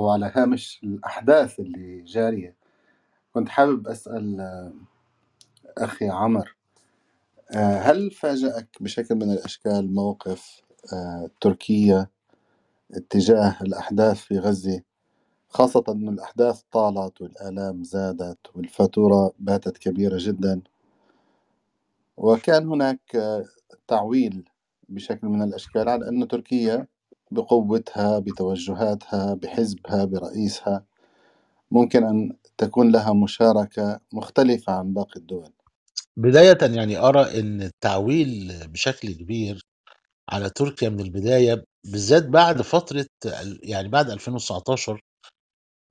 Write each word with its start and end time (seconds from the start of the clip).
وعلى 0.00 0.32
هامش 0.36 0.80
الأحداث 0.84 1.60
اللي 1.60 2.02
جارية. 2.02 2.56
كنت 3.34 3.48
حابب 3.48 3.88
أسأل 3.88 4.40
آه، 4.40 4.72
أخي 5.78 6.08
عمر 6.08 6.56
آه، 7.56 7.78
هل 7.78 8.10
فاجأك 8.10 8.68
بشكل 8.80 9.14
من 9.14 9.32
الأشكال 9.32 9.94
موقف 9.94 10.62
آه، 10.92 11.30
تركيا 11.40 12.06
اتجاه 12.94 13.56
الأحداث 13.62 14.16
في 14.20 14.38
غزة؟ 14.38 14.82
خاصة 15.48 15.84
أن 15.88 16.08
الأحداث 16.08 16.62
طالت 16.72 17.22
والآلام 17.22 17.84
زادت 17.84 18.38
والفاتورة 18.54 19.32
باتت 19.38 19.78
كبيرة 19.78 20.16
جدا. 20.20 20.62
وكان 22.16 22.68
هناك 22.68 23.00
تعويل 23.88 24.48
بشكل 24.88 25.26
من 25.26 25.42
الأشكال 25.42 25.88
على 25.88 26.08
أن 26.08 26.28
تركيا 26.28 26.86
بقوتها 27.30 28.18
بتوجهاتها 28.18 29.34
بحزبها 29.34 30.04
برئيسها. 30.04 30.84
ممكن 31.70 32.04
أن 32.04 32.36
تكون 32.58 32.92
لها 32.92 33.12
مشاركة 33.12 34.00
مختلفة 34.12 34.72
عن 34.72 34.92
باقي 34.94 35.16
الدول. 35.20 35.52
بداية 36.16 36.58
يعني 36.76 36.98
أرى 36.98 37.40
إن 37.40 37.62
التعويل 37.62 38.52
بشكل 38.68 39.12
كبير 39.12 39.62
على 40.30 40.50
تركيا 40.50 40.88
من 40.88 41.00
البداية 41.00 41.64
بالذات 41.92 42.26
بعد 42.26 42.62
فترة 42.62 43.06
يعني 43.62 43.88
بعد 43.88 44.10
2019 44.10 45.00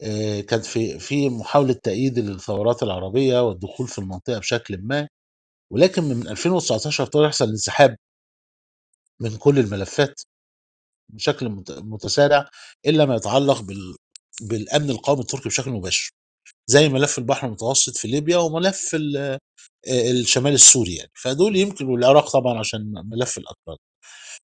آآ 0.01 0.41
كانت 0.41 0.65
في 0.65 0.99
في 0.99 1.29
محاولة 1.29 1.73
تأييد 1.73 2.19
للثورات 2.19 2.83
العربية 2.83 3.41
والدخول 3.47 3.87
في 3.87 3.99
المنطقة 3.99 4.39
بشكل 4.39 4.79
ما، 4.83 5.07
ولكن 5.73 6.03
من 6.03 6.27
2019 6.27 7.03
ابتدى 7.03 7.23
يحصل 7.23 7.49
انسحاب 7.49 7.95
من 9.21 9.37
كل 9.37 9.59
الملفات. 9.59 10.21
بشكل 11.09 11.49
مت 11.49 11.71
متسارع 11.71 12.49
إلا 12.87 13.05
ما 13.05 13.15
يتعلق 13.15 13.61
بال 13.61 13.95
بالأمن 14.41 14.89
القومي 14.89 15.21
التركي 15.21 15.49
بشكل 15.49 15.71
مباشر، 15.71 16.11
زي 16.67 16.89
ملف 16.89 17.17
البحر 17.19 17.47
المتوسط 17.47 17.97
في 17.97 18.07
ليبيا 18.07 18.37
وملف 18.37 18.91
ال 18.95 19.39
الشمال 19.89 20.53
السوري 20.53 20.95
يعني، 20.95 21.11
فدول 21.15 21.57
يمكن 21.57 21.85
والعراق 21.87 22.31
طبعًا 22.33 22.59
عشان 22.59 22.93
ملف 23.05 23.39
الأكراد. 23.39 23.77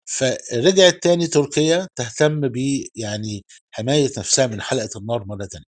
فرجعت 0.05 1.03
تاني 1.03 1.27
تركيا 1.27 1.87
تهتم 1.97 2.41
ب 2.49 2.57
يعني 2.95 3.43
حماية 3.71 4.11
نفسها 4.19 4.47
من 4.47 4.61
حلقة 4.61 4.89
النار 4.97 5.25
مرة 5.25 5.45
تانية. 5.45 5.65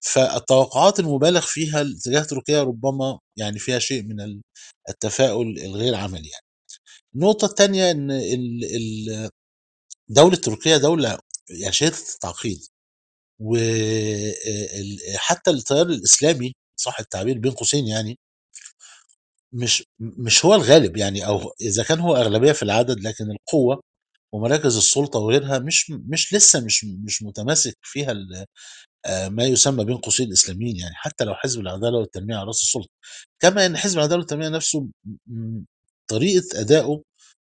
فالتوقعات 0.00 1.00
المُبالغ 1.00 1.40
فيها 1.40 1.84
تجاه 2.04 2.22
تركيا 2.22 2.62
ربما 2.62 3.18
يعني 3.38 3.58
فيها 3.58 3.78
شيء 3.78 4.02
من 4.02 4.20
ال 4.20 4.42
التفاؤل 4.88 5.58
الغير 5.58 5.94
عملي 5.94 6.28
يعني. 6.28 6.44
النقطة 7.16 7.46
التانية 7.46 7.90
إن 7.90 8.10
ال 8.12 8.64
ال 8.64 9.30
دولة 10.10 10.36
تركيا 10.36 10.78
دولة 10.78 11.18
يعني 11.50 11.72
شديدة 11.72 11.96
التعقيد، 12.14 12.60
و 13.40 13.56
آآ 13.56 13.60
ال 14.80 14.98
حتى 15.18 15.52
التيار 15.52 15.86
الإسلامي 15.88 16.54
صح 16.80 17.00
التعبير 17.00 17.38
بين 17.38 17.52
قوسين 17.52 17.88
يعني 17.88 18.18
مش 19.52 19.84
مش 20.00 20.44
هو 20.44 20.54
الغالب 20.54 20.96
يعني 20.96 21.26
أو 21.26 21.52
إذا 21.60 21.82
كان 21.82 22.00
هو 22.00 22.16
أغلبية 22.16 22.52
في 22.52 22.62
العدد، 22.62 23.00
لكن 23.00 23.30
القوة 23.30 23.80
ومراكز 24.34 24.76
السُلطة 24.76 25.18
وغيرها 25.20 25.58
مش 25.58 25.90
مش 25.90 26.34
لسه 26.34 26.60
مش 26.60 26.84
مش 26.84 27.22
متماسك 27.22 27.74
فيها 27.82 28.14
آآ 29.06 29.28
ما 29.30 29.44
يسمى 29.46 29.84
بين 29.86 29.96
قوسين 29.98 30.28
الإسلاميين 30.28 30.76
يعني، 30.76 30.94
حتى 30.96 31.24
لو 31.24 31.34
حزب 31.36 31.60
العدالة 31.60 31.98
والتنمية 31.98 32.36
على 32.36 32.46
رأس 32.46 32.62
السُلطة، 32.62 32.90
كما 33.42 33.66
إن 33.66 33.76
حزب 33.78 33.98
العدالة 33.98 34.18
والتنمية 34.20 34.48
نفسه 34.50 34.88
م 35.28 35.64
طريقة 36.10 36.60
أدائه 36.60 37.02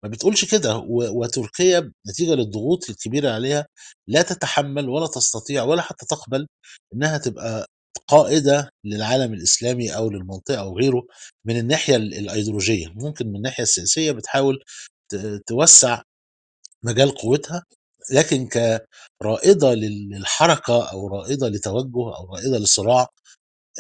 ما 0.04 0.10
بتقولش 0.10 0.46
كده، 0.46 0.78
وتركيا 0.90 1.92
نتيجة 2.10 2.32
للضغوط 2.36 2.90
الكبيرة 2.90 3.30
عليها 3.32 3.68
لا 4.08 4.22
تتحمّل 4.22 4.90
ولا 4.90 5.08
تستطيع 5.08 5.64
ولا 5.64 5.82
حتى 5.82 6.06
تقبل 6.06 6.48
إنها 6.94 7.18
تبقى 7.18 7.66
قائدة 8.08 8.70
للعالم 8.86 9.34
الإسلامي 9.34 9.96
أو 9.96 10.10
للمنطقة 10.10 10.60
أو 10.60 10.78
غيره 10.78 11.04
من 11.46 11.58
الناحية 11.60 11.96
ال 11.96 12.14
الأيديولوجية، 12.14 12.88
ممكن 12.96 13.28
من 13.28 13.36
الناحية 13.36 13.64
السياسية 13.64 14.12
بتحاول 14.12 14.60
توسّع 15.48 16.02
مجال 16.86 17.12
قوتها، 17.16 17.64
لكن 18.14 18.48
كرائدة 19.24 19.74
لل 19.74 20.10
للحركة 20.10 20.92
أو 20.92 21.08
رائدة 21.08 21.50
لتوجُّه 21.50 22.18
أو 22.18 22.36
رائدة 22.36 22.58
لصراع، 22.60 23.08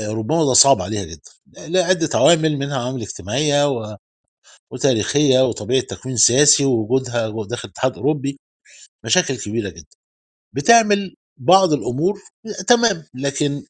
آآ 0.01 0.09
ربما 0.13 0.45
ده 0.45 0.53
صعب 0.53 0.81
عليها 0.83 1.03
جدًا، 1.05 1.31
لعدة 1.69 2.09
عوامل 2.15 2.57
منها 2.57 2.77
عوامل 2.79 3.01
اجتماعية 3.03 3.69
و 3.69 3.97
وتاريخية 4.71 5.41
وطبيعة 5.47 5.81
تكوين 5.83 6.17
سياسي 6.17 6.65
ووجودها 6.65 7.29
داخل 7.49 7.65
الاتحاد 7.69 7.91
الأوروبي، 7.93 8.39
مشاكل 9.05 9.37
كبيرة 9.37 9.69
جدًا. 9.69 9.97
بتعمل 10.53 11.15
بعض 11.37 11.73
الأمور 11.73 12.19
تمام، 12.67 13.05
لكن 13.15 13.63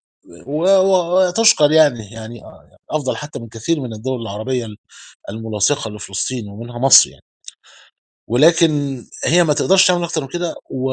وتُشكر 0.48 1.72
يعني، 1.72 2.12
يعني 2.12 2.42
أفضل 2.92 3.18
حتى 3.18 3.40
من 3.40 3.50
كثير 3.50 3.82
من 3.82 3.94
الدول 3.94 4.22
العربية 4.24 4.66
ال 4.66 4.78
الملاصقة 5.30 5.92
لفلسطين 5.92 6.50
ومنها 6.50 6.80
مصر 6.80 7.10
يعني. 7.12 7.24
ولكن 8.28 9.04
هي 9.26 9.44
ما 9.44 9.54
تقدرش 9.54 9.88
تعمل 9.88 10.04
أكتر 10.04 10.22
من 10.22 10.28
كده 10.28 10.56
و 10.72 10.92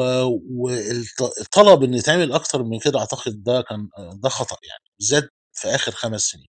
والط 0.51 1.21
الطلب 1.41 1.83
إن 1.83 1.93
يتعمل 1.93 2.31
أكتر 2.33 2.63
من 2.63 2.79
كده 2.79 2.99
أعتقد 2.99 3.43
ده 3.43 3.61
كان 3.61 3.89
ده 4.23 4.29
خطأ 4.29 4.57
يعني، 4.69 4.83
بالذات 4.99 5.29
في 5.53 5.67
آخر 5.75 5.91
5 5.91 6.21
سنين. 6.31 6.45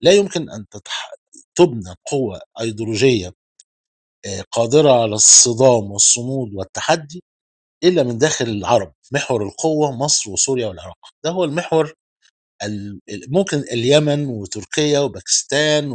لا 0.00 0.12
يمكن 0.12 0.46
تتح 0.70 1.10
تُبنى 1.56 1.94
قوة 2.10 2.40
أيديولوجية 2.60 3.32
آآ 4.26 4.44
قادرة 4.52 4.92
على 5.02 5.14
الصِّدام 5.14 5.92
والصمود 5.92 6.54
والتحدي 6.54 7.22
إلا 7.84 8.02
من 8.02 8.18
داخل 8.18 8.44
العرب، 8.48 8.94
محور 9.12 9.44
القوة 9.46 9.92
مصر 9.98 10.30
وسوريا 10.30 10.66
والعراق، 10.68 10.98
ده 11.24 11.30
هو 11.30 11.44
المحور 11.44 11.94
ال 12.64 13.00
ال 13.10 13.32
ممكن 13.32 13.58
اليمن 13.58 14.26
وتركيا 14.26 15.00
وباكستان 15.00 15.92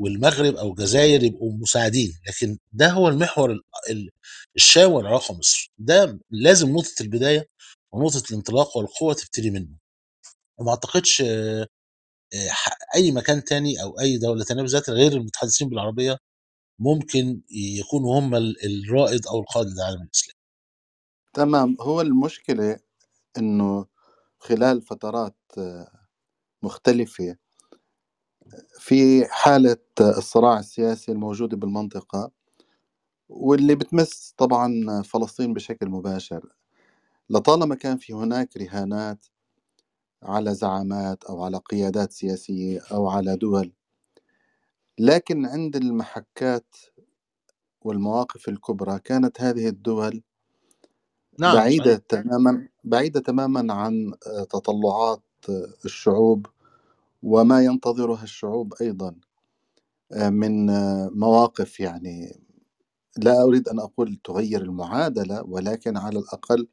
والمغرب 0.00 0.56
أو 0.56 0.70
الجزاير 0.70 1.22
يبقوا 1.24 1.52
مساعدين، 1.52 2.12
لكن 2.28 2.58
ده 2.72 2.90
هو 2.90 3.08
المحور 3.08 3.52
ال 3.52 3.62
ال 3.90 4.10
الشام 4.56 4.92
والعراق 4.92 5.30
ومصر، 5.30 5.72
ده 5.78 6.20
لازم 6.30 6.70
نقطة 6.72 6.94
البداية 7.02 7.46
ونقطة 7.94 8.22
الانطلاق 8.32 8.76
والقوة 8.76 9.14
تبتدي 9.14 9.50
منه، 9.50 9.68
وما 10.60 10.70
أعتقدش 10.70 11.22
ح 12.50 12.70
أي 12.96 13.12
مكان 13.12 13.44
تاني 13.44 13.82
أو 13.82 14.00
أي 14.00 14.18
دولة 14.18 14.44
تانية 14.44 14.62
بالذات 14.62 14.90
غير 14.90 15.12
المتحدثين 15.12 15.68
بالعربية 15.68 16.18
ممكن 16.80 17.42
يكونوا 17.50 18.20
هم 18.20 18.34
ال 18.34 18.56
الرائد 18.66 19.26
أو 19.28 19.40
القائد 19.40 19.68
للعالم 19.68 20.02
الإسلامي. 20.02 20.38
تمام 21.34 21.76
هو 21.80 22.00
المشكلة 22.00 22.78
إنه 23.38 23.86
خلال 24.38 24.82
فترات 24.82 25.36
مختلفة 26.64 27.36
في 28.80 29.26
حالة 29.30 29.76
الصراع 30.00 30.58
السياسي 30.58 31.12
الموجودة 31.12 31.56
بالمنطقة 31.56 32.30
واللي 33.28 33.74
بتمس 33.74 34.34
طبعا 34.38 35.02
فلسطين 35.02 35.54
بشكل 35.54 35.88
مباشر 35.88 36.48
لطالما 37.30 37.74
كان 37.74 37.96
في 37.98 38.12
هناك 38.14 38.56
رهانات 38.56 39.26
على 40.22 40.54
زعامات 40.54 41.24
أو 41.24 41.44
على 41.44 41.56
قيادات 41.56 42.12
سياسية 42.12 42.80
أو 42.92 43.08
على 43.08 43.36
دول 43.36 43.72
لكن 44.98 45.46
عند 45.46 45.76
المحكات 45.76 46.76
والمواقف 47.82 48.48
الكبرى 48.48 48.98
كانت 48.98 49.40
هذه 49.40 49.68
الدول 49.68 50.22
نعم 51.38 51.54
بعيدة 51.56 51.84
صحيح. 51.84 52.22
تماما 52.22 52.68
بعيدة 52.84 53.20
تماما 53.20 53.74
عن 53.74 54.14
تطلعات 54.50 55.22
الشعوب 55.84 56.46
وما 57.22 57.64
ينتظرها 57.64 58.22
الشعوب 58.22 58.74
أيضا 58.80 59.14
من 60.16 60.66
مواقف 61.18 61.80
يعني 61.80 62.40
لا 63.18 63.42
أريد 63.42 63.68
أن 63.68 63.78
أقول 63.80 64.20
تغير 64.24 64.62
المعادلة 64.62 65.42
ولكن 65.42 65.96
على 65.96 66.18
الأقل 66.18 66.68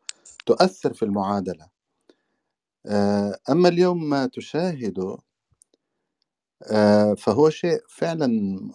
تؤثر 0.46 0.94
في 0.94 1.04
المعادلة 1.06 1.68
أما 3.50 3.70
اليوم 3.70 4.10
ما 4.10 4.28
تشاهده 4.28 5.18
فهو 7.18 7.50
شيء 7.50 7.80
فعلا 7.90 8.28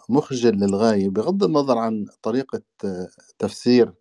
مخجل 0.09 0.53
للغاية 0.57 1.09
بغض 1.11 1.45
النظر 1.45 1.79
عن 1.79 2.07
طريقة 2.23 2.63
تفسير 3.39 3.95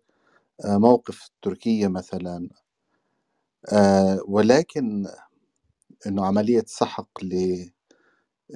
موقف 0.66 1.30
تركيا 1.42 1.88
مثلا 1.88 2.48
ولكن 4.28 5.06
إنه 6.06 6.26
عملية 6.26 6.64
سحق 6.66 7.10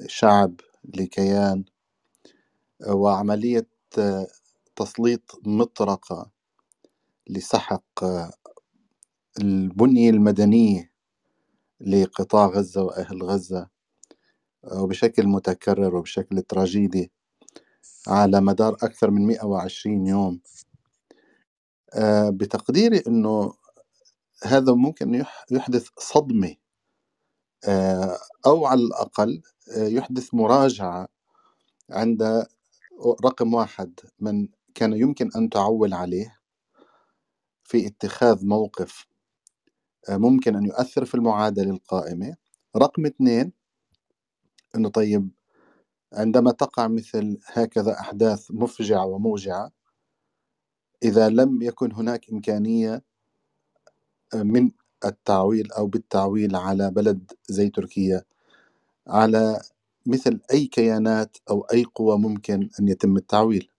لشعب 0.06 0.60
لكيان 0.96 1.64
وعملية 2.88 3.68
تسليط 4.76 5.40
مطرقة 5.46 6.30
لسحق 7.30 7.84
البنية 9.40 10.10
المدنية 10.10 10.92
لقطاع 11.80 12.46
غزة 12.46 12.82
وأهل 12.84 13.22
غزة 13.24 13.68
وبشكل 14.72 15.28
متكرر 15.28 15.96
وبشكل 15.96 16.42
تراجيدي 16.42 17.12
على 18.08 18.40
مدار 18.40 18.74
أكثر 18.74 19.10
من 19.12 19.26
120 19.26 20.06
يوم. 20.06 20.40
بتقديري 22.30 22.98
أنه 23.08 23.54
هذا 24.44 24.74
ممكن 24.74 25.14
يح- 25.14 25.46
يحدث 25.52 25.88
صدمة 25.98 26.56
آه، 27.68 28.18
أو 28.46 28.66
على 28.66 28.82
الأقل 28.82 29.42
آه، 29.76 29.88
يحدث 29.88 30.34
مراجعة 30.34 31.08
عند 31.90 32.46
رقم 33.26 33.54
واحد 33.54 34.00
من 34.20 34.48
كان 34.76 34.94
يمكن 34.94 35.30
أن 35.36 35.50
تعول 35.50 35.94
عليه 35.94 36.40
في 37.64 37.88
اتخاذ 37.88 38.46
موقف 38.46 39.07
آه، 39.07 39.07
ممكن 40.10 40.56
أن 40.56 40.64
يؤثر 40.66 41.04
في 41.04 41.14
المعادلة 41.14 41.70
القائمة. 41.70 42.36
رقم 42.76 43.06
اثنين 43.06 43.52
أنه 44.76 44.88
طيب 44.88 45.30
عندما 46.14 46.52
تقع 46.52 46.88
مثل 46.88 47.38
هكذا 47.46 48.00
أحداث 48.00 48.46
مفجعة 48.50 49.06
وموجعة 49.06 49.72
إذا 51.02 51.28
لم 51.28 51.62
يكن 51.62 51.92
هناك 51.92 52.30
إمكانية 52.32 53.02
من 54.34 54.70
التعويل 55.04 55.72
أو 55.72 55.86
بالتعويل 55.86 56.56
على 56.56 56.90
بلد 56.90 57.32
زي 57.48 57.68
تركيا 57.70 58.24
على 59.08 59.60
مثل 60.06 60.40
أي 60.52 60.66
كيانات 60.66 61.36
أو 61.50 61.62
أي 61.62 61.84
قوى 61.84 62.18
ممكن 62.18 62.70
أن 62.80 62.88
يتم 62.88 63.16
التعويل. 63.16 63.70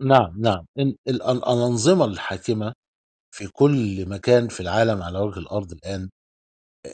نعم 0.00 0.34
نعم. 0.40 0.66
الأنظمة 1.08 2.04
الحاكمة 2.04 2.74
في 3.34 3.48
كل 3.48 4.06
مكان 4.08 4.48
في 4.48 4.60
العالم 4.60 5.02
على 5.02 5.18
وجه 5.18 5.38
الأرض 5.38 5.72
الآن 5.72 6.10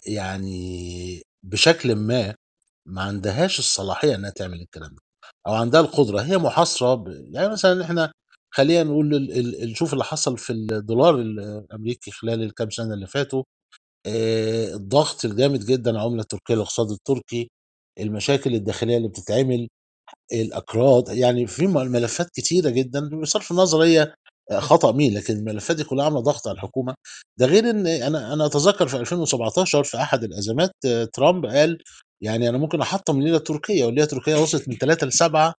يعني 0.06 1.22
بشكل 1.42 1.94
ما 1.96 2.34
ما 2.86 3.02
عندهاش 3.02 3.58
الصلاحية 3.58 4.14
إنها 4.14 4.30
تعمل 4.30 4.60
الكلام 4.62 4.90
ده 4.94 5.02
أو 5.46 5.54
عندها 5.54 5.80
القدرة 5.80 6.20
هي 6.22 6.38
محاصرة 6.38 6.94
ب... 6.94 7.08
يعني 7.34 7.48
مثلا 7.52 7.84
إحنا 7.84 8.12
خلينا 8.54 8.84
نقول 8.84 9.14
ال... 9.14 9.32
ال... 9.32 9.62
ال- 9.64 9.92
اللي 9.92 10.04
حصل 10.04 10.38
في 10.38 10.52
الدولار 10.52 11.14
الأمريكي 11.20 12.10
خلال 12.10 12.42
الكام 12.42 12.70
سنة 12.70 12.94
اللي 12.94 13.06
فاتوا 13.06 13.44
آه، 14.06 14.74
الضغط 14.74 15.24
الجامد 15.24 15.60
جدا 15.66 15.90
على 15.90 16.00
العملة 16.00 16.22
التركية 16.22 16.54
الاقتصاد 16.54 16.90
التركي 16.90 17.50
المشاكل 18.00 18.54
الداخلية 18.54 18.96
اللي 18.96 19.08
بتتعمل 19.08 19.68
الأكراد 20.32 21.08
يعني 21.08 21.46
في 21.46 21.66
ملفات 21.66 22.28
كتيرة 22.30 22.70
جدًا 22.70 23.10
بصرف 23.22 23.50
النظر 23.52 23.82
هي 23.84 24.14
خطأ 24.52 24.92
مين، 24.92 25.14
لكن 25.14 25.34
الملفات 25.36 25.76
دي 25.76 25.84
كلّها 25.84 26.04
عاملة 26.04 26.20
ضغط 26.20 26.48
على 26.48 26.54
الحكومة، 26.56 26.94
ده 27.38 27.46
غير 27.46 27.70
إن 27.70 27.86
أنا 27.86 28.32
أنا 28.32 28.46
أتذكّر 28.46 28.88
في 28.88 28.96
2017 28.96 29.84
في 29.84 29.96
أحد 29.96 30.24
الأزمات 30.24 30.70
آه، 30.86 31.04
ترامب 31.12 31.46
قال 31.46 31.78
يعني 32.22 32.48
أنا 32.48 32.58
ممكن 32.58 32.80
أحطّم 32.80 33.18
الليرة 33.18 33.36
التركية، 33.36 33.84
والليرة 33.84 34.04
التركية 34.04 34.36
وصلت 34.36 34.68
من 34.68 34.78
3 34.78 35.06
ل7 35.06 35.54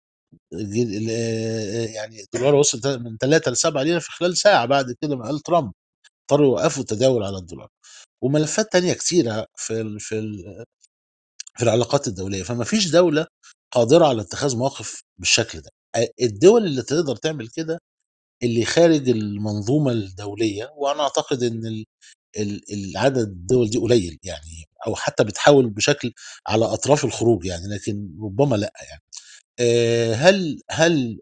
ج 0.54 0.80
ل 0.80 1.08
آآ 1.12 1.86
يعني 1.88 2.22
الدولار 2.24 2.56
وصل 2.56 3.00
من 3.04 3.18
3 3.18 3.52
ل7 3.54 3.78
ليرة 3.84 4.00
في 4.00 4.12
خلال 4.12 4.38
ساعة 4.38 4.66
بعد 4.66 4.96
كده 5.02 5.16
ما 5.18 5.26
قال 5.26 5.40
ترامب، 5.40 5.72
اضطروا 6.32 6.48
يوقّفوا 6.48 6.84
التداول 6.84 7.24
على 7.24 7.38
الدولار، 7.38 7.70
وملفات 8.24 8.74
تانية 8.74 8.94
كتيرة 8.94 9.48
في 9.58 9.82
ال 9.82 10.00
في 10.02 10.20
ال 10.20 10.66
في 11.58 11.64
العلاقات 11.64 12.08
الدولية، 12.08 12.44
فما 12.44 12.64
فيش 12.64 12.92
دولة 12.92 13.28
قادرة 13.74 14.06
على 14.08 14.22
اتخاذ 14.22 14.58
مواقف 14.58 15.02
بالشكل 15.20 15.60
ده. 15.62 15.70
الدول 16.22 16.66
اللي 16.66 16.82
تقدر 16.84 17.16
تعمل 17.16 17.48
كده 17.50 17.80
اللي 18.44 18.66
خارج 18.66 19.10
المنظومة 19.10 19.92
الدولية، 19.92 20.72
وأنا 20.78 21.04
أعتقد 21.04 21.44
إن 21.44 21.66
ال 21.68 21.86
ال 22.40 22.62
العدد 22.74 23.18
الدول 23.20 23.70
دي 23.70 23.78
قليل 23.80 24.20
يعني 24.24 24.66
أو 24.88 24.96
حتى 24.96 25.24
بتحاول 25.24 25.70
بشكل 25.70 26.14
على 26.48 26.66
أطراف 26.66 27.06
الخروج 27.06 27.46
يعني، 27.46 27.64
لكن 27.76 28.10
ربما 28.24 28.56
لأ 28.56 28.74
يعني. 28.90 29.02
هل 30.16 30.62
هل 30.72 31.20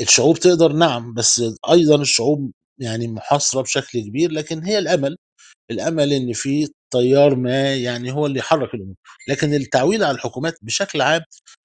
الشعوب 0.00 0.38
تقدر؟ 0.40 0.72
نعم، 0.74 1.14
بس 1.14 1.42
أيضًا 1.72 2.02
الشعوب 2.02 2.52
يعني 2.80 3.08
محاصرة 3.08 3.62
بشكل 3.62 4.00
كبير، 4.00 4.32
لكن 4.32 4.64
هي 4.64 4.78
الأمل 4.78 5.16
الأمل 5.72 6.14
إن 6.14 6.34
في 6.34 6.68
تيار 6.92 7.36
ما 7.36 7.74
يعني 7.76 8.12
هو 8.12 8.26
اللي 8.26 8.40
يحرّك 8.40 8.74
الأمور، 8.74 8.96
لكن 9.28 9.54
التعويل 9.54 10.04
على 10.04 10.14
الحكومات 10.16 10.54
بشكل 10.62 11.02
عام 11.02 11.22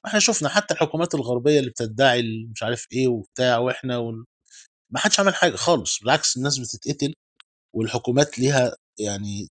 إحنا 0.08 0.20
شُفنا 0.22 0.50
حتى 0.50 0.76
الحكومات 0.76 1.16
الغربية 1.16 1.60
اللي 1.60 1.72
بتدعي 1.72 2.24
مش 2.56 2.64
عارف 2.64 2.88
إيه 2.94 3.10
وبتاع 3.10 3.60
وإحنا 3.60 3.98
وال 3.98 4.26
ما 4.92 5.00
حدش 5.00 5.20
عمل 5.20 5.36
حاجة 5.36 5.58
خالص، 5.58 6.00
بالعكس 6.02 6.38
الناس 6.38 6.60
بتتقتل 6.60 7.14
والحكومات 7.76 8.40
ليها 8.40 8.76
يعني 9.00 9.50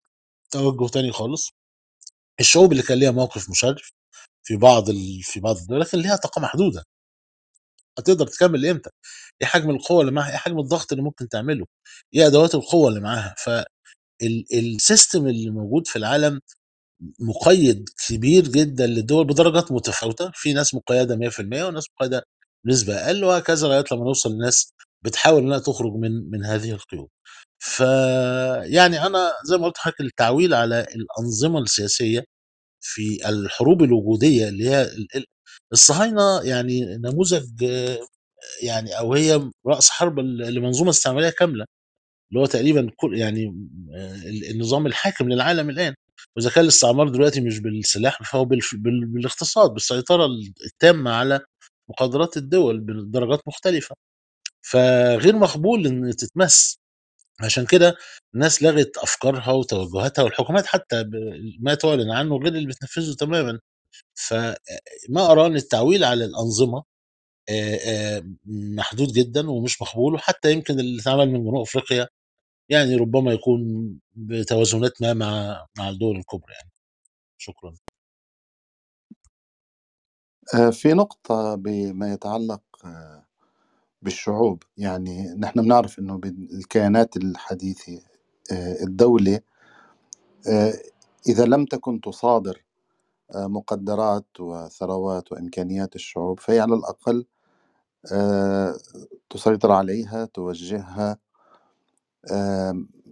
توجُّه 0.52 0.88
تاني 0.88 1.12
خالص، 1.12 1.50
الشعوب 2.40 2.72
اللي 2.72 2.82
كان 2.82 2.98
ليها 2.98 3.10
موقف 3.10 3.50
مشرف 3.50 3.92
في 4.44 4.56
بعض 4.56 4.90
ال 4.90 5.22
في 5.24 5.40
بعض 5.40 5.56
الدول، 5.58 5.80
لكن 5.80 5.98
ليها 5.98 6.16
طاقة 6.16 6.40
محدودة، 6.42 6.84
هتقدر 7.98 8.26
تكمّل 8.26 8.62
لإمتى؟ 8.62 8.90
إيه 9.42 9.46
حجم 9.48 9.70
القوة 9.70 10.00
اللي 10.00 10.12
معاها، 10.12 10.30
إيه 10.30 10.36
حجم 10.36 10.58
الضغط 10.58 10.92
اللي 10.92 11.04
ممكن 11.04 11.28
تعمله، 11.28 11.66
إيه 12.14 12.26
أدوات 12.26 12.54
القوة 12.54 12.88
اللي 12.88 13.00
معاها، 13.00 13.34
فال 13.44 13.64
الsystem 14.22 15.16
اللي 15.16 15.50
موجود 15.50 15.86
في 15.86 15.96
العالم 15.96 16.40
مُقيّد 17.20 17.90
كبير 18.08 18.48
جدًا 18.48 18.86
للدول 18.86 19.26
بدرجات 19.26 19.72
متفاوتة، 19.72 20.30
في 20.34 20.52
ناس 20.52 20.74
مُقيّدة 20.74 21.16
100% 21.16 21.64
وناس 21.64 21.84
مُقيّدة 22.00 22.22
بنسبة 22.66 22.94
أقل 22.96 23.24
وهكذا 23.24 23.68
لغاية 23.68 23.84
لمّا 23.92 24.04
نوصل 24.04 24.32
لناس 24.34 24.72
بتحاول 25.04 25.42
إنها 25.44 25.58
تخرج 25.58 25.92
من 25.94 26.30
من 26.30 26.44
هذه 26.46 26.72
القيود. 26.72 27.08
فيعني 27.58 29.06
أنا 29.06 29.32
زي 29.50 29.56
ما 29.58 29.66
قُلت 29.66 29.76
لحضرتك 29.78 30.00
التعويل 30.02 30.54
على 30.54 30.80
الأنظمة 30.96 31.60
السياسية 31.60 32.24
في 32.82 33.28
الحروب 33.30 33.82
الوجودية 33.82 34.48
اللي 34.48 34.70
هي 34.70 34.82
ال 34.82 35.08
ال 35.16 35.24
الصهاينة 35.72 36.42
يعني 36.42 36.86
نموذج 36.98 37.64
آه، 37.64 37.98
يعني 38.62 38.98
أو 38.98 39.14
هي 39.14 39.50
رأس 39.68 39.90
حربة 39.90 40.22
ل 40.22 40.54
لمنظومة 40.54 40.90
استعمارية 40.90 41.30
كاملة. 41.30 41.66
اللي 42.34 42.40
هو 42.42 42.46
تقريبًا 42.46 42.90
كل 42.96 43.18
يعني 43.18 43.44
ال 44.26 44.50
النظام 44.50 44.86
الحاكم 44.86 45.28
للعالم 45.28 45.70
الآن، 45.70 45.94
وإذا 46.36 46.50
كان 46.50 46.64
الاستعمار 46.64 47.08
دلوقتي 47.08 47.40
مش 47.40 47.60
بالسلاح 47.60 48.22
فهو 48.22 48.44
بالاقتصاد، 48.74 49.70
بالسيطرة 49.70 50.26
ال 50.26 50.52
التامة 50.66 51.10
على 51.12 51.40
مقدرات 51.90 52.36
الدول 52.36 52.80
بدرجات 52.80 53.40
مختلفة، 53.48 53.96
فغير 54.62 55.36
مقبول 55.36 55.86
إن 55.88 56.16
تتمَس، 56.16 56.78
عشان 57.42 57.66
كده 57.66 57.96
الناس 58.34 58.62
لغت 58.64 58.98
أفكارها 58.98 59.52
وتوجهاتها 59.52 60.22
والحكومات 60.24 60.66
حتى 60.66 61.04
ما 61.60 61.74
تعلن 61.74 62.10
عنه 62.12 62.36
غير 62.38 62.48
اللي 62.56 62.66
بتنفذه 62.68 63.14
تمامًا، 63.14 63.60
ف 64.16 64.34
آآ 64.34 64.56
ما 65.10 65.32
أراه 65.32 65.46
إن 65.48 65.56
التعويل 65.56 66.04
على 66.04 66.24
الأنظمة 66.26 66.84
آآ 67.50 67.78
آآ 67.86 68.34
محدود 68.46 69.08
جدًا 69.12 69.50
ومش 69.50 69.82
مقبول، 69.82 70.14
وحتى 70.14 70.52
يمكن 70.52 70.80
اللي 70.80 71.00
اتعمل 71.02 71.28
من 71.30 71.40
جنوب 71.44 71.62
أفريقيا 71.62 72.08
يعني 72.70 72.96
ربما 72.96 73.32
يكون 73.32 73.90
بتوازنات 74.16 75.02
ما 75.02 75.14
مع 75.14 75.66
مع 75.78 75.88
الدول 75.88 76.16
الكبرى 76.16 76.52
يعني. 76.54 76.70
شكرًا. 77.38 77.74
آه، 80.54 80.70
في 80.70 80.94
نقطة 80.94 81.54
بما 81.54 82.12
يتعلق 82.12 82.62
آه، 82.84 83.26
بالشعوب 84.02 84.62
يعني 84.78 85.34
نحن 85.38 85.62
بنعرف 85.62 85.98
إنه 85.98 86.18
بالكيانات 86.18 87.16
الحديثة 87.18 88.02
آه، 88.52 88.82
الدولة 88.84 89.40
إذا 91.28 91.44
لم 91.46 91.64
تكن 91.66 92.00
تصادر 92.00 92.64
مقدرات 93.36 94.26
وثروات 94.40 95.32
وإمكانيات 95.32 95.96
الشعوب 95.96 96.40
فهي 96.40 96.60
على 96.60 96.74
الأقل 96.74 97.26
تسيطر 99.30 99.72
عليها 99.72 100.24
توجهها 100.26 101.18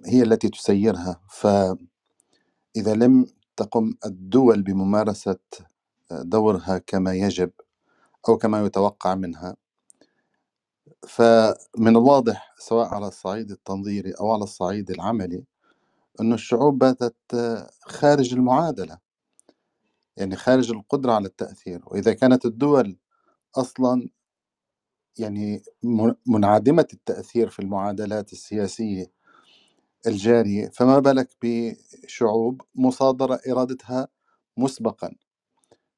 هي 0.06 0.22
التي 0.22 0.48
تسيرها. 0.48 1.20
فإذا 1.30 1.94
لم 2.94 3.26
تقم 3.56 3.94
الدول 4.06 4.62
بممارسة 4.62 5.38
آه، 6.12 6.22
دورها 6.22 6.78
كما 6.78 7.14
يجب 7.14 7.50
أو 8.28 8.38
كما 8.38 8.66
يتوقع 8.66 9.14
منها 9.14 9.56
فمن 11.08 11.88
الواضح 11.96 12.54
سواء 12.58 12.86
على 12.88 13.08
الصعيد 13.08 13.50
التنظيري 13.50 14.12
أو 14.12 14.32
على 14.32 14.44
الصعيد 14.44 14.90
العملي 14.90 15.44
أن 16.20 16.32
الشعوب 16.32 16.78
باتت 16.78 17.16
آه، 17.34 17.70
خارج 17.82 18.34
المعادلة. 18.34 18.98
يعني 20.16 20.36
خارج 20.36 20.70
القدرة 20.70 21.12
على 21.12 21.26
التأثير. 21.26 21.82
وإذا 21.86 22.12
كانت 22.12 22.46
الدول 22.46 22.98
أصلا 23.56 24.08
يعني 25.18 25.62
من- 25.84 26.14
منعدمة 26.26 26.88
التأثير 26.94 27.48
في 27.50 27.60
المعادلات 27.60 28.32
السياسية 28.32 29.12
الجارية 30.06 30.68
فما 30.68 30.98
بالك 30.98 31.28
بشعوب 31.42 32.62
مصادرة 32.74 33.40
إرادتها 33.50 34.08
مسبقا؟ 34.58 35.12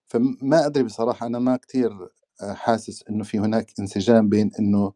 فما 0.06 0.66
أدري 0.66 0.85
بصراحة 0.85 1.26
أنا 1.26 1.38
ما 1.38 1.56
كتير 1.59 1.90
آه، 2.42 2.52
حاسس 2.54 3.04
أنه 3.11 3.25
في 3.25 3.38
هناك 3.38 3.73
انسجام 3.80 4.28
بين 4.28 4.50
أنه 4.61 4.92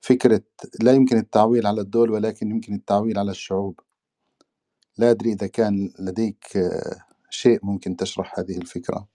فكرة 0.00 0.42
لا 0.82 0.92
يمكن 0.92 1.18
التعويل 1.18 1.66
على 1.68 1.80
الدول 1.80 2.10
ولكن 2.10 2.50
يمكن 2.50 2.74
التعويل 2.74 3.18
على 3.18 3.30
الشعوب. 3.30 3.80
لا 4.98 5.10
أدري 5.12 5.32
إذا 5.32 5.46
كان 5.48 5.92
لديك 6.00 6.58
آه، 6.58 7.04
شيء 7.30 7.60
ممكن 7.66 7.96
تشرح 7.96 8.38
هذه 8.38 8.58
الفكرة. 8.58 9.08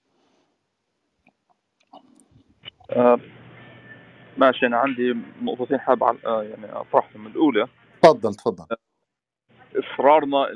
آه 2.92 3.20
ماشي 4.38 4.66
أنا 4.66 4.78
عندي 4.78 5.16
نقطتين 5.42 5.80
حابب 5.80 6.04
أع- 6.04 6.26
آه 6.26 6.44
يعني 6.44 6.66
أطرحهم. 6.72 7.28
الأولى 7.28 7.68
تفضل 8.02 8.34
تفضل. 8.34 8.66
إصرارنا 9.76 10.48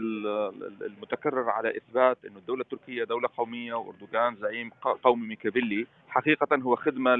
المتكرر 0.81 1.49
على 1.49 1.77
إثبات 1.77 2.17
إنه 2.25 2.37
الدولة 2.37 2.61
التركية 2.61 3.03
دولة 3.03 3.29
قومية 3.37 3.73
وأردوغان 3.73 4.35
زعيم 4.35 4.69
قومي 5.03 5.27
ميكافيلي 5.27 5.87
حقيقة 6.09 6.55
هو 6.55 6.75
خدمة 6.75 7.15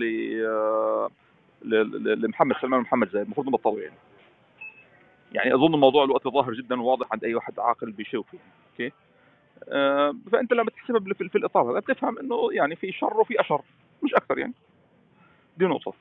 لمحمد 1.65 2.55
سلمان 2.61 2.81
محمد 2.81 3.09
زايد 3.09 3.25
المفروض 3.25 3.47
نبطله 3.47 3.79
يعني 3.81 3.95
يعني 5.31 5.55
أظن 5.55 5.73
الموضوع 5.73 6.03
الوقت 6.03 6.27
ظاهر 6.27 6.53
جدا 6.53 6.81
وواضح 6.81 7.07
عند 7.11 7.23
أي 7.23 7.35
واحد 7.35 7.59
عاقل 7.59 7.91
بيشوف 7.91 8.33
يعني 8.33 8.45
أوكي؟ 8.71 8.91
آه 9.69 10.15
فأنت 10.31 10.53
لما 10.53 10.69
تحسبها 10.69 11.13
في, 11.13 11.29
في 11.29 11.37
الإطار 11.37 11.71
هذا 11.71 11.79
بتفهم 11.79 12.19
إنه 12.19 12.49
يعني 12.51 12.75
في 12.75 12.91
شر 12.91 13.19
وفي 13.19 13.41
أشر 13.41 13.61
مش 14.03 14.13
أكثر 14.13 14.37
يعني. 14.37 14.53
دي 15.57 15.65
نقطة. 15.65 15.93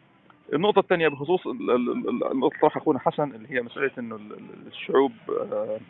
النقطة 0.52 0.78
الثانية 0.78 1.08
بخصوص 1.08 1.46
النقطة 1.46 2.58
طرح 2.62 2.76
أخونا 2.76 2.98
حسن 2.98 3.34
اللي 3.34 3.50
هي 3.50 3.62
مسألة 3.62 3.90
إنه 3.98 4.20
الشعوب 4.66 5.12
آه، 5.28 5.80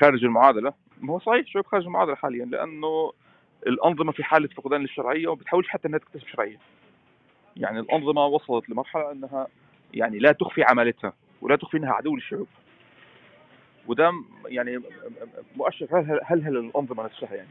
خارج 0.00 0.24
المعادلة. 0.24 0.72
ما 1.00 1.12
هو 1.14 1.18
صحيح 1.18 1.38
الشعوب 1.38 1.66
خارج 1.66 1.84
المعادلة 1.84 2.14
حاليا 2.14 2.44
لأنه 2.44 3.12
الأنظمة 3.66 4.12
في 4.12 4.24
حالة 4.24 4.48
فقدان 4.56 4.80
للشرعية 4.80 5.28
وما 5.28 5.40
بتحاولش 5.40 5.68
حتى 5.68 5.88
إنها 5.88 5.98
تكتسب 5.98 6.26
شرعية 6.26 6.58
يعني 7.56 7.80
الأنظمة 7.80 8.26
وصلت 8.26 8.70
لمرحلة 8.70 9.12
أنها 9.12 9.46
يعني 9.94 10.18
لا 10.18 10.32
تخفي 10.32 10.62
عمالتها 10.62 11.12
ولا 11.42 11.56
تخفي 11.56 11.76
أنها 11.76 11.92
عدو 11.92 12.14
للشعوب. 12.16 12.48
وده 13.86 14.12
يعني 14.46 14.80
مؤشر 15.56 15.86
هل 15.90 16.20
هل, 16.24 16.42
هل 16.44 16.56
الأنظمة 16.56 17.04
نفسها 17.04 17.34
يعني؟ 17.34 17.48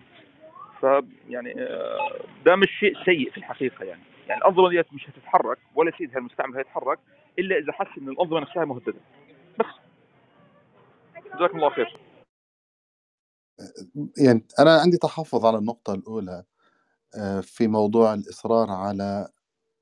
فيعني 0.80 1.54
آه، 1.58 2.20
ده 2.46 2.56
مش 2.56 2.70
شيء 2.80 2.98
سيء 3.06 3.32
في 3.32 3.38
الحقيقة 3.38 3.86
يعني. 3.86 4.02
يعني 4.32 4.42
الأنظمة 4.42 4.70
دي 4.70 4.84
مش 4.94 5.10
هتتحرك 5.10 5.58
ولا 5.76 5.92
سيدها 5.98 6.18
المستعمر 6.18 6.60
هيتحرك 6.60 7.00
إلا 7.40 7.58
إذا 7.58 7.72
حس 7.72 7.98
إن 7.98 8.10
الأنظمة 8.10 8.40
نفسها 8.40 8.66
مهددة. 8.66 9.02
بس. 9.60 9.66
جزاكم 11.36 11.58
الله 11.58 11.70
خير. 11.70 12.00
يعني 14.18 14.46
أنا 14.60 14.80
عندي 14.82 14.98
تحفظ 14.98 15.46
على 15.46 15.58
النقطة 15.58 15.94
الأولى 15.94 16.44
آه، 17.16 17.40
في 17.42 17.68
موضوع 17.68 18.14
الإصرار 18.14 18.70
على 18.70 19.28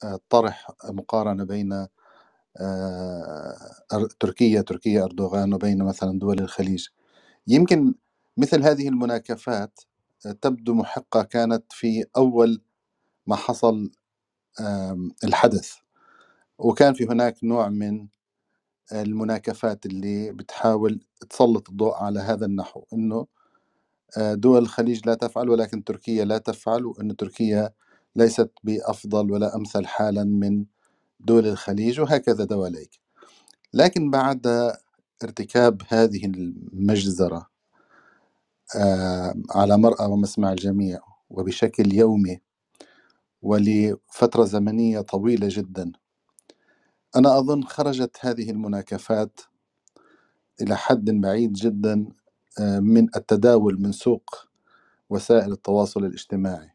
آه، 0.04 0.20
طرح 0.30 0.72
مقارنة 0.86 1.44
بين 1.44 1.88
آه، 2.62 3.56
تركيا 4.20 4.62
تركيا 4.62 5.04
أردوغان 5.04 5.54
وبين 5.54 5.84
مثلا 5.84 6.20
دول 6.20 6.40
الخليج. 6.40 6.88
يمكن 7.48 7.96
مثل 8.38 8.64
هذه 8.64 8.90
المناكفات 8.90 9.80
تبدو 10.42 10.74
محقة 10.74 11.24
كانت 11.24 11.74
في 11.74 12.06
أول 12.18 12.62
ما 13.28 13.36
حصل 13.36 13.92
الحدث. 15.24 15.74
وكان 16.60 16.94
في 16.94 17.06
هناك 17.06 17.44
نوع 17.44 17.70
من 17.70 18.08
المناكفات 18.92 19.86
اللي 19.86 20.32
بتحاول 20.32 21.02
تسلط 21.30 21.70
الضوء 21.70 21.96
على 21.96 22.20
هذا 22.20 22.46
النحو 22.46 22.86
إنه 22.94 23.28
آه، 24.18 24.34
دول 24.34 24.58
الخليج 24.64 25.02
لا 25.08 25.14
تفعل 25.14 25.50
ولكن 25.50 25.84
تركيا 25.84 26.26
لا 26.26 26.38
تفعل 26.38 26.86
وأن 26.86 27.16
تركيا 27.16 27.74
ليست 28.16 28.52
بأفضل 28.64 29.32
ولا 29.32 29.56
أمثل 29.56 29.86
حالا 29.86 30.24
من 30.24 30.66
دول 31.20 31.48
الخليج 31.48 32.00
وهكذا 32.00 32.44
دواليك 32.44 33.00
لكن 33.74 34.12
بعد 34.12 34.48
ارتكاب 35.24 35.82
هذه 35.88 36.26
المجزرة 36.26 37.50
على 39.52 39.78
مرأى 39.78 40.06
ومسمع 40.06 40.52
الجميع 40.52 41.00
وبشكل 41.30 41.94
يومي 41.94 42.42
ولفترة 43.42 44.46
زمنية 44.46 45.02
طويلة 45.02 45.48
جدا 45.52 45.92
أنا 47.16 47.38
أظن 47.40 47.64
خرجت 47.64 48.18
هذه 48.22 48.52
المناكفات 48.52 49.40
إلى 50.62 50.78
حد 50.78 51.06
بعيد 51.06 51.54
جدا 51.54 52.10
آه، 52.60 52.80
من 52.80 53.08
التداول 53.16 53.82
من 53.82 53.92
سوق 53.92 54.36
وسائل 55.10 55.52
التواصل 55.52 56.06
الاجتماعي 56.06 56.72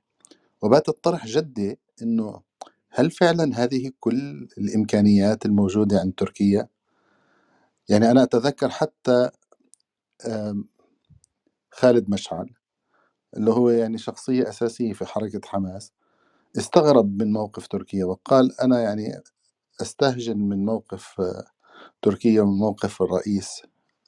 وبات 0.62 0.88
الطرح 0.88 1.26
جدي 1.26 1.78
إنه 2.02 2.42
هل 2.90 3.11
فعلا 3.11 3.64
هذه 3.64 3.92
كل 4.00 4.49
الإمكانيات 4.59 5.47
الموجودة 5.47 6.00
عند 6.00 6.12
تركيا؟ 6.14 6.68
يعني 7.88 8.11
أنا 8.11 8.23
أتذكر 8.23 8.68
حتى 8.71 9.30
خالد 11.73 12.11
مشعل 12.11 12.54
اللي 13.37 13.50
هو 13.50 13.71
يعني 13.71 13.99
شخصية 13.99 14.49
أساسية 14.49 14.92
في 14.92 15.04
حركة 15.06 15.40
حماس 15.44 15.92
استغرب 16.58 17.23
من 17.23 17.32
موقف 17.32 17.66
تركيا 17.68 18.04
وقال 18.04 18.61
أنا 18.61 18.80
يعني 18.80 19.23
أستهجن 19.82 20.38
من 20.38 20.64
موقف 20.64 21.20
آه، 21.20 21.46
تركيا 22.02 22.42
ومن 22.42 22.58
موقف 22.58 23.02
الرئيس 23.02 23.62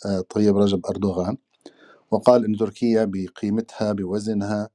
آه، 0.07 0.21
طيب 0.21 0.57
رجب 0.59 0.87
أردوغان 0.87 1.39
وقال 2.11 2.45
إن 2.45 2.57
تركيا 2.57 3.05
بقيمتها 3.05 3.93
بوزنها 3.93 4.71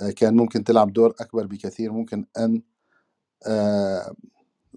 آه، 0.00 0.10
كان 0.10 0.36
ممكن 0.36 0.64
تلعب 0.64 0.92
دور 0.92 1.14
أكبر 1.20 1.46
بكثير 1.46 1.92
ممكن 1.92 2.26
أن 2.38 2.62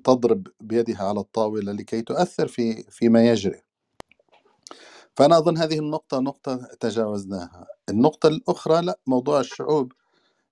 تضرب 0.04 0.48
بيدها 0.62 1.04
على 1.04 1.20
الطاولة 1.20 1.72
لكي 1.72 2.02
تؤثر 2.02 2.48
في 2.48 2.84
فيما 2.92 3.26
يجري. 3.30 3.62
فأنا 5.18 5.38
أظن 5.38 5.58
هذه 5.58 5.80
النقطة 5.80 6.20
نقطة 6.20 6.56
تجاوزناها. 6.80 7.68
النقطة 7.90 8.28
الأخرى 8.30 8.82
لا 8.82 9.00
موضوع 9.08 9.40
الشعوب. 9.40 9.94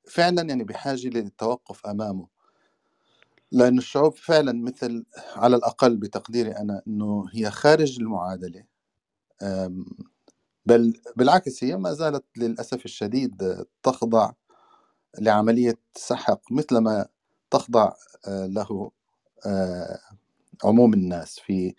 فعلا 0.10 0.42
يعني 0.50 0.64
بحاجة 0.64 1.08
للتوقف 1.08 1.86
أمامه. 1.88 2.28
لأن 3.52 3.78
الشعوب 3.78 4.16
فعلا 4.18 4.54
مثل 4.64 5.06
على 5.36 5.56
الأقل 5.56 5.98
بتقديري 5.98 6.52
أنا 6.52 6.82
أنه 6.88 7.26
هي 7.34 7.52
خارج 7.52 8.00
المعادلة. 8.02 8.66
بل 10.66 11.02
بالعكس 11.18 11.64
هي 11.64 11.78
ما 11.78 11.94
زالت 11.94 12.26
للأسف 12.38 12.86
الشديد 12.86 13.66
تخضع 13.84 14.32
لعملية 15.20 15.80
سحق 15.96 16.42
مثلما 16.52 17.08
تخضع 17.52 17.94
آه، 18.28 18.46
له 18.48 18.92
آه، 19.46 20.00
عموم 20.64 20.94
الناس 20.94 21.40
في 21.40 21.76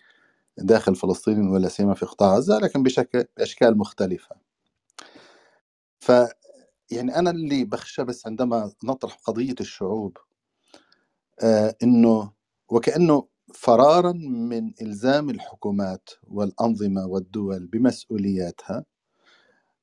داخل 0.57 0.95
فلسطين 0.95 1.49
ولا 1.49 1.69
سيما 1.69 1.93
في 1.93 2.05
قطاع 2.05 2.35
غزة 2.37 2.59
لكن 2.59 2.83
بشكل 2.83 3.25
أشكال 3.39 3.77
مختلفة. 3.77 4.35
ف 5.99 6.11
يعني 6.91 7.15
أنا 7.19 7.29
اللي 7.31 7.65
بخشى 7.65 8.03
بس 8.03 8.27
عندما 8.27 8.71
نطرح 8.83 9.15
قضية 9.15 9.55
الشعوب 9.61 10.17
آه 11.43 11.75
إنه 11.83 12.31
وكأنه 12.69 13.27
فرارا 13.53 14.11
من 14.13 14.73
إلزام 14.81 15.29
الحكومات 15.29 16.09
والأنظمة 16.23 17.05
والدول 17.05 17.67
بمسؤولياتها 17.67 18.85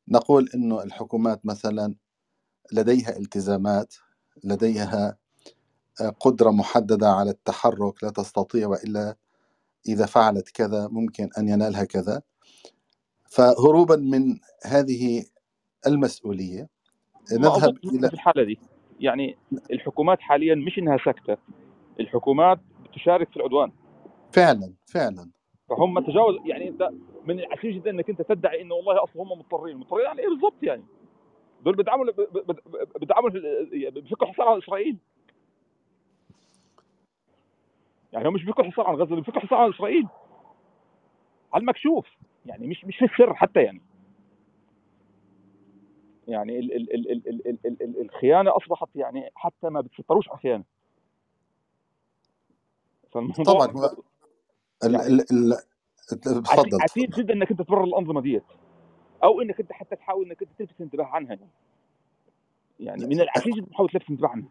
نقول 0.08 0.50
إنه 0.54 0.82
الحكومات 0.82 1.46
مثلا 1.46 1.94
لديها 2.72 3.16
التزامات 3.16 3.94
لديها 4.44 5.18
آه، 6.00 6.08
قدرة 6.08 6.50
محددة 6.50 7.08
على 7.10 7.30
التحرك 7.30 8.04
لا 8.04 8.10
تستطيع 8.10 8.68
وإلا 8.68 9.16
إذا 9.88 10.06
فعلت 10.06 10.50
كذا 10.50 10.88
ممكن 10.88 11.30
أن 11.38 11.48
ينالها 11.48 11.84
كذا. 11.84 12.22
فهروبا 13.30 13.96
من 13.96 14.38
هذه 14.64 15.24
المسؤولية 15.86 16.68
نذهب 17.32 17.78
إلى 17.84 18.08
في 18.08 18.14
الحالة 18.14 18.42
دي. 18.42 18.58
يعني 19.00 19.36
الحكومات 19.72 20.20
حاليا 20.20 20.54
مش 20.54 20.78
إنها 20.78 20.96
ساكتة. 21.04 21.36
الحكومات 22.00 22.60
بتشارك 22.84 23.30
في 23.30 23.36
العدوان. 23.36 23.72
فعلا 24.32 24.74
فعلا. 24.86 25.30
فهم 25.68 26.00
تجاوز 26.00 26.36
يعني 26.44 26.68
أنت 26.68 26.90
من 27.24 27.40
العسير 27.40 27.70
جدا 27.70 27.90
إنك 27.90 28.10
أنت 28.10 28.22
تدعي 28.22 28.62
إنه 28.62 28.74
والله 28.74 29.04
أصلا 29.04 29.22
هم 29.22 29.38
مضطرين. 29.38 29.76
مضطرين 29.76 30.04
يعني 30.04 30.20
إيه 30.20 30.28
بالضبط 30.28 30.62
يعني؟ 30.62 30.84
دول 31.64 31.76
بيدعموا 31.76 32.06
بيدعموا 33.00 33.30
بيفكوا 33.90 34.26
حصار 34.26 34.48
على 34.48 34.58
إسرائيل. 34.58 34.96
يعني 38.12 38.28
هم 38.28 38.34
مش 38.34 38.44
بيفكوا 38.44 38.64
حصار 38.64 38.86
عن 38.86 38.94
غزة 38.94 39.16
بيفكوا 39.16 39.40
حصار 39.40 39.58
على 39.58 39.70
إسرائيل. 39.70 40.06
على 41.52 41.60
المكشوف. 41.60 42.06
يعني 42.46 42.66
مش 42.66 42.84
مش 42.84 42.96
في 42.96 43.04
السر 43.04 43.34
حتى 43.34 43.62
يعني. 43.62 43.80
يعني 46.28 46.58
ال 46.58 46.72
ال 46.72 46.94
ال 46.94 47.10
ال 47.10 47.28
ال 47.28 47.58
ال 47.66 47.82
ال 47.82 48.00
الخيانة 48.00 48.56
أصبحت 48.56 48.88
يعني 48.94 49.30
حتى 49.34 49.68
ما 49.68 49.80
بتستروش 49.80 50.28
على 50.28 50.36
الخيانه 50.36 50.64
طبعا. 53.12 53.32
هو 53.70 53.96
يعني 54.82 55.06
ال 55.06 55.20
ال 55.32 55.58
تفضل 56.06 56.82
عسير 56.82 57.10
جدا 57.10 57.34
إنك 57.34 57.50
أنت 57.50 57.62
تبرر 57.62 57.84
الأنظمة 57.84 58.20
ديت. 58.20 58.44
أو 59.24 59.40
إنك 59.40 59.60
أنت 59.60 59.72
حتى 59.72 59.96
تحاول 59.96 60.26
إنك 60.26 60.42
أنت 60.42 60.50
تلفت 60.58 60.80
انتباه 60.80 61.04
عنها. 61.04 61.34
يعني. 61.34 61.50
يعني 62.80 63.06
من 63.06 63.20
العسير 63.20 63.54
جدا 63.54 63.66
تحاول 63.70 63.88
تلفت 63.88 64.10
انتباه 64.10 64.28
عنها. 64.28 64.48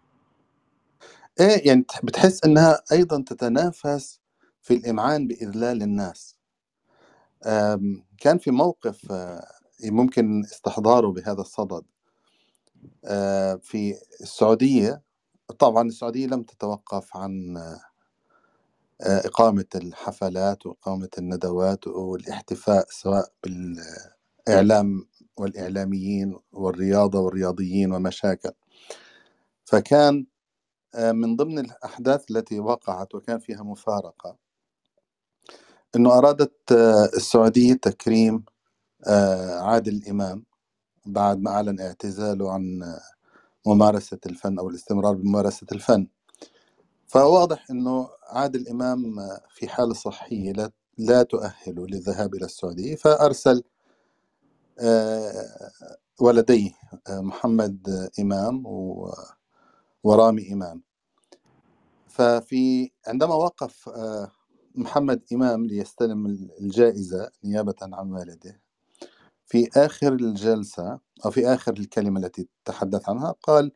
إيه 1.40 1.68
يعني 1.68 1.86
بتحس 2.04 2.46
إنها 2.46 2.82
أيضا 2.92 3.24
تتنافس 3.28 4.22
في 4.62 4.74
الامعان 4.74 5.28
بإذلال 5.28 5.82
الناس. 5.82 6.38
كان 8.18 8.38
في 8.38 8.52
موقف 8.52 9.12
آه، 9.12 9.61
ممكن 9.86 10.42
استحضاره 10.46 11.08
بهذا 11.12 11.42
الصدد. 11.42 11.84
آه، 13.06 13.56
في 13.56 13.96
السعودية 14.22 15.02
طبعا 15.60 15.88
السعودية 15.88 16.28
لم 16.28 16.44
تتوقف 16.44 17.18
عن 17.18 17.58
آه، 19.02 19.28
إقامة 19.28 19.66
الحفلات 19.76 20.66
وإقامة 20.66 21.10
الندوات 21.18 21.88
والاحتفاء 21.88 22.86
سواء 22.90 23.34
بالإعلام 23.44 25.08
والإعلاميين 25.38 26.40
والرياضة 26.54 27.20
والرياضيين 27.20 27.94
وما 27.94 28.10
شاكل 28.10 28.52
فكان 29.66 30.26
آه، 30.96 31.12
من 31.12 31.36
ضمن 31.36 31.60
الأحداث 31.60 32.32
التي 32.32 32.60
وقعت 32.60 33.16
وكان 33.16 33.40
فيها 33.40 33.64
مفارقة 33.64 34.38
أنه 35.96 36.18
أرادت 36.18 36.74
السعودية 37.16 37.74
تكريم 37.74 38.46
عادل 39.62 40.04
إمام 40.10 40.46
بعد 41.06 41.40
ما 41.40 41.52
أعلن 41.52 41.82
اعتزاله 41.82 42.54
عن 42.54 42.82
ممارسة 43.68 44.20
الفن 44.26 44.60
أو 44.60 44.70
الاستمرار 44.70 45.14
بممارسة 45.16 45.68
الفن. 45.72 46.08
فواضح 47.08 47.72
أنه 47.72 48.10
عادل 48.30 48.70
إمام 48.70 49.16
في 49.50 49.70
حالة 49.70 49.94
صحية 49.94 50.52
لا, 50.54 50.72
لا 50.98 51.24
تؤهله 51.24 51.88
للذهاب 51.88 52.36
إلى 52.36 52.46
السعودية 52.46 52.96
فأرسل 52.96 53.64
آه، 54.80 55.72
ولديه 56.22 56.72
آه، 57.10 57.22
محمد 57.22 58.10
إمام 58.20 58.64
ورامي 60.04 60.54
إمام. 60.54 60.84
ففي 62.10 62.92
عندما 63.08 63.36
وقف 63.36 63.90
آه، 63.90 64.32
محمد 64.76 65.24
إمام 65.34 65.68
ليستلم 65.68 66.28
الجائزة 66.62 67.32
نيابة 67.46 67.76
عن 67.84 68.12
والده 68.12 68.61
في 69.52 69.70
آخر 69.76 70.14
الجلسة 70.14 71.00
أو 71.26 71.32
في 71.32 71.48
آخر 71.48 71.74
الكلمة 71.74 72.20
التي 72.20 72.48
تحدث 72.66 73.10
عنها 73.10 73.32
قال 73.32 73.72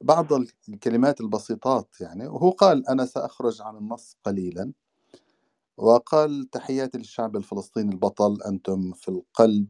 بعض 0.00 0.26
الكلمات 0.68 1.20
البسيطات 1.20 1.94
يعني 2.00 2.26
وهو 2.26 2.50
قال 2.50 2.88
أنا 2.88 3.06
سأخرج 3.06 3.62
عن 3.62 3.76
النص 3.76 4.16
قليلا 4.24 4.72
وقال 5.76 6.50
تحياتي 6.52 6.98
للشعب 6.98 7.36
الفلسطيني 7.36 7.92
البطل 7.92 8.42
أنتم 8.42 8.92
في 8.92 9.08
القلب 9.08 9.66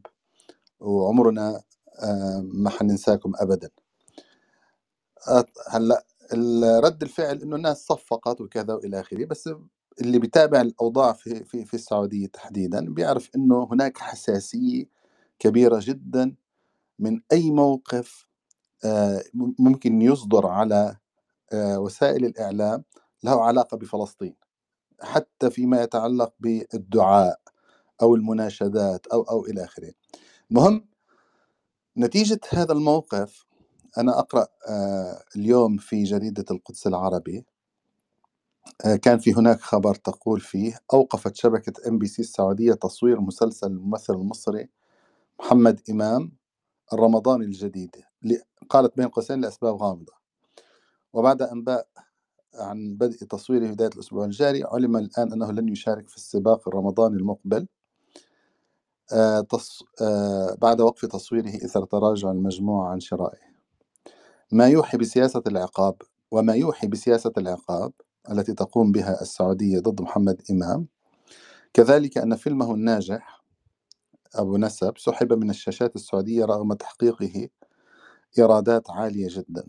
وعمرنا 0.79 1.61
آه، 1.99 2.41
ما 2.53 2.69
حننساكم 2.69 3.31
أبدا. 3.35 3.69
هلأ 5.69 6.05
رد 6.83 7.03
الفعل 7.03 7.41
إنه 7.41 7.55
الناس 7.55 7.85
صفقت 7.85 8.41
وكذا 8.41 8.73
وإلى 8.73 8.99
آخره 8.99 9.25
بس 9.25 9.49
اللي 10.01 10.19
بيتابع 10.19 10.61
الأوضاع 10.61 11.13
في 11.13 11.43
في 11.43 11.65
في 11.65 11.73
السعودية 11.73 12.27
تحديدا 12.27 12.93
بيعرف 12.93 13.29
إنه 13.35 13.67
هناك 13.71 13.97
حساسية 13.97 15.00
كبيرة 15.41 15.79
جدا 15.83 16.35
من 16.99 17.21
أي 17.31 17.51
موقف 17.51 18.27
آه، 18.85 19.23
ممكن 19.59 20.01
يصدر 20.01 20.47
على 20.47 20.97
آه، 21.53 21.79
وسائل 21.79 22.25
الإعلام 22.25 22.83
له 23.23 23.43
علاقة 23.45 23.77
بفلسطين 23.77 24.35
حتى 25.01 25.49
فيما 25.49 25.83
يتعلق 25.83 26.33
بالدعاء 26.39 27.41
أو 28.01 28.15
المناشدات 28.15 29.07
أو 29.07 29.21
أو 29.21 29.45
إلى 29.45 29.63
آخره. 29.63 29.93
مهم 30.49 30.87
نتيجة 31.97 32.39
هذا 32.49 32.73
الموقف 32.73 33.45
أنا 33.97 34.19
أقرأ 34.19 34.47
آه، 34.69 35.23
اليوم 35.35 35.77
في 35.77 36.03
جريدة 36.03 36.45
القدس 36.51 36.87
العربي 36.87 37.45
كان 39.01 39.19
في 39.19 39.33
هناك 39.33 39.59
خبر 39.61 39.95
تقول 39.95 40.39
فيه 40.39 40.79
أوقفت 40.93 41.35
شبكة 41.35 41.87
MBC 41.87 42.21
السعودية 42.21 42.73
تصوير 42.73 43.21
مسلسل 43.21 43.67
الممثل 43.67 44.13
المصري 44.13 44.69
محمد 45.41 45.81
إمام 45.89 46.31
الرمضاني 46.93 47.45
الجديد 47.45 47.95
قالت 48.69 48.97
بين 48.97 49.07
قوسين 49.07 49.41
لأسباب 49.41 49.75
غامضة 49.75 50.13
وبعد 51.13 51.41
أنباء 51.41 51.87
عن 52.55 52.95
بدء 52.97 53.17
تصويره 53.17 53.67
بداية 53.67 53.89
الأسبوع 53.95 54.25
الجاري 54.25 54.63
علم 54.63 54.97
الآن 54.97 55.33
أنه 55.33 55.51
لن 55.51 55.69
يشارك 55.69 56.09
في 56.09 56.15
السباق 56.15 56.67
الرمضاني 56.67 57.15
المقبل 57.17 57.67
آه. 59.13 59.47
آه 60.01 60.57
بعد 60.61 60.81
وقف 60.81 61.05
تصويره 61.05 61.49
إثر 61.49 61.85
تراجع 61.85 62.31
المجموعة 62.31 62.91
عن 62.91 62.99
شرائه 62.99 63.51
ما 64.51 64.67
يوحي 64.67 64.97
بسياسة 64.97 65.43
العقاب 65.47 66.01
وما 66.31 66.53
يوحي 66.53 66.87
بسياسة 66.87 67.33
العقاب 67.37 67.93
التي 68.31 68.53
تقوم 68.53 68.91
بها 68.91 69.21
السعودية 69.21 69.79
ضد 69.79 70.01
محمد 70.01 70.41
إمام 70.51 70.87
كذلك 71.73 72.17
أن 72.17 72.35
فيلمه 72.35 72.73
الناجح 72.73 73.40
أبو 74.35 74.57
نسب 74.57 74.97
سحب 74.97 75.33
من 75.33 75.49
الشاشات 75.49 75.95
السعودية 75.95 76.45
رغم 76.45 76.73
تحقيقه 76.73 77.49
إيرادات 78.39 78.89
عالية 78.91 79.27
جدا. 79.31 79.63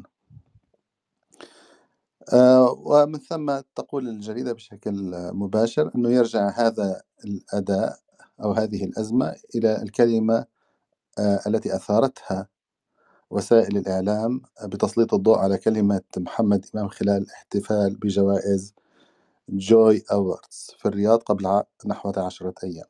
آه، 2.33 2.73
ومن 2.73 3.19
ثم 3.19 3.61
تقول 3.77 4.09
الجريدة 4.09 4.53
بشكل 4.53 5.13
مباشر 5.35 5.91
أنه 5.97 6.11
يرجع 6.11 6.49
هذا 6.51 7.03
الأداء 7.25 7.99
أو 8.45 8.53
هذه 8.53 8.85
الأزمة 8.85 9.37
إلى 9.55 9.83
الكلمة 9.83 10.47
آه، 11.19 11.41
التي 11.47 11.77
أثارتها 11.77 12.49
وسائل 13.31 13.77
الإعلام 13.77 14.43
بتسليط 14.65 15.15
الضوء 15.15 15.39
على 15.39 15.59
كلمة 15.59 16.03
محمد 16.19 16.67
إمام 16.75 16.89
خلال 16.89 17.31
احتفال 17.31 17.97
بجوائز 17.97 18.75
جوي 19.49 20.05
أوردز 20.13 20.73
في 20.79 20.89
الرياض 20.89 21.19
قبل 21.23 21.63
نحو 21.87 22.13
عشرة 22.17 22.55
أيام. 22.65 22.87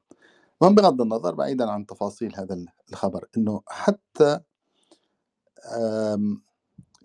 ومن 0.63 0.75
بغض 0.75 1.01
النظر 1.01 1.35
بعيدا 1.35 1.71
عن 1.71 1.87
تفاصيل 1.87 2.37
هذا 2.37 2.65
الخبر 2.91 3.29
أنه 3.37 3.63
حتى 3.69 4.41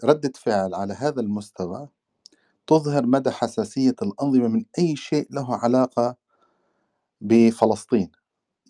ردة 0.03 0.31
فعل 0.35 0.73
على 0.73 0.93
هذا 0.93 1.21
المستوى 1.21 1.89
تظهر 2.67 3.05
مدى 3.05 3.31
حساسية 3.31 3.95
الأنظمة 4.01 4.47
من 4.47 4.65
أي 4.79 4.95
شيء 4.95 5.27
له 5.31 5.55
علاقة 5.55 6.15
بفلسطين. 7.21 8.11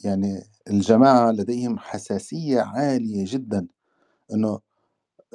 يعني 0.04 0.44
الجماعة 0.70 1.32
لديهم 1.32 1.80
حساسية 1.80 2.62
عالية 2.62 3.26
جدا 3.28 3.68
أنه 4.34 4.60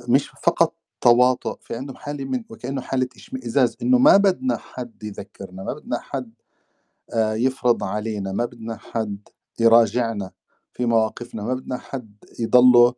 مش 0.08 0.28
فقط 0.28 0.74
تواطؤ 1.00 1.58
في 1.60 1.76
عندهم 1.76 1.96
حالة 1.96 2.24
من 2.24 2.44
وكأنه 2.48 2.80
حالة 2.80 3.08
إشمئزاز 3.16 3.76
إنه 3.82 3.98
ما 3.98 4.16
بدنا 4.16 4.56
حد 4.56 5.02
يذكرنا 5.04 5.62
ما 5.62 5.74
بدنا 5.74 6.00
حد 6.00 6.32
آه، 7.14 7.34
يفرض 7.34 7.84
علينا 7.84 8.32
ما 8.32 8.44
بدنا 8.44 8.76
حد 8.76 9.28
يراجعنا 9.62 10.30
في 10.72 10.86
مواقفنا 10.86 11.42
ما 11.42 11.54
بدنا 11.54 11.78
حد 11.78 12.16
يضله 12.40 12.94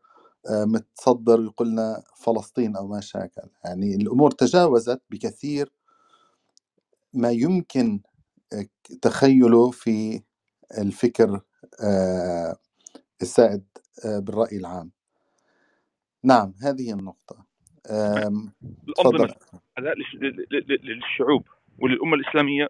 آه، 0.50 0.64
متصدر 0.64 1.40
ويقول 1.40 1.68
لنا 1.68 2.02
فلسطين 2.16 2.76
أو 2.76 2.86
ما 2.88 3.00
شاكل. 3.00 3.42
يعني 3.64 3.94
الأمور 3.96 4.30
تجاوزت 4.30 5.02
بكثير 5.10 5.72
ما 7.14 7.30
يمكن 7.30 8.00
آه، 8.52 8.66
تخيله 9.02 9.70
في 9.70 10.22
الفكر 10.78 11.40
آه، 11.84 12.56
السائد 13.22 13.64
بالرأي 14.06 14.56
العام. 14.56 14.90
نعم 16.24 16.54
هذه 16.62 16.92
النقطة. 16.92 17.46
الأنظمة 18.88 19.34
أداء 19.78 19.94
للشعوب 20.84 21.44
وللأمة 21.78 22.14
الإسلامية 22.14 22.68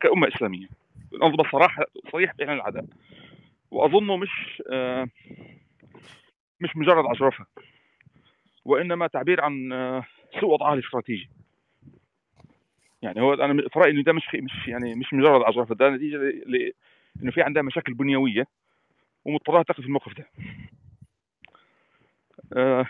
كأمة 0.00 0.28
إسلامية. 0.28 0.68
الأنظمة 1.12 1.50
صراحة 1.52 1.84
صريح 2.12 2.34
بإعلان 2.34 2.56
العداء. 2.56 2.84
وأظنه 3.70 4.16
مش 4.16 4.62
مش 6.60 6.76
مجرد 6.76 7.04
عجرفه 7.06 7.46
وإنما 8.64 9.06
تعبير 9.06 9.40
عن 9.40 9.72
آه، 9.72 10.04
سوء 10.40 10.50
وضعها 10.50 10.74
الاستراتيجي. 10.74 11.30
يعني 13.02 13.20
هو 13.20 13.34
أنا 13.34 13.68
في 13.68 13.78
رأيي 13.78 13.92
انه 13.92 14.02
ده 14.02 14.12
مش 14.12 14.22
مش 14.34 14.68
يعني 14.68 14.94
مش 14.94 15.12
مجرد 15.12 15.42
عجرفه 15.42 15.74
ده 15.74 15.90
نتيجة 15.90 16.16
لأنه 16.16 17.30
في 17.32 17.42
عندها 17.42 17.62
مشاكل 17.62 17.94
بنيوية 17.94 18.46
ومضطره 19.24 19.62
تقف 19.62 19.80
في 19.80 19.86
الموقف 19.86 20.12
ده. 20.18 20.26
آه 22.56 22.86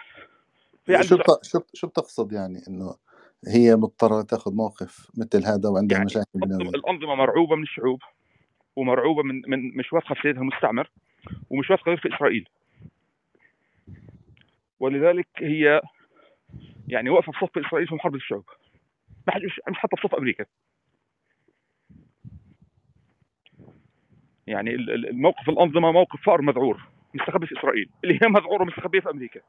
في 0.87 1.03
شو 1.03 1.19
شو 1.43 1.61
شو 1.75 1.87
بتقصد 1.87 2.33
يعني 2.33 2.59
إنه 2.69 2.95
هي 3.47 3.77
مضطرة 3.77 4.23
تاخذ 4.23 4.55
موقف 4.55 5.11
مثل 5.19 5.47
هذا 5.47 5.69
وعندها 5.69 5.97
يعني 5.97 6.07
مشاكل 6.07 6.27
بنيويه 6.35 6.69
الانظمه 6.69 7.15
مرعوبة 7.15 7.57
من 7.57 7.63
الشعوب 7.63 8.03
ومرعوبة 8.77 9.23
من 9.23 9.43
من 9.47 9.77
مش 9.77 9.93
واثقة 9.93 10.15
في 10.15 10.21
سيدها 10.23 10.43
مستعمر 10.43 10.91
ومش 11.51 11.71
واثقة 11.71 11.97
في 11.97 12.15
إسرائيل. 12.15 12.49
ولذلك 14.81 15.29
هي 15.37 15.81
يعني 16.89 17.11
واقفة 17.11 17.33
في 17.33 17.39
صف 17.47 17.59
إسرائيل 17.67 17.89
في 17.89 17.95
محاربة 17.95 18.17
الشعوب. 18.17 18.45
مش 19.29 19.61
مش 19.69 19.79
حتى 19.79 19.97
في 19.97 20.09
صف 20.09 20.15
أمريكا. 20.15 20.45
يعني 24.47 24.75
الموقف 24.75 25.49
الأنظمة 25.49 25.93
موقف 25.93 26.23
فأر 26.27 26.43
مذعور 26.43 26.89
مستخبي 27.15 27.47
في 27.47 27.59
إسرائيل. 27.59 27.91
اللي 28.05 28.19
هي 28.23 28.29
مذعوره 28.29 28.65
مستخبيه 28.65 29.01
في 29.01 29.11
أمريكا. 29.11 29.41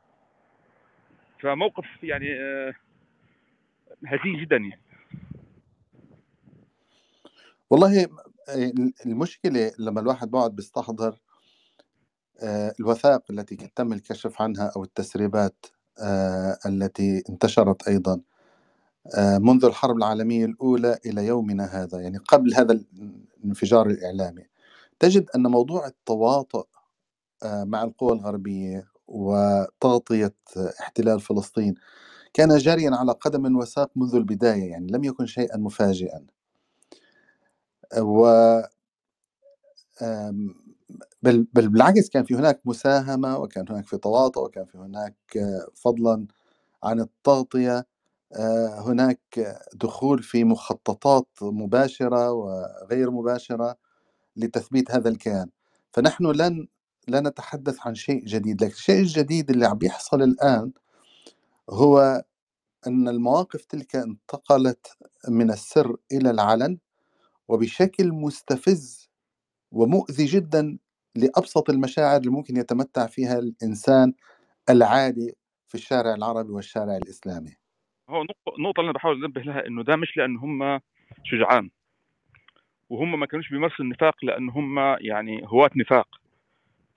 فموقف 1.39 1.86
يعني 2.04 2.34
آه، 2.34 2.73
هزيل 4.06 4.42
جدا 4.42 4.58
يعني. 4.58 4.82
والله 7.70 8.08
المشكلة 9.06 9.72
لما 9.80 10.02
الواحد 10.02 10.32
بقعد 10.32 10.56
بيستحضر 10.56 11.20
آه، 12.42 12.74
الوثائق 12.80 13.22
التي 13.30 13.56
تم 13.56 13.94
الكشف 13.94 14.42
عنها 14.42 14.72
أو 14.76 14.84
التسريبات 14.84 15.66
آه، 16.00 16.58
التي 16.66 17.24
انتشرت 17.30 17.88
أيضا 17.88 18.22
آه، 19.18 19.38
منذ 19.38 19.66
الحرب 19.66 19.98
العالمية 19.98 20.46
الأولى 20.46 21.00
إلى 21.06 21.26
يومنا 21.26 21.66
هذا 21.66 22.02
يعني 22.02 22.18
قبل 22.18 22.54
هذا 22.56 22.80
الانفجار 23.44 23.88
الإعلامي. 23.88 24.44
تجد 25.00 25.30
أن 25.36 25.48
موضوع 25.48 25.88
التواطؤ 25.88 26.68
مع 27.46 27.84
القوى 27.84 28.14
الغربية 28.14 28.88
وتغطية 29.08 30.34
احتلال 30.80 31.20
فلسطين 31.20 31.76
كان 32.34 32.58
جاريا 32.58 32.92
على 32.96 33.12
قدم 33.12 33.58
وساق 33.58 33.92
منذ 33.96 34.15
البداية 34.15 34.72
يعني 34.72 34.88
لم 34.92 35.04
يكن 35.04 35.26
شيئا 35.26 35.58
مفاجئا. 35.58 36.26
و 37.98 38.28
بل 41.24 41.48
بل 41.54 41.70
بالعكس 41.70 42.10
كان 42.10 42.24
في 42.24 42.36
هناك 42.36 42.62
مساهمة 42.65 43.38
وكان 43.38 43.65
هناك 43.70 43.86
في 43.88 43.98
تواطؤ 43.98 44.46
وكان 44.46 44.65
في 44.65 44.78
هناك 44.78 45.15
آه، 45.38 45.68
فضلا 45.76 46.28
عن 46.84 47.00
التغطية 47.00 47.88
آه، 48.36 48.82
هناك 48.82 49.22
دخول 49.76 50.24
في 50.24 50.44
مخططات 50.44 51.28
مباشرة 51.42 52.32
وغير 52.32 53.12
مباشرة 53.12 53.76
لتثبيت 54.38 54.92
هذا 54.92 55.10
الكيان. 55.10 55.50
فنحن 55.94 56.26
لن 56.26 56.68
لا 57.08 57.20
نتحدث 57.22 57.78
عن 57.88 57.96
شيء 57.96 58.26
جديد 58.26 58.63
لكن 58.63 58.74
الشيء 58.74 59.00
الجديد 59.02 59.50
اللي 59.52 59.65
عم 59.68 59.78
بيحصل 59.78 60.22
الآن 60.22 60.72
هو 61.69 62.23
أن 62.88 63.08
المواقف 63.08 63.65
تلك 63.65 63.95
انتقلت 63.95 64.97
من 65.29 65.51
السر 65.51 65.95
إلى 66.12 66.32
العلن 66.32 66.77
وبشكل 67.47 68.12
مستفز 68.12 69.10
ومؤذي 69.71 70.25
جدا 70.25 70.77
لأبسط 71.15 71.69
المشاعر 71.69 72.19
اللي 72.19 72.32
ممكن 72.32 72.58
يتمتع 72.58 73.08
فيها 73.08 73.39
الإنسان 73.39 74.13
العادي 74.69 75.36
في 75.67 75.75
الشارع 75.75 76.13
العربي 76.13 76.51
والشارع 76.51 76.97
الإسلامي. 76.97 77.55
هو 78.10 78.23
نقطة 78.60 78.79
اللي 78.79 78.89
أنا 78.89 78.91
بحاول 78.91 79.25
أنبه 79.25 79.41
لها 79.41 79.67
إنه 79.67 79.84
ده 79.84 79.95
مش 79.95 80.17
لأن 80.17 80.38
هم 80.38 80.79
شجعان 81.23 81.69
وهم 82.89 83.19
ما 83.19 83.25
كانوش 83.25 83.49
بيمارسوا 83.49 83.86
النفاق 83.86 84.15
لأن 84.25 84.49
هم 84.49 84.79
يعني 84.79 85.41
هواة 85.45 85.69
نفاق. 85.75 86.08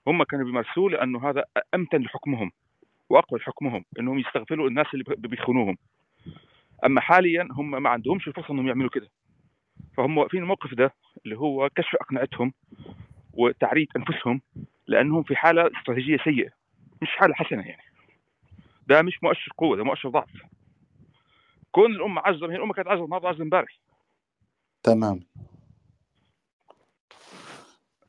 هم 0.07 0.23
كانوا 0.23 0.45
بيمارسوه 0.45 0.89
لأنه 0.89 1.29
هذا 1.29 1.43
أمتن 1.75 2.01
لحكمهم. 2.01 2.51
وأقوى 3.09 3.39
لحكمهم 3.39 3.85
إنهم 3.99 4.19
يستغفلوا 4.19 4.67
الناس 4.67 4.87
اللي 4.93 5.03
بيخونوهم. 5.17 5.77
أما 6.85 7.01
حاليا 7.01 7.47
هم 7.51 7.83
ما 7.83 7.89
عندهمش 7.89 8.27
الفرصة 8.27 8.53
إنهم 8.53 8.67
يعملوا 8.67 8.89
كده. 8.89 9.09
فهم 9.97 10.17
واقفين 10.17 10.41
الموقف 10.43 10.73
ده 10.73 10.93
اللي 11.25 11.37
هو 11.37 11.69
كشف 11.69 11.95
أقنعتهم 12.01 12.53
وتعرية 13.33 13.87
أنفسهم 13.95 14.41
لأنهم 14.87 15.23
في 15.23 15.35
حالة 15.35 15.69
استراتيجية 15.79 16.17
سيئة 16.23 16.49
مش 17.01 17.09
حالة 17.09 17.33
حسنة 17.33 17.61
يعني. 17.67 17.83
ده 18.87 19.01
مش 19.01 19.23
مؤشر 19.23 19.51
قوة 19.57 19.77
ده 19.77 19.83
مؤشر 19.83 20.09
ضعف. 20.09 20.29
كون 21.71 21.91
الأمة 21.91 22.21
عزة 22.25 22.51
هي 22.51 22.55
الأمة 22.55 22.73
كانت 22.73 22.87
عزة 22.87 23.05
النهارده 23.05 23.29
عزة 23.29 23.43
امبارح. 23.43 23.79
تمام. 24.83 25.23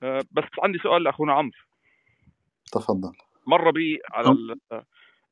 أه 0.03 0.21
بس 0.33 0.45
عندي 0.63 0.79
سؤال 0.79 1.03
لأخونا 1.03 1.33
عمرو. 1.33 1.53
تفضل. 2.73 3.13
مر 3.47 3.71
بي 3.71 4.01
على 4.11 4.37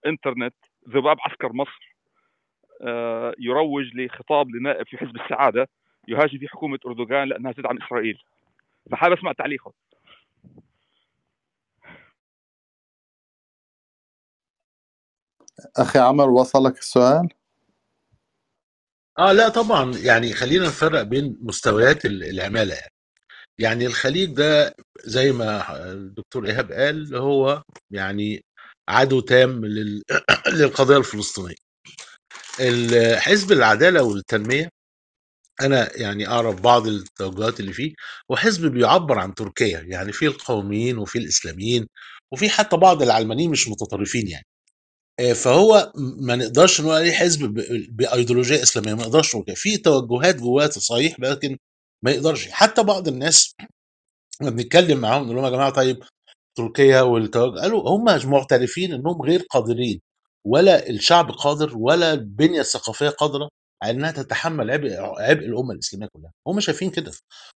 الإنترنت 0.06 0.54
ذباب 0.88 1.16
عسكر 1.20 1.52
مصر 1.52 1.96
أه 2.82 3.34
يروج 3.38 3.84
لخطاب 3.94 4.50
لنائب 4.50 4.86
في 4.86 4.96
حزب 4.98 5.16
السعادة 5.16 5.68
يهاجم 6.08 6.38
في 6.38 6.48
حكومة 6.48 6.78
أردوغان 6.86 7.28
لأنها 7.28 7.52
تدعم 7.52 7.82
إسرائيل. 7.82 8.18
فحابب 8.90 9.12
أسمع 9.18 9.32
تعليقه. 9.32 9.72
أخي 15.76 15.98
عمر 15.98 16.30
وصلك 16.30 16.78
السؤال؟ 16.78 17.28
آه 19.18 19.32
لا 19.32 19.48
طبعا. 19.48 19.92
يعني 20.04 20.32
خلينا 20.32 20.66
نفرق 20.66 21.02
بين 21.02 21.38
مستويات 21.40 22.04
ال- 22.04 22.24
العمالة. 22.24 22.74
يعني 22.74 22.92
يعني 23.60 23.86
الخليج 23.86 24.30
ده 24.34 24.74
زي 25.04 25.32
ما 25.32 25.82
الدكتور 25.92 26.46
إيهاب 26.46 26.72
قال 26.72 27.16
هو 27.16 27.62
يعني 27.90 28.44
عدو 28.88 29.20
تام 29.20 29.64
لل- 29.64 30.02
للقضية 30.58 30.96
الفلسطينية 30.96 31.54
ال- 32.60 33.18
حزب 33.20 33.52
العدالة 33.52 34.02
والتنمية 34.02 34.68
أنا 35.62 35.98
يعني 35.98 36.28
أعرف 36.28 36.60
بعض 36.60 36.86
التوجهات 36.86 37.60
اللي 37.60 37.72
فيه 37.72 37.94
وحزب 38.30 38.66
بيعبر 38.72 39.18
عن 39.18 39.34
تركيا 39.34 39.80
يعني 39.80 40.12
في 40.12 40.26
القوميين 40.26 40.98
وفي 40.98 41.18
الإسلاميين 41.18 41.86
وفي 42.32 42.50
حتى 42.50 42.76
بعض 42.76 43.02
العلمانيين 43.02 43.50
مش 43.50 43.68
متطرفين 43.68 44.28
يعني 44.28 44.46
آه، 45.20 45.32
فهو 45.32 45.92
ما 45.96 46.36
نقدرش 46.36 46.80
نقول 46.80 46.94
عليه 46.94 47.12
حزب 47.12 47.44
ب- 47.54 47.86
بأيديولوجية 47.96 48.62
إسلامية 48.62 48.94
ما 48.94 49.02
نقدرش 49.02 49.34
نقول 49.34 49.46
كده. 49.46 49.54
في 49.56 49.76
توجهات 49.78 50.36
جواه 50.36 50.66
صحيح 50.70 51.20
لكن 51.20 51.58
ما 52.02 52.10
يقدرش. 52.10 52.48
حتى 52.50 52.82
بعض 52.82 53.08
الناس 53.08 53.56
لما 54.40 54.50
بنتكلم 54.50 55.00
معاهم 55.00 55.22
نقول 55.24 55.36
لهم 55.36 55.44
يا 55.44 55.50
جماعة 55.50 55.70
طيب 55.70 56.04
تركيا 56.54 57.00
والتوجه 57.00 57.60
قالوا 57.60 57.90
هم 57.90 58.04
معترفين 58.30 58.92
إنهم 58.92 59.22
غير 59.22 59.40
قادرين. 59.50 60.00
ولا 60.44 60.88
الشعب 60.90 61.30
قادر 61.30 61.78
ولا 61.78 62.12
البنية 62.12 62.60
الثقافية 62.60 63.08
قادرة 63.08 63.48
على 63.82 63.92
إنها 63.92 64.10
تتحمل 64.10 64.70
عبء 64.70 64.90
عبء 65.00 65.46
الأمة 65.46 65.72
الإسلامية 65.72 66.08
كلها. 66.12 66.32
هم 66.46 66.60
شايفين 66.60 66.90
كده. 66.90 67.12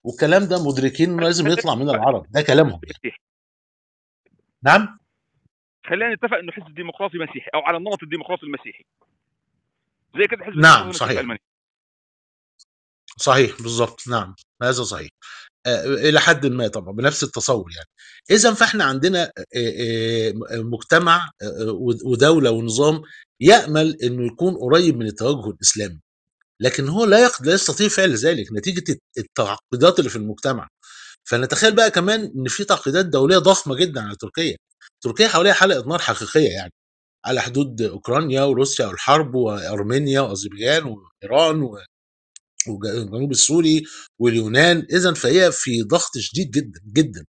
والكلام 0.05 0.44
ده 0.44 0.68
مدركين 0.68 1.11
إنه 1.11 1.22
لازم 1.22 1.48
يطلع 1.48 1.74
من 1.74 1.90
العرب. 1.90 2.26
ده 2.31 2.42
كلامهم 2.42 2.81
يعني. 3.05 3.16
نعم؟ 4.62 4.98
خلينا 5.87 6.14
نتفق 6.14 6.37
إنه 6.37 6.52
حزب 6.52 6.74
ديمقراطي 6.74 7.18
مسيحي 7.18 7.50
أو 7.55 7.61
على 7.61 7.76
النمط 7.76 8.02
الديمقراطي 8.02 8.46
المسيحي. 8.46 8.85
زي 10.16 10.26
كده 10.31 10.44
حزب 10.44 10.57
نعم، 10.57 10.92
صحيح. 10.92 11.22
صحيح 13.20 13.62
بالظبط 13.62 14.01
نعم 14.09 14.35
هذا 14.62 14.83
صحيح. 14.83 15.09
آه، 15.66 15.85
إلى 15.85 16.20
حد 16.20 16.46
ما 16.46 16.68
طبعا 16.68 16.92
بنفس 16.96 17.22
التصور 17.25 17.70
يعني. 17.77 17.88
اذا 18.31 18.55
فإحنا 18.55 18.85
عندنا 18.85 19.25
آه، 19.57 20.33
آه، 20.51 20.59
مجتمع 20.62 21.31
ودولة 22.05 22.51
ونظام 22.51 23.03
يأمل 23.40 23.96
إنه 24.03 24.27
يكون 24.27 24.57
قريب 24.57 24.96
من 24.96 25.07
التوجه 25.07 25.51
الإسلامي. 25.51 26.01
لكن 26.61 26.88
هو 26.88 27.05
لا 27.05 27.31
لا 27.40 27.55
يستطيع 27.55 27.88
فعل 27.88 28.14
ذلك. 28.16 28.46
نتيجة 28.53 28.98
التعقيدات 29.18 29.98
اللي 29.98 30.11
في 30.11 30.16
المجتمع. 30.16 30.68
فنتخيل 31.25 31.75
بقى 31.77 31.90
كمان 31.90 32.20
إن 32.37 32.48
في 32.48 32.64
تعقيدات 32.64 33.07
دولية 33.07 33.38
ضخمة 33.38 33.77
جدا 33.77 34.01
على 34.03 34.16
تركيا. 34.16 34.57
تركيا 35.05 35.29
حواليها 35.29 35.53
حلقه 35.53 35.88
نار 35.88 35.98
حقيقية 35.98 36.48
يعني 36.51 36.72
على 37.27 37.40
حدود 37.42 37.83
أوكرانيا 37.83 38.42
وروسيا 38.42 38.87
والحرب 38.87 39.35
وأرمينيا 39.35 40.20
وأذربيجان 40.20 40.85
وإيران 40.85 41.62
والجنوب 42.68 43.31
السوري 43.31 43.83
واليونان 44.18 44.87
اذا 44.92 45.12
فهي 45.14 45.53
في 45.53 45.83
ضغط 45.83 46.18
شديد 46.18 46.51
جدا 46.51 46.81
جدا. 46.92 47.25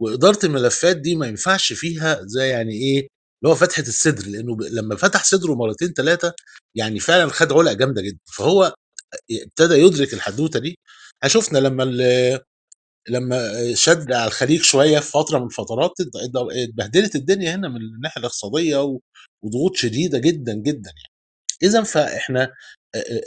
وإدارة 0.00 0.38
الملفات 0.46 0.96
دي 0.96 1.14
ما 1.16 1.26
ينفعش 1.26 1.72
فيها 1.72 2.20
زي 2.24 2.48
يعني 2.48 2.72
إيه 2.74 2.98
اللي 2.98 3.52
هو 3.52 3.54
فتحة 3.54 3.82
الصدر 3.82 4.26
لأنه 4.28 4.56
لما 4.72 4.96
فتح 4.96 5.24
صدره 5.24 5.54
مرتين 5.54 5.92
ثلاثة 5.92 6.32
يعني 6.74 7.00
فعلا 7.00 7.28
خد 7.30 7.52
علقة 7.52 7.72
جامدة 7.74 8.02
جدا. 8.02 8.18
فهو 8.36 8.74
ابتدى 9.32 9.74
يدرك 9.74 10.14
الحدوتة 10.14 10.60
دي. 10.60 10.78
شفنا 11.26 11.58
لما 11.58 11.84
لما 13.10 13.52
شد 13.74 14.12
على 14.12 14.26
الخليج 14.26 14.62
شوية 14.62 14.98
في 15.00 15.10
فترة 15.10 15.38
من 15.38 15.46
الفترات 15.46 15.90
ات- 16.00 16.16
ات- 16.16 16.52
اتبهدلت 16.52 17.16
الدنيا 17.16 17.54
هنا 17.54 17.68
من 17.68 17.76
الناحية 17.76 18.20
الاقتصادية 18.20 18.76
وضغوط 19.42 19.76
شديدة 19.76 20.18
جدا 20.18 20.54
جدا 20.54 20.90
يعني. 20.96 21.17
اذا 21.62 21.82
فإحنا 21.82 22.52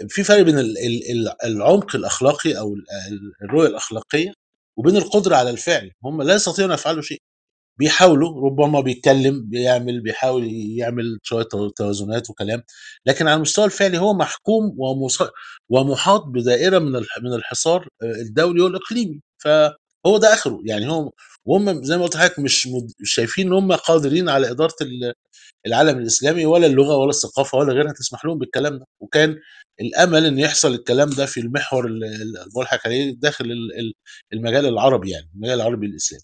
في 0.10 0.24
فرق 0.24 0.42
بين 0.42 0.60
ال- 0.60 0.78
ال- 0.78 1.12
ال- 1.12 1.36
العمق 1.46 1.96
الأخلاقي 1.96 2.58
أو 2.60 2.74
ال- 2.76 2.86
ال- 3.12 3.34
الرؤية 3.50 3.68
الأخلاقية 3.68 4.34
وبين 4.78 4.98
القدرة 4.98 5.36
على 5.36 5.50
الفعل. 5.50 5.92
هم 6.06 6.22
لا 6.22 6.36
يستطيعون 6.36 6.72
أن 6.72 6.76
يفعلوا 6.78 7.02
شيء. 7.02 7.22
بيحاولوا 7.80 8.42
ربما 8.50 8.80
بيتكلم 8.82 9.46
بيعمل 9.50 10.02
بيحاول 10.02 10.48
يعمل 10.54 11.20
شوية 11.24 11.44
تو- 11.46 11.70
توازنات 11.70 12.30
وكلام 12.30 12.64
لكن 13.06 13.28
على 13.28 13.36
المستوى 13.36 13.66
الفعلي 13.66 13.98
هو 14.00 14.14
محكوم 14.14 14.78
ومحاط 15.70 16.24
بدائرة 16.26 16.80
من 16.80 16.92
من 17.24 17.34
الحصار 17.34 17.88
الدولي 18.04 18.62
والإقليمي. 18.64 19.22
فهو 20.04 20.18
ده 20.18 20.34
آخره. 20.34 20.60
يعني 20.66 20.90
هو 20.92 21.12
وهم 21.46 21.84
زي 21.84 21.98
ما 21.98 22.04
قلت 22.04 22.16
لحضرتك 22.16 22.40
مش 22.40 22.68
مد- 22.68 22.94
مش 23.00 23.14
شايفين 23.14 23.48
إن 23.48 23.54
هم 23.54 23.72
قادرين 23.74 24.30
على 24.30 24.52
إدارة 24.52 24.76
ال- 24.82 25.14
العالم 25.68 25.98
الإسلامي 26.00 26.46
ولا 26.46 26.68
اللغة 26.68 26.96
ولا 26.98 27.10
الثقافة 27.10 27.58
ولا 27.58 27.74
غيرها 27.74 27.92
تسمح 27.94 28.26
لهم 28.26 28.38
بالكلام 28.38 28.78
ده. 28.80 28.86
وكان 29.00 29.38
الأمل 29.82 30.26
إن 30.26 30.40
يحصل 30.40 30.74
الكلام 30.74 31.10
ده 31.10 31.26
في 31.26 31.40
المحور 31.40 31.86
ال- 31.88 32.04
ال- 32.04 32.38
الملحق 32.38 32.80
عليه 32.88 33.12
داخل 33.16 33.46
ال- 33.46 33.80
ال- 33.80 33.94
المجال 34.34 34.66
العربي 34.66 35.12
يعني 35.12 35.30
المجال 35.36 35.56
العربي 35.62 35.98
سؤال 36.00 36.22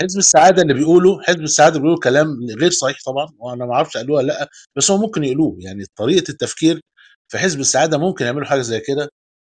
حزب 0.00 0.18
السعادة 0.18 0.62
اللي 0.62 0.74
بيقولوا 0.74 1.22
حزب 1.22 1.40
السعادة 1.42 1.70
اللي 1.76 1.82
بيقولوا 1.82 2.02
كلام 2.02 2.36
غير 2.60 2.70
صحيح 2.70 2.96
طبعا 3.06 3.26
وأنا 3.38 3.66
ما 3.66 3.74
أعرفش 3.74 3.96
قالوه 3.96 4.16
ولا 4.16 4.26
لأ 4.26 4.48
بس 4.76 4.90
هو 4.90 4.98
ممكن 4.98 5.24
يقولوه 5.24 5.56
يعني 5.60 5.84
طريقة 5.96 6.30
التفكير 6.30 6.80
في 7.28 7.38
حزب 7.38 7.60
السعادة 7.60 7.98
ممكن 7.98 8.24
يعملوا 8.24 8.46
حاجة 8.46 8.60
زي 8.60 8.80
كده. 8.80 9.08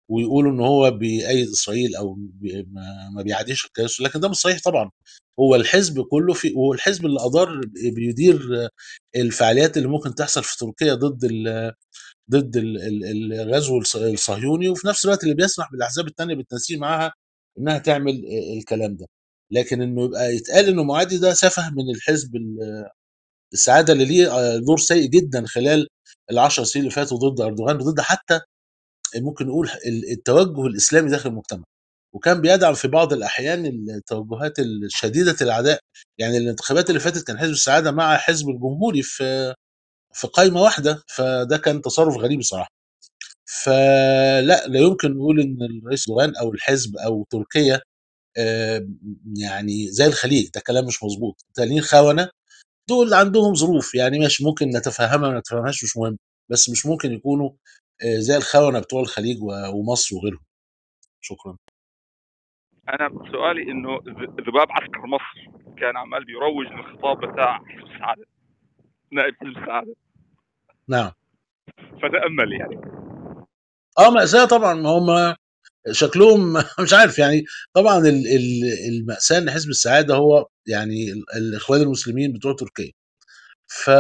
ويقولوا 0.10 0.52
إن 0.52 0.60
هو 0.60 0.92
بيأيد 0.92 1.48
إسرائيل 1.50 1.96
أو 1.96 2.14
بي 2.20 2.68
ما 3.16 3.22
بيعاديش 3.22 3.66
الكيان 3.66 3.88
لكن 4.02 4.20
ده 4.20 4.30
مش 4.30 4.36
صحيح 4.38 4.60
طبعا. 4.66 4.90
هو 5.40 5.56
الحزب 5.56 6.02
كله 6.02 6.34
في 6.34 6.54
هو 6.56 6.74
الحزب 6.74 7.06
اللي 7.06 7.20
ادار 7.26 7.62
بيدير 7.96 8.70
الفعاليات 9.16 9.78
اللي 9.78 9.88
ممكن 9.90 10.16
تحصل 10.16 10.44
في 10.44 10.58
تركيا 10.58 10.94
ضد 10.94 11.24
ال 11.24 11.74
ضد 12.32 12.58
ال- 12.58 12.82
ال- 13.06 13.34
الغزو 13.34 13.82
الص- 13.82 13.96
الصهيوني 13.96 14.70
وفي 14.70 14.88
نفس 14.88 15.06
الوقت 15.06 15.24
اللي 15.24 15.36
بيسمح 15.36 15.72
بالأحزاب 15.72 16.08
التانية 16.08 16.36
بالتنسيق 16.36 16.80
معاها 16.80 17.14
إنها 17.60 17.78
تعمل 17.78 18.12
ال- 18.14 18.58
الكلام 18.58 18.96
ده. 18.98 19.08
لكن 19.52 19.82
إنه 19.82 20.04
يبقى 20.06 20.36
يتقال 20.36 20.66
إنه 20.70 20.84
معادي 20.84 21.18
ده 21.18 21.34
سفه 21.34 21.70
من 21.72 21.90
الحزب 21.96 22.36
ال- 22.36 22.90
السعادة 23.54 23.94
اللي 23.94 24.06
ليه 24.06 24.28
آه، 24.40 24.58
دور 24.58 24.78
سيء 24.80 25.10
جدا 25.10 25.46
خلال 25.48 25.88
العشر 26.32 26.64
سنين 26.64 26.86
اللي 26.86 26.96
فاتوا 26.96 27.18
ضد 27.18 27.42
أردوغان 27.42 27.76
وضد 27.76 28.00
حتى 28.02 28.40
ممكن 29.18 29.48
نقول 29.48 29.70
ال- 29.86 30.12
التوجه 30.12 30.66
الإسلامي 30.68 31.10
داخل 31.10 31.30
المجتمع. 31.30 31.64
وكان 32.16 32.42
بيدعم 32.42 32.74
في 32.74 32.88
بعض 32.88 33.14
الأحيان 33.14 33.66
التوجهات 33.90 34.60
الشديدة 34.60 35.36
العداء 35.42 35.80
يعني 36.18 36.38
الانتخابات 36.38 36.90
اللي 36.90 37.00
فاتت 37.00 37.28
كان 37.28 37.40
حزب 37.40 37.52
السعادة 37.52 37.92
مع 37.92 38.18
حزب 38.18 38.50
الجمهوري 38.50 39.02
في 39.04 39.54
في 40.14 40.28
قائمه 40.28 40.62
واحدة. 40.62 41.04
فده 41.10 41.58
كان 41.58 41.82
تصرف 41.82 42.16
غريب 42.18 42.40
بصراحه 42.40 42.70
فلا 43.46 44.68
لا 44.68 44.80
يمكن 44.80 45.12
نقول 45.18 45.42
إن 45.42 45.58
الرئيس 45.64 46.08
دوغان 46.10 46.36
أو 46.36 46.54
الحزب 46.54 46.98
أو 46.98 47.26
تركيا 47.32 47.82
يعني 49.38 49.88
زي 49.92 50.06
الخليج. 50.08 50.50
ده 50.56 50.62
كلام 50.68 50.86
مش 50.86 51.04
مظبوط. 51.04 51.46
تانيين 51.56 51.82
خونة 51.82 52.30
دول 52.90 53.14
عندهم 53.14 53.56
ظروف. 53.56 53.96
يعني 53.96 54.20
ماشي 54.20 54.44
ممكن 54.46 54.70
نتفهمها 54.70 55.30
ما 55.32 55.40
نتفهمهاش 55.40 55.84
مش 55.84 55.98
مهم. 55.98 56.18
بس 56.52 56.70
مش 56.70 56.86
ممكن 56.86 57.12
يكونوا 57.14 57.52
زي 58.04 58.38
الخونة 58.38 58.80
بتوع 58.80 59.02
الخليج 59.02 59.38
ومصر 59.74 60.16
وغيرهم. 60.16 60.46
شكرا. 61.22 61.58
أنا 62.90 63.10
سؤالي 63.32 63.72
إنه 63.72 64.00
ذباب 64.48 64.68
عسكر 64.72 65.06
مصر 65.08 65.60
كان 65.80 65.98
عمال 65.98 66.26
بيروج 66.26 66.66
للخطاب 66.66 67.18
بتاع 67.32 67.58
حزب 67.58 67.86
السعاده 67.94 68.26
نائب 69.12 69.36
حزب 69.42 69.58
السعاده 69.58 69.96
نعم. 70.88 71.12
فتأمل 71.78 72.54
يعني. 72.60 72.76
آه 74.00 74.12
مأساة 74.12 74.46
طبعا 74.46 74.74
ما 74.74 74.90
هم 74.90 75.36
شكلهم 75.92 76.54
مش 76.84 76.94
عارف 76.94 77.20
يعني. 77.20 77.44
طبعا 77.74 77.98
ال- 77.98 78.28
ال- 78.28 78.88
المأساة 79.00 79.38
ان 79.38 79.52
حزب 79.52 79.70
السعادة 79.70 80.16
هو 80.16 80.48
يعني 80.68 81.12
ال- 81.12 81.26
الإخوان 81.38 81.82
المسلمين 81.82 82.34
بتوع 82.34 82.54
تركيا. 82.54 82.92
ف 83.70 83.92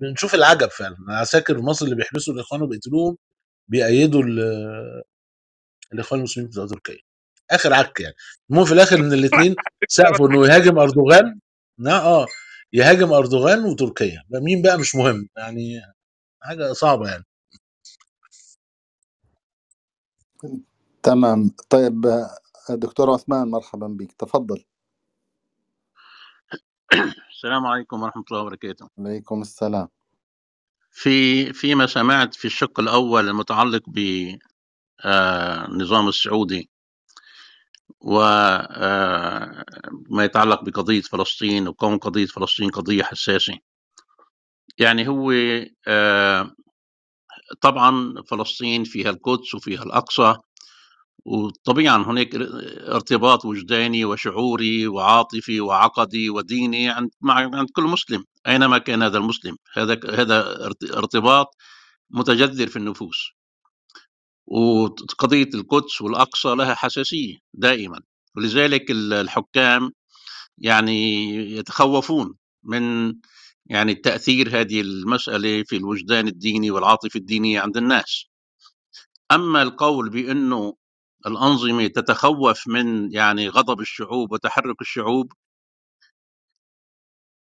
بنشوف 0.00 0.34
العجب 0.36 0.68
فعلا. 0.70 0.96
العساكر 1.10 1.62
مصر 1.62 1.86
اللي 1.86 1.96
بيحبسوا 1.96 2.34
الإخوان 2.34 2.62
وبيقتلوهم 2.62 3.18
بيأيدوا 3.68 4.22
ال- 4.24 4.40
الإخوان 5.94 6.20
المسلمين 6.20 6.50
بتوع 6.50 6.66
تركيا. 6.66 6.98
آخر 7.50 7.74
عك 7.74 8.00
يعني. 8.00 8.14
المهم 8.50 8.64
في 8.66 8.72
الآخر 8.74 8.96
إن 9.00 9.14
الاثنين 9.14 9.56
سقفوا 9.88 10.28
إنه 10.28 10.46
يهاجم 10.48 10.78
أردوغان. 10.78 11.40
آه. 11.88 12.26
يهاجم 12.72 13.12
أردوغان 13.14 13.64
وتركيا. 13.64 14.22
بقى 14.30 14.40
مين 14.42 14.62
بقى 14.62 14.78
مش 14.78 14.96
مهم. 14.96 15.28
يعني 15.38 15.82
حاجة 16.42 16.72
صعبة 16.74 17.08
يعني. 17.10 17.24
تمام. 21.02 21.50
طيب 21.70 22.06
دكتور 22.70 23.10
عثمان 23.12 23.48
مرحبا 23.48 23.86
بك 23.88 24.12
تفضل. 24.12 24.64
السلام 27.44 27.66
عليكم 27.66 28.02
ورحمة 28.02 28.24
الله 28.30 28.42
وبركاته. 28.42 28.88
عليكم 28.98 29.40
السلام. 29.40 29.88
في 30.90 31.52
فيما 31.52 31.86
سمعت 31.86 32.34
في 32.34 32.44
الشق 32.44 32.80
الأول 32.80 33.28
المتعلق 33.28 33.82
بالنظام 35.04 36.08
السعودي 36.08 36.70
وما 38.00 39.64
يتعلق 40.18 40.64
بقضية 40.64 41.00
فلسطين 41.00 41.68
وكون 41.68 41.98
قضية 41.98 42.26
فلسطين 42.26 42.70
قضية 42.70 43.02
حساسة. 43.02 43.58
يعني 44.78 45.08
هو 45.08 45.32
آه، 45.86 46.50
طبعا 47.60 48.14
فلسطين 48.30 48.84
فيها 48.84 49.10
القدس 49.10 49.54
وفيها 49.54 49.82
الأقصى 49.82 50.36
وطبيعا 51.24 51.96
هناك 51.96 52.34
ارتباط 52.88 53.44
وجداني 53.44 54.04
وشعوري 54.04 54.86
وعاطفي 54.86 55.60
وعقدي 55.60 56.30
وديني 56.30 56.88
عند 56.90 57.10
مع 57.20 57.34
عند 57.34 57.68
كل 57.70 57.82
مسلم 57.82 58.24
أينما 58.46 58.78
كان 58.78 59.02
هذا 59.02 59.18
المسلم. 59.18 59.56
هذا 59.74 60.00
هذا 60.10 60.66
ارت- 60.66 60.92
ارتباط 60.96 61.56
متجذر 62.10 62.66
في 62.66 62.76
النفوس. 62.76 63.30
وقضيه 64.46 65.50
القدس 65.54 66.00
والأقصى 66.02 66.54
لها 66.54 66.74
حساسية 66.74 67.36
دائما. 67.54 68.00
ولذلك 68.36 68.90
ال- 68.90 69.12
الحكام 69.12 69.92
يعني 70.58 71.30
يتخوفون 71.56 72.34
من 72.64 73.14
يعني 73.66 73.94
تأثير 73.94 74.60
هذه 74.60 74.80
المسألة 74.80 75.62
في 75.62 75.76
الوجدان 75.76 76.28
الديني 76.28 76.70
والعاطفه 76.70 77.18
الدينيه 77.18 77.60
عند 77.60 77.76
الناس. 77.76 78.26
أما 79.32 79.62
القول 79.62 80.10
بأنه 80.10 80.74
الأنظمة 81.26 81.86
تتخوف 81.86 82.68
من 82.68 83.12
يعني 83.12 83.48
غضب 83.48 83.80
الشعوب 83.80 84.32
وتحرك 84.32 84.80
الشعوب. 84.80 85.32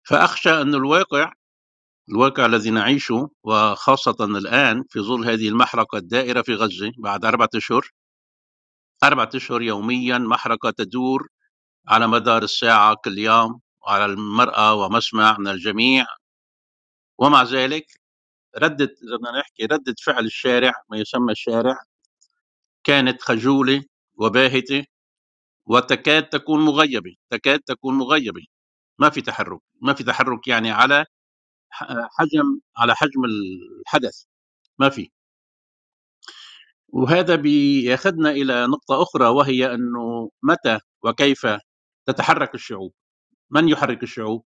فأخشى 0.04 0.50
أن 0.62 0.74
الواقع 0.74 1.32
الواقع 2.10 2.46
الذي 2.46 2.70
نعيشه 2.70 3.30
وخاصة 3.44 4.16
الآن 4.24 4.84
في 4.90 5.00
ظل 5.00 5.24
هذه 5.30 5.48
المحرقة 5.48 5.98
الدائرة 5.98 6.42
في 6.42 6.54
غزة 6.54 6.92
بعد 6.98 7.24
أربعة 7.24 7.48
أشهر 7.56 7.90
أربعة 9.04 9.30
أشهر 9.34 9.62
يوميا 9.62 10.18
محرقة 10.18 10.70
تدور 10.70 11.28
على 11.88 12.06
مدار 12.08 12.42
الساعة 12.42 12.96
كل 13.04 13.18
يوم 13.18 13.60
وعلى 13.86 14.04
المرأة 14.06 14.74
ومسمع 14.74 15.38
من 15.38 15.48
الجميع. 15.48 16.06
ومع 17.18 17.42
ذلك 17.42 17.86
ردة 18.58 18.86
بدنا 19.02 19.40
نحكي 19.40 19.64
ردة 19.66 19.94
فعل 20.06 20.26
الشارع 20.26 20.72
ما 20.90 20.98
يسمى 20.98 21.32
الشارع 21.32 21.76
كانت 22.84 23.22
خجولة 23.22 23.84
وباهتة 24.16 24.84
وتكاد 25.66 26.28
تكون 26.28 26.60
مغيبة 26.64 27.16
تكاد 27.30 27.60
تكون 27.60 27.94
مغيبة. 27.94 28.42
ما 28.98 29.10
في 29.10 29.22
تحرك 29.22 29.60
ما 29.82 29.94
في 29.94 30.04
تحرك 30.04 30.48
يعني 30.48 30.70
على 30.72 31.06
حجم 32.18 32.60
على 32.78 32.94
حجم 32.96 33.24
الحدث. 33.24 34.24
ما 34.78 34.88
في. 34.90 35.10
وهذا 36.88 37.36
بياخذنا 37.36 38.30
إلى 38.30 38.66
نقطة 38.66 39.02
أخرى 39.02 39.26
وهي 39.28 39.74
أنه 39.74 40.30
متى 40.42 40.78
وكيف 41.04 41.46
تتحرك 42.06 42.54
الشعوب؟ 42.54 42.92
من 43.50 43.68
يحرك 43.68 44.02
الشعوب؟ 44.02 44.44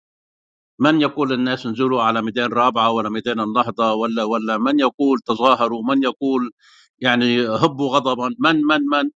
من 0.80 1.00
يقول 1.00 1.30
للناس 1.30 1.66
انزلوا 1.66 2.02
على 2.02 2.22
ميدان 2.22 2.52
رابعة 2.52 2.90
ولا 2.90 3.10
ميدان 3.10 3.40
النهضة 3.40 3.94
ولا 3.94 4.24
ولا 4.24 4.58
من 4.58 4.80
يقول 4.80 5.20
تظاهروا؟ 5.26 5.82
من 5.84 6.02
يقول 6.02 6.52
يعني 7.02 7.48
هبوا 7.48 7.96
غضبا 7.96 8.30
من 8.40 8.62
من 8.66 8.80
من؟ 8.92 9.10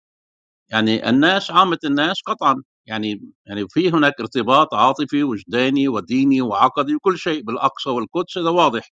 يعني 0.70 1.10
الناس 1.10 1.52
عامة 1.52 1.78
الناس 1.84 2.22
قطعا. 2.26 2.64
يعني 2.86 3.22
يعني 3.46 3.66
في 3.70 3.90
هناك 3.90 4.20
ارتباط 4.20 4.74
عاطفي 4.74 5.24
وجداني 5.24 5.88
وديني 5.88 6.42
وعقدي 6.42 6.96
وكل 6.96 7.18
شيء 7.18 7.42
بالأقصى 7.44 7.90
والقدس 7.90 8.38
هذا 8.38 8.50
واضح 8.50 8.90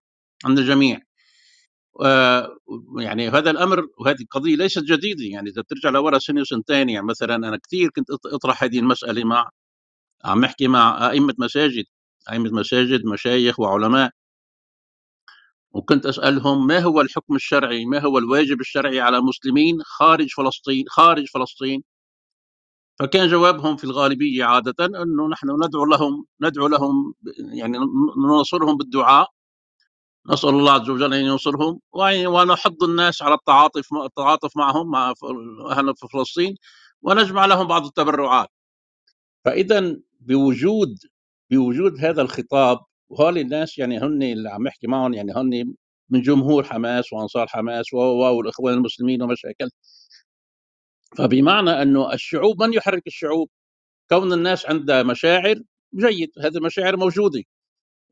عند 0.46 0.60
الجميع. 0.60 1.02
آه، 2.06 2.58
يعني 3.00 3.30
هذا 3.30 3.52
الأمر 3.52 3.88
وهذه 4.00 4.22
القضية 4.22 4.56
ليست 4.58 4.84
جديدة. 4.84 5.26
يعني 5.26 5.50
إذا 5.50 5.62
بترجع 5.64 5.90
لورا 5.92 6.20
سنة 6.20 6.42
وسنتين 6.42 6.90
يعني 6.90 7.08
مثلا 7.08 7.36
أنا 7.36 7.58
كثير 7.68 7.90
كنت 7.98 8.08
أطرح 8.34 8.64
هذه 8.64 8.80
المسألة 8.80 9.26
مع 9.26 9.50
عم 10.26 10.46
أحكي 10.46 10.68
مع 10.70 11.12
أئمة 11.12 11.36
مساجد 11.40 11.86
أئمة 12.34 12.52
مساجد 12.52 13.06
مشايخ 13.06 13.60
وعلماء. 13.62 14.12
وكنت 15.78 16.06
أسألهم 16.06 16.68
ما 16.68 16.80
هو 16.80 17.02
الحكم 17.02 17.36
الشرعي؟ 17.36 17.86
ما 17.86 18.00
هو 18.00 18.18
الواجب 18.18 18.62
الشرعي 18.62 19.00
على 19.00 19.18
المسلمين 19.18 19.78
خارج 19.84 20.30
فلسطين 20.38 20.86
خارج 20.90 21.26
فلسطين؟ 21.34 21.84
فكان 23.00 23.28
جوابهم 23.28 23.78
في 23.78 23.84
الغالبية 23.84 24.46
عادة 24.46 24.86
إنه 24.86 25.28
نحن 25.28 25.48
ندعو 25.66 25.86
لهم 25.86 26.26
ندعو 26.42 26.68
لهم 26.68 27.14
يعني 27.54 27.78
ننصرهم 28.18 28.78
بالدعاء. 28.78 29.30
نسأل 30.30 30.50
الله 30.50 30.72
عز 30.72 30.90
وجل 30.90 31.14
أن 31.14 31.26
ينصرهم. 31.26 31.80
ونحض 31.94 32.84
الناس 32.84 33.22
على 33.22 33.34
التعاطف 33.34 33.94
التعاطف 34.06 34.58
معهم 34.58 34.92
مع 34.92 35.14
في 35.14 36.08
فلسطين 36.14 36.56
ونجمع 37.02 37.46
لهم 37.46 37.68
بعض 37.68 37.86
التبرعات. 37.86 38.50
فإذا 39.46 39.98
بوجود 40.20 41.00
بوجود 41.52 41.94
هذا 42.00 42.22
الخطاب 42.22 42.80
وهول 43.10 43.38
الناس 43.38 43.78
يعني 43.78 44.00
هن 44.00 44.24
اللي 44.24 44.50
عم 44.50 44.68
يحكي 44.68 44.88
معهم 44.88 45.14
يعني 45.14 45.34
هن 45.34 45.74
من 46.10 46.22
جمهور 46.22 46.64
حماس 46.64 47.14
وأنصار 47.14 47.48
حماس 47.48 47.94
و- 47.94 47.98
و- 48.00 48.38
والإخوان 48.38 48.74
المسلمين 48.74 49.22
ومشاكل 49.24 49.70
فبمعنى 51.18 51.70
أنه 51.70 52.14
الشعوب 52.14 52.64
من 52.64 52.74
يحرك 52.74 53.08
الشعوب؟ 53.08 53.50
كون 54.10 54.34
الناس 54.34 54.66
عندها 54.66 55.04
مشاعر؟ 55.04 55.56
جيد 55.96 56.32
هذه 56.44 56.58
المشاعر 56.58 56.98
موجودة. 56.98 57.44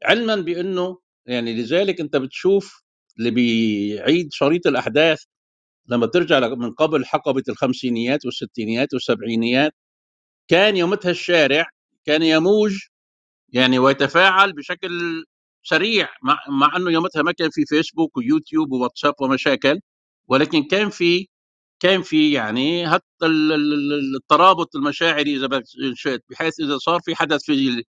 علما 0.05 0.36
بإنه 0.36 0.99
يعني 1.25 1.53
لذلك 1.55 2.01
أنت 2.01 2.15
بتشوف 2.17 2.84
اللي 3.19 3.31
بيعيد 3.31 4.29
شريط 4.34 4.67
الأحداث 4.67 5.23
لما 5.88 6.08
ترجع 6.08 6.39
من 6.49 6.71
قبل 6.73 7.05
حقبة 7.05 7.43
الخمسينيات 7.49 8.25
والستينيات 8.25 8.93
والسبعينيات 8.93 9.73
كان 10.47 10.77
يومتها 10.77 11.12
الشارع 11.12 11.65
كان 12.05 12.23
يموج 12.23 12.77
يعني 13.55 13.79
ويتفاعل 13.79 14.53
بشكل 14.53 15.25
سريع 15.63 16.09
مع, 16.23 16.39
مع 16.49 16.77
إنه 16.77 16.91
يومتها 16.91 17.21
ما 17.23 17.31
كان 17.31 17.49
في 17.51 17.65
فيسبوك 17.65 18.17
ويوتيوب 18.17 18.71
وواتساب 18.71 19.13
ومشاكل 19.21 19.79
ولكن 20.27 20.63
كان 20.63 20.89
في 20.89 21.27
كان 21.81 22.01
في 22.03 22.33
يعني 22.33 22.89
حتى 22.91 23.03
ال- 23.25 23.53
ال- 23.53 23.73
ال- 23.93 24.15
الترابط 24.17 24.75
المشاعري 24.75 25.35
إذا 25.37 25.63
شئت 25.95 26.23
بحيث 26.29 26.59
إذا 26.59 26.77
صار 26.77 26.99
في 27.05 27.15
حدث 27.15 27.43
في 27.45 27.83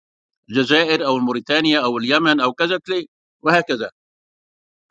الجزائر 0.49 1.05
أو 1.07 1.19
موريتانيا 1.19 1.81
أو 1.85 1.97
اليمن 1.97 2.39
أو 2.41 2.53
كذا 2.53 2.77
تلاقي 2.77 3.05
وهكذا. 3.43 3.89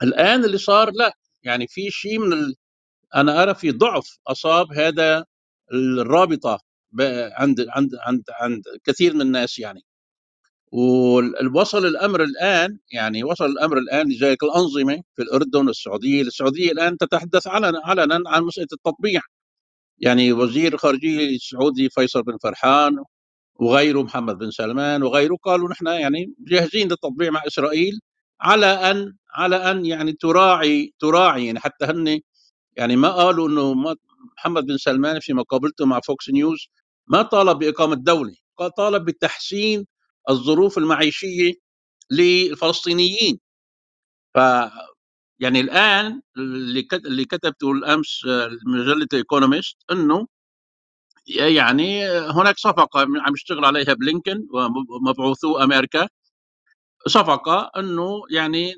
الآن 0.02 0.44
اللي 0.44 0.58
صار 0.58 0.90
لا 0.94 1.12
يعني 1.42 1.66
في 1.68 1.90
شيء 1.90 2.18
من 2.18 2.32
ال... 2.32 2.56
أنا 3.16 3.42
أرى 3.42 3.54
في 3.54 3.70
ضعف 3.72 4.18
أصاب 4.28 4.72
هذا 4.72 5.24
الرابطة 5.74 6.60
عند 7.32 7.60
عند 7.70 7.90
عند 8.00 8.24
عند 8.40 8.62
كثير 8.84 9.14
من 9.14 9.20
الناس 9.22 9.58
يعني. 9.58 9.82
ووصل 10.72 11.86
الأمر 11.86 12.22
الآن 12.24 12.78
يعني 12.92 13.24
وصل 13.24 13.46
الأمر 13.46 13.78
الآن 13.78 14.08
لذلك 14.12 14.42
الأنظمة 14.44 15.02
في 15.16 15.22
الأردن 15.22 15.66
والسعوديه، 15.68 16.22
السعودية 16.22 16.72
الآن 16.72 16.98
تتحدث 16.98 17.46
علنا 17.46 17.80
علنا 17.84 18.22
عن 18.26 18.42
مسألة 18.44 18.68
التطبيع. 18.72 19.20
يعني 19.98 20.32
وزير 20.32 20.74
الخارجية 20.74 21.36
السعودي 21.36 21.88
فيصل 21.90 22.22
بن 22.22 22.38
فرحان 22.42 22.98
وغيره 23.60 24.02
محمد 24.02 24.38
بن 24.38 24.50
سلمان 24.50 25.02
وغيره 25.02 25.36
قالوا 25.44 25.70
نحن 25.70 25.86
يعني 25.86 26.34
جاهزين 26.40 26.88
للتطبيع 26.88 27.30
مع 27.30 27.42
إسرائيل 27.46 28.00
على 28.40 28.66
أن 28.66 29.14
على 29.34 29.56
أن 29.56 29.86
يعني 29.86 30.12
تراعي 30.12 30.94
تراعي 31.00 31.46
يعني 31.46 31.60
حتى 31.60 31.84
هن 31.86 32.20
يعني 32.76 32.96
ما 32.96 33.10
قالوا 33.10 33.48
إنه 33.48 33.74
محمد 34.38 34.66
بن 34.66 34.76
سلمان 34.78 35.20
في 35.20 35.32
مقابلته 35.34 35.86
مع 35.86 36.00
فوكس 36.00 36.30
نيوز 36.30 36.68
ما 37.08 37.22
طالب 37.22 37.58
بإقامة 37.58 37.96
دولة، 37.96 38.34
طالب 38.78 39.04
بتحسين 39.06 39.86
الظروف 40.30 40.78
المعيشية 40.78 41.54
للفلسطينيين. 42.10 43.40
ف 44.34 44.38
يعني 45.40 45.60
الآن 45.60 46.22
اللي 46.38 46.82
كت- 46.82 47.06
اللي 47.06 47.24
كتبته 47.24 47.72
الأمس 47.72 48.26
آه، 48.28 48.50
مجله 48.66 49.08
ايكونومست 49.14 49.76
إنه 49.92 50.26
يعني 51.28 52.06
هناك 52.08 52.58
صفقة 52.58 53.00
عم 53.00 53.34
يشتغل 53.34 53.64
عليها 53.64 53.94
بلينكن 53.94 54.46
ومبعوثو 54.54 55.58
أمريكا. 55.58 56.08
صفقة 57.08 57.70
إنه 57.78 58.22
يعني 58.30 58.74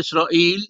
إسرائيل 0.00 0.68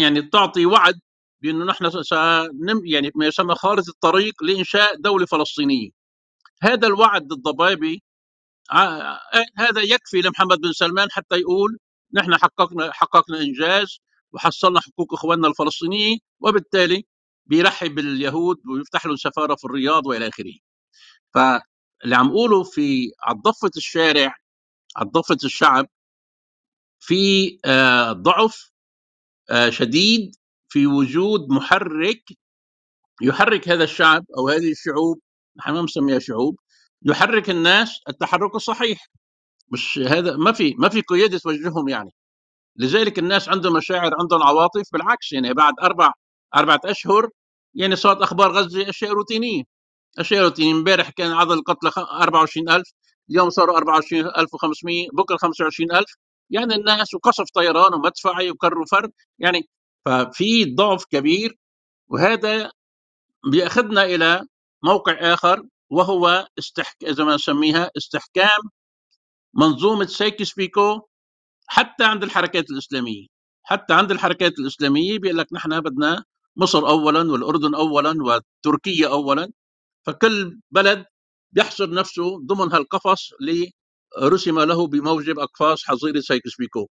يعني 0.00 0.22
تعطي 0.22 0.66
وعد 0.66 1.00
بأنه 1.42 1.64
نحن 1.64 1.90
سنم 2.02 2.82
يعني 2.86 3.10
ما 3.16 3.26
يسمى 3.26 3.54
خارطه 3.54 3.90
الطريق 3.90 4.44
لإنشاء 4.44 4.96
دولة 5.00 5.26
فلسطينية. 5.26 5.90
هذا 6.62 6.86
الوعد 6.88 7.32
الضبابي 7.32 8.02
ع- 8.70 9.18
هذا 9.58 9.82
يكفي 9.82 10.22
لمحمد 10.22 10.58
بن 10.60 10.72
سلمان 10.72 11.08
حتى 11.12 11.36
يقول 11.36 11.78
نحن 12.14 12.36
حققنا 12.38 12.92
حققنا 12.92 13.40
إنجاز 13.42 14.00
وحصلنا 14.32 14.80
حقوق 14.80 15.14
إخواننا 15.14 15.48
الفلسطينيين 15.48 16.18
وبالتالي 16.40 17.04
بيرحب 17.46 17.96
باليهود 17.96 18.56
ويفتح 18.74 19.06
لهم 19.06 19.16
سفارة 19.16 19.54
في 19.56 19.64
الرياض 19.64 20.06
وإلى 20.06 20.28
آخره. 20.28 20.54
فاللي 21.34 22.16
عم 22.16 22.28
أقوله 22.30 22.64
في 22.64 23.12
على 23.22 23.38
ضفه 23.44 23.70
الشارع 23.76 24.36
على 24.96 25.10
ضفه 25.10 25.38
الشعب 25.44 25.88
في 27.00 27.58
آه، 27.64 28.12
ضعف 28.12 28.72
آه، 29.50 29.70
شديد 29.70 30.36
في 30.68 30.86
وجود 30.88 31.48
محرك 31.50 32.24
يحرك 33.22 33.68
هذا 33.68 33.84
الشعب 33.84 34.26
أو 34.38 34.48
هذه 34.50 34.72
الشعوب 34.72 35.20
نحن 35.58 35.72
ما 35.72 35.80
بنسميها 35.80 36.18
شعوب 36.18 36.56
يحرك 37.06 37.50
الناس 37.50 38.00
التحرك 38.08 38.54
الصحيح. 38.54 39.06
مش 39.72 39.98
هذا 39.98 40.36
ما 40.36 40.52
في 40.52 40.74
ما 40.78 40.88
في 40.88 41.00
قيادة 41.02 41.38
توجههم 41.38 41.88
يعني. 41.88 42.10
لذلك 42.76 43.18
الناس 43.18 43.48
عندهم 43.48 43.72
مشاعر 43.74 44.12
عندهم 44.20 44.42
عواطف 44.42 44.82
بالعكس 44.92 45.32
يعني 45.32 45.54
بعد 45.54 45.74
أربع 45.82 46.12
أربعة 46.56 46.80
أشهر 46.84 47.28
يعني 47.74 47.96
صارت 47.96 48.22
أخبار 48.22 48.52
غزة 48.52 48.90
أشياء 48.90 49.12
روتينية. 49.12 49.62
أشياء 50.18 50.44
روتينية. 50.44 50.72
امبارح 50.74 51.10
كان 51.10 51.32
عدد 51.32 51.50
القتلى 51.52 51.90
خ- 51.90 51.98
24000 52.22 52.86
اليوم 53.30 53.50
صاروا 53.50 53.78
24500 53.78 55.08
بكرة 55.14 55.36
25000 55.36 56.04
يعني 56.50 56.74
الناس 56.74 57.14
وقصف 57.14 57.44
طيران 57.54 57.94
ومدفعي 57.94 58.50
وكر 58.50 58.78
وفر 58.78 59.08
يعني. 59.38 59.62
ففي 60.06 60.64
ضعف 60.74 61.04
كبير 61.10 61.58
وهذا 62.08 62.70
بيأخذنا 63.52 64.04
إلى 64.04 64.42
موقع 64.84 65.12
آخر 65.34 65.62
وهو 65.90 66.48
استحك... 66.58 66.96
زي 67.06 67.24
ما 67.24 67.34
نسميها 67.34 67.90
استحكام 67.96 68.60
منظومة 69.54 70.06
سايكس 70.06 70.54
بيكو 70.54 71.00
حتى 71.66 72.04
عند 72.04 72.22
الحركات 72.22 72.70
الإسلامية. 72.70 73.26
حتى 73.62 73.94
عند 73.94 74.10
الحركات 74.10 74.58
الإسلامية 74.58 75.18
بيقول 75.18 75.38
لك 75.38 75.52
نحن 75.52 75.80
بدنا 75.80 76.24
مصر 76.56 76.78
اولا 76.88 77.32
والأردن 77.32 77.74
اولا 77.74 78.14
وتركيا 78.22 79.08
اولا. 79.08 79.52
فكل 80.06 80.60
بلد 80.70 81.04
بيحصر 81.52 81.90
نفسه 81.90 82.38
ضمن 82.46 82.72
هالقفص 82.72 83.32
اللي 83.40 83.72
رسم 84.22 84.58
له 84.60 84.86
بموجب 84.86 85.38
أقفاص 85.38 85.84
حظيرة 85.84 86.20
سايكس 86.20 86.56
بيكو 86.58 86.86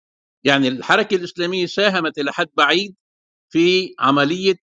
يعني 0.45 0.69
الحركة 0.69 1.15
الإسلامية 1.17 1.67
ساهمت 1.67 2.19
إلى 2.19 2.33
حد 2.33 2.49
بعيد 2.57 2.95
في 3.51 3.95
عملية 4.01 4.57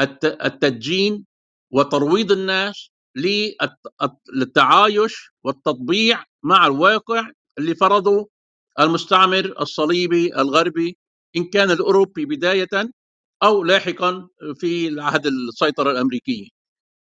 الت- 0.00 0.24
التدجين 0.44 1.26
وترويض 1.72 2.32
الناس 2.32 2.90
للت- 3.18 3.90
للتعايش 4.34 5.30
والتطبيع 5.44 6.24
مع 6.44 6.66
الواقع 6.66 7.30
اللي 7.58 7.74
فرضه 7.74 8.30
المستعمر 8.80 9.54
الصليبي 9.60 10.34
الغربي 10.36 10.98
إن 11.36 11.44
كان 11.44 11.70
الأوروبي 11.70 12.26
بداية 12.26 12.68
أو 13.42 13.64
لاحقا 13.64 14.28
في 14.56 14.88
العهد 14.88 15.26
السيطرة 15.26 15.90
الأمريكية. 15.90 16.48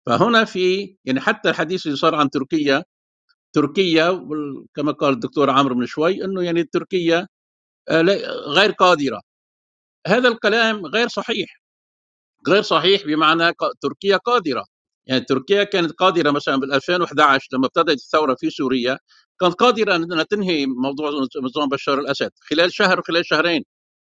فهنا 0.07 0.45
في 0.45 0.97
يعني 1.05 1.21
حتى 1.21 1.51
الحديث 1.51 1.87
اللي 1.87 1.97
صار 1.99 2.15
عن 2.15 2.31
تركيا 2.31 2.85
تركيا 3.55 4.29
كما 4.77 4.93
قال 4.93 5.15
الدكتور 5.15 5.51
عمرو 5.51 5.75
من 5.77 5.87
شوي 5.87 6.25
إنه 6.25 6.43
يعني 6.45 6.65
تركيا 6.65 7.29
آه، 7.91 8.03
غير 8.49 8.73
قادرة. 8.73 9.23
هذا 10.09 10.29
الكلام 10.29 10.87
غير 10.87 11.09
صحيح. 11.09 11.60
غير 12.49 12.63
صحيح 12.63 13.05
بمعنى 13.07 13.53
تركيا 13.81 14.17
قادرة. 14.17 14.65
يعني 15.07 15.21
تركيا 15.25 15.65
كانت 15.65 15.93
قادرة 15.93 16.31
مثلا 16.31 16.57
بال 16.57 16.73
2011 16.73 17.49
لما 17.53 17.67
ابتدت 17.67 17.91
الثورة 17.99 18.35
في 18.35 18.51
سوريا 18.51 18.99
كانت 19.41 19.55
قادرة 19.55 19.97
انها 19.97 20.23
تنهي 20.23 20.67
موضوع 20.67 21.11
نظام 21.43 21.69
بشار 21.69 21.99
الأسد 22.01 22.31
خلال 22.51 22.73
شهر 22.73 22.99
وخلال 23.01 23.27
شهرين. 23.27 23.65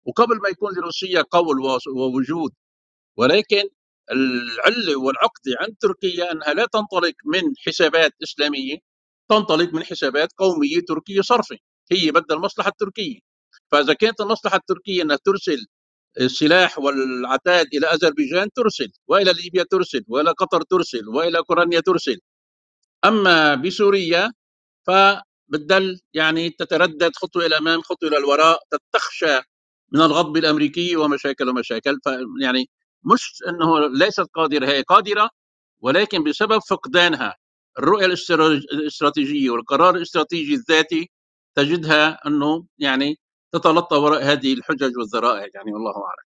وقبل 0.08 0.36
ما 0.44 0.50
يكون 0.50 0.74
لروسيا 0.76 1.24
قول 1.32 1.58
ووجود. 1.98 2.52
ولكن 3.18 3.64
العلة 4.12 4.98
والعقده 5.00 5.54
عند 5.62 5.76
تركيا 5.82 6.32
أنها 6.32 6.54
لا 6.54 6.66
تنطلق 6.74 7.14
من 7.26 7.42
حسابات 7.68 8.14
إسلامية 8.24 8.78
تنطلق 9.30 9.74
من 9.74 9.84
حسابات 9.84 10.30
قومية 10.38 10.80
تركية 10.88 11.22
صرفة. 11.22 11.58
هي 11.92 12.12
بدها 12.12 12.38
المصلحة 12.38 12.70
التركية. 12.70 13.20
فإذا 13.72 13.94
كانت 13.94 14.22
المصلحة 14.22 14.58
التركية 14.58 15.04
إنها 15.04 15.18
ترسل 15.26 15.68
السلاح 16.22 16.80
والعتاد 16.80 17.68
إلى 17.74 17.88
أذربيجان 17.88 18.52
ترسل 18.56 18.88
وإلى 19.08 19.34
ليبيا 19.34 19.64
ترسل 19.72 20.04
وإلى 20.08 20.32
قطر 20.32 20.62
ترسل 20.62 21.08
وإلى 21.10 21.38
أوكرانيا 21.38 21.80
ترسل. 21.80 22.20
أما 23.06 23.56
بسوريا 23.56 24.32
فبتدل 24.88 26.00
يعني 26.14 26.50
تتردد 26.50 27.12
خطوة 27.16 27.46
إلى 27.46 27.56
الامام 27.58 27.82
خطوة 27.82 28.10
إلى 28.10 28.18
الوراء 28.18 28.60
تخشى 28.94 29.40
من 29.94 30.02
الغضب 30.02 30.38
الأمريكي 30.38 30.96
ومشاكل 30.96 31.50
ومشاكل. 31.50 31.98
فيعني 32.04 32.70
مش 33.14 33.44
إنه 33.50 33.88
ليست 33.88 34.26
قادرة 34.36 34.68
هي 34.68 34.82
قادرة 34.82 35.30
ولكن 35.82 36.24
بسبب 36.24 36.60
فقدانها 36.70 37.36
الرؤية 37.80 38.06
الاسترا- 38.08 38.42
الإستراتيجية 38.74 39.50
والقرار 39.50 39.96
الاستراتيجي 39.96 40.54
الذاتي 40.56 41.10
تجدها 41.56 42.28
إنه 42.28 42.66
يعني 42.80 43.20
تتلطى 43.52 43.96
وراء 43.98 44.24
هذه 44.24 44.54
الحجج 44.54 44.98
والذرائع 44.98 45.48
يعني 45.56 45.74
والله 45.74 45.92
أعلم. 45.92 46.28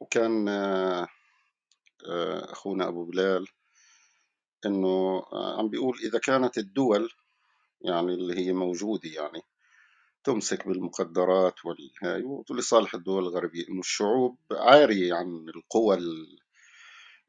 وكان 0.00 0.48
آه، 0.48 1.08
آه، 2.08 2.52
أخونا 2.52 2.88
أبو 2.88 3.04
بلال 3.04 3.46
إنه 4.66 5.22
آه، 5.32 5.58
عم 5.58 5.68
بيقول 5.68 5.98
إذا 6.04 6.18
كانت 6.18 6.58
الدول 6.58 7.10
يعني 7.80 8.14
اللي 8.14 8.38
هي 8.46 8.52
موجودة 8.52 9.10
يعني 9.10 9.42
تمسك 10.24 10.68
بالمقدرات 10.68 11.54
والهاي 11.64 12.22
ولصالح 12.50 12.94
الدول 12.94 13.22
الغربية 13.22 13.68
إنه 13.68 13.80
الشعوب 13.80 14.38
عارية 14.52 15.14
عن 15.14 15.46
القوى 15.56 15.96
ال- 15.96 16.38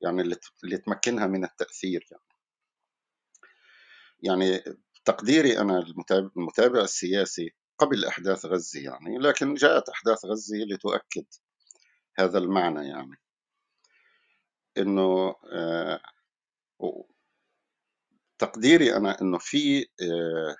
يعني 0.01 0.21
اللي 0.63 0.77
تمكنها 0.77 1.27
من 1.27 1.43
التأثير 1.43 2.07
يعني. 2.11 2.23
يعني 4.23 4.63
تقديري 5.05 5.59
المتابع, 5.61 6.29
المتابع 6.37 6.81
السياسي 6.81 7.53
قبل 7.79 8.05
أحداث 8.05 8.45
غزة 8.45 8.79
يعني 8.79 9.17
لكن 9.17 9.53
جاءت 9.53 9.89
أحداث 9.89 10.25
غزة 10.25 10.57
لتؤكد 10.57 11.25
هذا 12.19 12.37
المعنى 12.37 12.87
يعني. 12.87 13.17
إنه 14.77 15.35
آه، 15.53 15.99
تقديري 18.39 18.95
أنا 18.95 19.21
إنه 19.21 19.37
في 19.37 19.81
آه، 19.81 20.55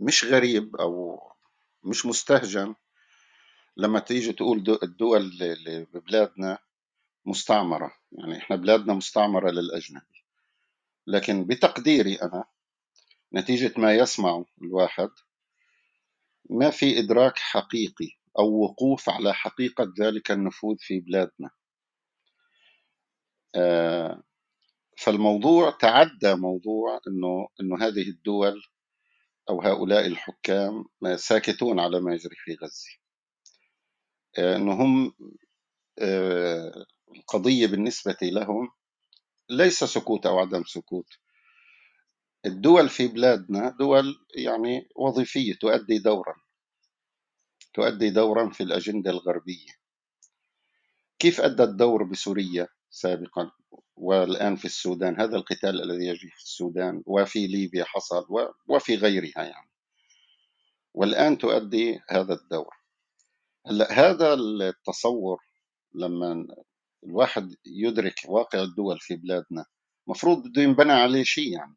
مش 0.00 0.24
غريب 0.24 0.76
أو 0.76 1.20
مش 1.84 2.06
مستهجن 2.06 2.74
لما 3.76 4.00
تيجي 4.00 4.32
تقول 4.32 4.62
دو- 4.64 4.78
الدول 4.82 5.20
اللي 5.42 5.84
ببلادنا 5.94 6.58
مستعمرة 7.26 7.92
يعني 8.12 8.38
إحنا 8.38 8.56
بلادنا 8.56 8.94
مستعمرة 8.94 9.50
للأجنبي. 9.50 10.24
لكن 11.06 11.44
بتقديري 11.46 12.14
أنا 12.16 12.44
نتيجة 13.34 13.80
ما 13.80 13.94
يسمعه 13.94 14.44
الواحد 14.62 15.10
ما 16.50 16.70
في 16.70 16.98
إدراك 16.98 17.38
حقيقي 17.38 18.08
أو 18.38 18.62
وقوف 18.64 19.08
على 19.08 19.34
حقيقة 19.34 19.92
ذلك 20.00 20.30
النفوذ 20.30 20.76
في 20.80 21.00
بلادنا؟ 21.00 21.50
آه، 23.56 24.22
فالموضوع 24.98 25.70
تعدى 25.70 26.34
موضوع 26.34 27.00
إنه 27.08 27.48
إنه 27.60 27.86
هذه 27.86 28.08
الدول 28.08 28.62
أو 29.50 29.62
هؤلاء 29.62 30.06
الحكام 30.06 30.84
ساكتون 31.16 31.80
على 31.80 32.00
ما 32.00 32.14
يجري 32.14 32.36
في 32.44 32.54
غزة. 32.62 32.90
آه، 34.38 34.56
إنه 34.56 34.72
هم 34.72 35.12
آه، 35.98 36.86
القضية 37.16 37.66
بالنسبة 37.66 38.16
لهم 38.22 38.68
ليس 39.50 39.84
سكوت 39.84 40.26
أو 40.26 40.38
عدم 40.38 40.64
سكوت. 40.64 41.06
الدول 42.46 42.88
في 42.88 43.08
بلادنا 43.08 43.76
دول 43.78 44.14
يعني 44.36 44.88
وظيفية 44.96 45.54
تؤدي 45.54 45.98
دورا. 45.98 46.34
تؤدي 47.74 48.10
دورا 48.10 48.50
في 48.50 48.62
الأجندة 48.62 49.10
الغربية. 49.10 49.72
كيف 51.18 51.40
أدى 51.40 51.62
الدور 51.62 52.02
بسوريا 52.04 52.68
سابقا 52.90 53.50
والآن 53.96 54.56
في 54.56 54.64
السودان؟ 54.64 55.20
هذا 55.20 55.36
القتال 55.36 55.82
الذي 55.82 56.06
يجري 56.06 56.30
في 56.30 56.42
السودان 56.42 57.02
وفي 57.06 57.46
ليبيا 57.46 57.84
حصل 57.84 58.26
وفي 58.68 58.96
غيرها 58.96 59.42
يعني. 59.42 59.70
والآن 60.94 61.38
تؤدي 61.38 62.00
هذا 62.08 62.34
الدور. 62.34 62.74
هلا 63.66 63.92
هذا 63.92 64.34
التصور 64.34 65.38
لما 65.94 66.46
الواحد 67.04 67.54
يدرك 67.66 68.14
واقع 68.28 68.62
الدول 68.62 68.98
في 69.00 69.16
بلادنا 69.16 69.64
مفروض 70.06 70.48
بده 70.48 70.62
ينبنى 70.62 70.92
عليه 70.92 71.22
شيء 71.22 71.52
يعني. 71.52 71.76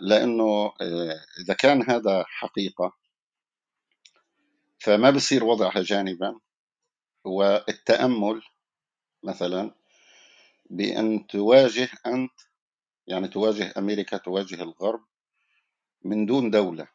لأنه 0.00 0.72
آه، 0.80 1.20
إذا 1.40 1.54
كان 1.54 1.90
هذا 1.90 2.24
حقيقة 2.26 2.92
فما 4.78 5.10
بصير 5.10 5.44
وضعها 5.44 5.82
جانبا 5.82 6.40
والتأمل 7.24 8.42
مثلا 9.22 9.74
بأن 10.70 11.26
تواجه 11.26 11.88
أنت 12.06 12.32
يعني 13.06 13.28
تواجه 13.28 13.72
أمريكا 13.78 14.16
تواجه 14.16 14.62
الغرب 14.62 15.04
من 16.04 16.26
دون 16.26 16.50
دولة. 16.50 16.88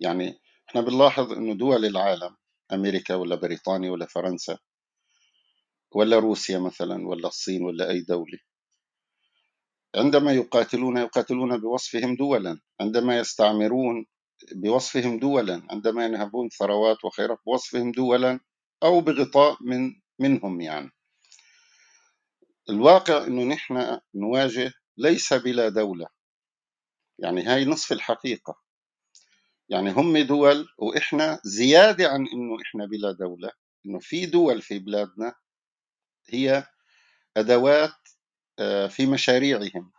يعني 0.00 0.40
إحنا 0.68 0.80
بنلاحظ 0.80 1.32
أنه 1.32 1.54
دول 1.54 1.84
العالم 1.84 2.36
أمريكا 2.72 3.14
ولا 3.14 3.34
بريطانيا 3.36 3.90
ولا 3.90 4.06
فرنسا 4.06 4.58
ولا 5.92 6.18
روسيا 6.18 6.58
مثلا 6.58 7.08
ولا 7.08 7.28
الصين 7.28 7.62
ولا 7.64 7.90
أي 7.90 8.00
دولة 8.00 8.38
عندما 9.96 10.32
يقاتلون 10.32 10.96
يقاتلون 10.96 11.58
بوصفهم 11.58 12.16
دولا. 12.16 12.60
عندما 12.80 13.18
يستعمرون 13.18 14.06
بوصفهم 14.52 15.18
دولا. 15.18 15.62
عندما 15.70 16.04
ينهبون 16.04 16.48
ثروات 16.48 17.04
وخيرات 17.04 17.38
بوصفهم 17.46 17.92
دولا 17.92 18.40
أو 18.82 19.00
بغطاء 19.00 19.56
من 19.60 19.92
منهم 20.18 20.60
يعني. 20.60 20.90
الواقع 22.70 23.26
أنه 23.26 23.44
نحن 23.44 24.00
نواجه 24.14 24.72
ليس 24.96 25.32
بلا 25.32 25.68
دولة. 25.68 26.06
يعني 27.18 27.42
هاي 27.42 27.64
نصف 27.64 27.92
الحقيقة. 27.92 28.54
يعني 29.68 29.90
هم 29.90 30.18
دول 30.18 30.68
وإحنا 30.78 31.40
زيادة 31.44 32.08
عن 32.08 32.26
أنه 32.26 32.62
إحنا 32.62 32.86
بلا 32.86 33.12
دولة. 33.12 33.50
أنه 33.86 33.98
في 33.98 34.26
دول 34.26 34.62
في 34.62 34.78
بلادنا 34.78 35.34
هي 36.30 36.66
أدوات 37.36 37.94
في 38.88 39.06
مشاريعهم. 39.06 39.92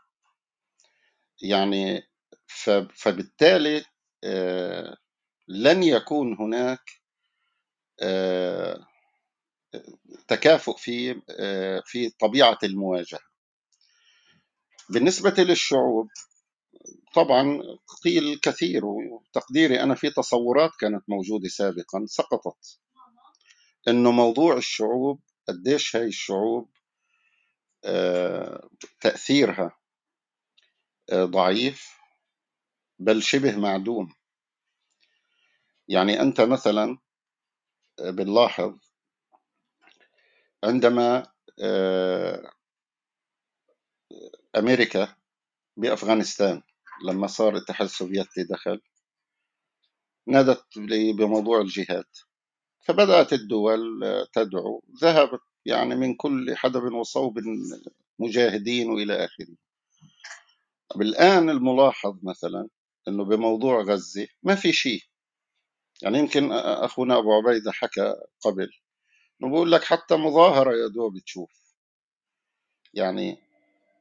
يعني 1.41 2.04
فبالتالي 2.93 3.86
آه، 4.24 4.97
لن 5.47 5.84
يكون 5.84 6.38
هناك 6.39 7.01
آه، 8.01 8.88
تكافؤ 10.28 10.78
في 10.78 11.22
آه، 11.30 11.84
في 11.86 12.10
طبيعة 12.10 12.58
المواجهة. 12.64 13.20
بالنسبة 14.89 15.34
للشعوب 15.38 16.10
طبعا 17.16 17.62
قيل 18.04 18.39
كثير 18.39 18.86
وتقديري 18.86 19.84
أنا 19.84 19.95
في 19.95 20.10
تصورات 20.10 20.72
كانت 20.80 21.04
موجودة 21.08 21.47
سابقا 21.47 22.06
سقطت. 22.06 22.80
إنه 23.88 24.12
موضوع 24.12 24.58
الشعوب 24.58 25.20
قديش 25.47 25.95
هاي 25.95 26.06
الشعوب 26.08 26.70
آه، 26.70 26.83
تأثيرها 29.00 29.78
آه، 31.12 31.26
ضعيف 31.26 32.00
بل 33.00 33.24
شبه 33.24 33.58
معدوم. 33.58 34.14
يعني 35.88 36.22
أنت 36.22 36.42
مثلا 36.42 36.98
آه، 38.00 38.12
بنلاحظ 38.12 38.80
عندما 40.64 41.28
آه، 41.64 42.52
أمريكا 44.56 45.16
بأفغانستان 45.78 46.62
لما 47.08 47.28
صار 47.28 47.50
الاتحاد 47.50 47.88
السوفيتي 47.88 48.44
دخل 48.50 48.82
نادت 50.28 50.66
بموضوع 51.18 51.62
الجهاد. 51.62 52.06
فبدأت 52.86 53.34
الدول 53.34 54.04
آه، 54.04 54.28
تدعو 54.34 54.84
ذهبت 55.02 55.53
يعني 55.66 55.95
من 55.95 56.16
كل 56.16 56.55
حدب 56.57 56.93
وصوب 56.93 57.39
مجاهدين 58.20 58.89
وإلى 58.89 59.26
آخره. 59.26 59.55
الآن 61.01 61.49
الملاحظ 61.49 62.20
مثلا 62.24 62.70
أنه 63.07 63.26
بموضوع 63.26 63.82
غزة 63.82 64.28
ما 64.43 64.55
في 64.55 64.74
شيء. 64.74 65.01
يعني 66.01 66.20
يمكن 66.20 66.51
أخونا 66.53 67.18
أبو 67.18 67.34
عبيدة 67.34 67.72
حكى 67.72 68.16
قبل. 68.41 68.70
أنه 69.43 69.51
بقول 69.51 69.72
لك 69.72 69.84
حتى 69.84 70.16
مظاهرة 70.16 70.72
يا 70.76 70.88
دوب 70.88 71.20
تشوف. 71.20 71.51
يعني 72.93 73.38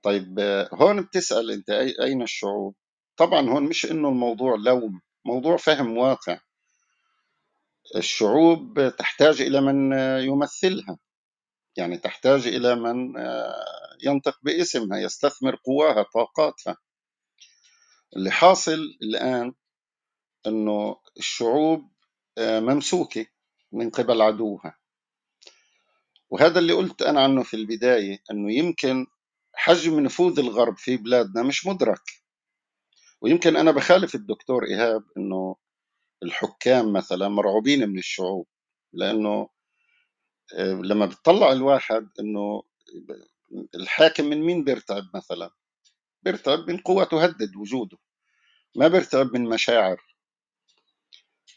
طيب 0.03 0.41
هون 0.75 1.03
بتسأل 1.03 1.51
أنت 1.51 1.71
أي- 1.71 2.03
أين 2.03 2.23
الشعوب؟ 2.23 2.75
طبعا 3.17 3.51
هون 3.51 3.65
مش 3.65 3.87
أنه 3.87 4.09
الموضوع 4.09 4.57
لوم 4.57 5.01
موضوع 5.25 5.57
فهم 5.57 5.97
واقع. 5.99 6.41
الشعوب 7.97 8.93
تحتاج 8.99 9.43
إلى 9.43 9.61
من 9.61 9.93
يمثلها. 10.25 10.99
يعني 11.77 11.99
تحتاج 11.99 12.47
إلى 12.47 12.75
من 12.75 13.17
آه، 13.17 13.97
ينطق 14.05 14.39
باسمها 14.43 14.99
يستثمر 14.99 15.57
قواها 15.65 16.03
طاقاتها. 16.15 16.77
اللي 18.17 18.31
حاصل 18.31 18.79
الآن 19.03 19.55
أنه 20.47 20.97
الشعوب 21.19 21.93
آه، 22.39 22.61
ممسوكة 22.61 23.27
من 23.73 23.91
قبل 23.91 24.23
عدوها. 24.23 24.79
وهذا 26.31 26.59
اللي 26.59 26.73
قلت 26.73 27.03
أنا 27.03 27.23
عنه 27.23 27.43
في 27.43 27.55
البداية 27.55 28.23
أنه 28.31 28.53
يمكن 28.53 29.07
حجم 29.55 30.01
نفوذ 30.01 30.39
الغرب 30.39 30.79
في 30.79 30.97
بلادنا 30.97 31.43
مش 31.43 31.67
مدرك. 31.67 32.03
ويمكن 33.21 33.57
أنا 33.57 33.71
بخالف 33.71 34.15
الدكتور 34.15 34.65
إيهاب 34.65 35.05
أنه 35.17 35.57
الحكام 36.23 36.93
مثلا 36.93 37.29
مرعوبين 37.29 37.89
من 37.89 37.99
الشعوب 37.99 38.47
لأنه 38.93 39.49
لما 40.61 41.07
بتطلع 41.07 41.53
الواحد 41.53 42.09
أنه 42.21 42.63
الحاكم 43.75 44.25
من 44.25 44.41
مين 44.43 44.65
بيرتعب 44.65 45.03
مثلا؟ 45.15 45.51
بيرتعب 46.23 46.71
من 46.71 46.79
قوة 46.79 47.05
تهدد 47.05 47.57
وجوده 47.57 47.99
ما 48.77 48.89
بيرتعب 48.89 49.35
من 49.35 49.45
مشاعر. 49.45 50.03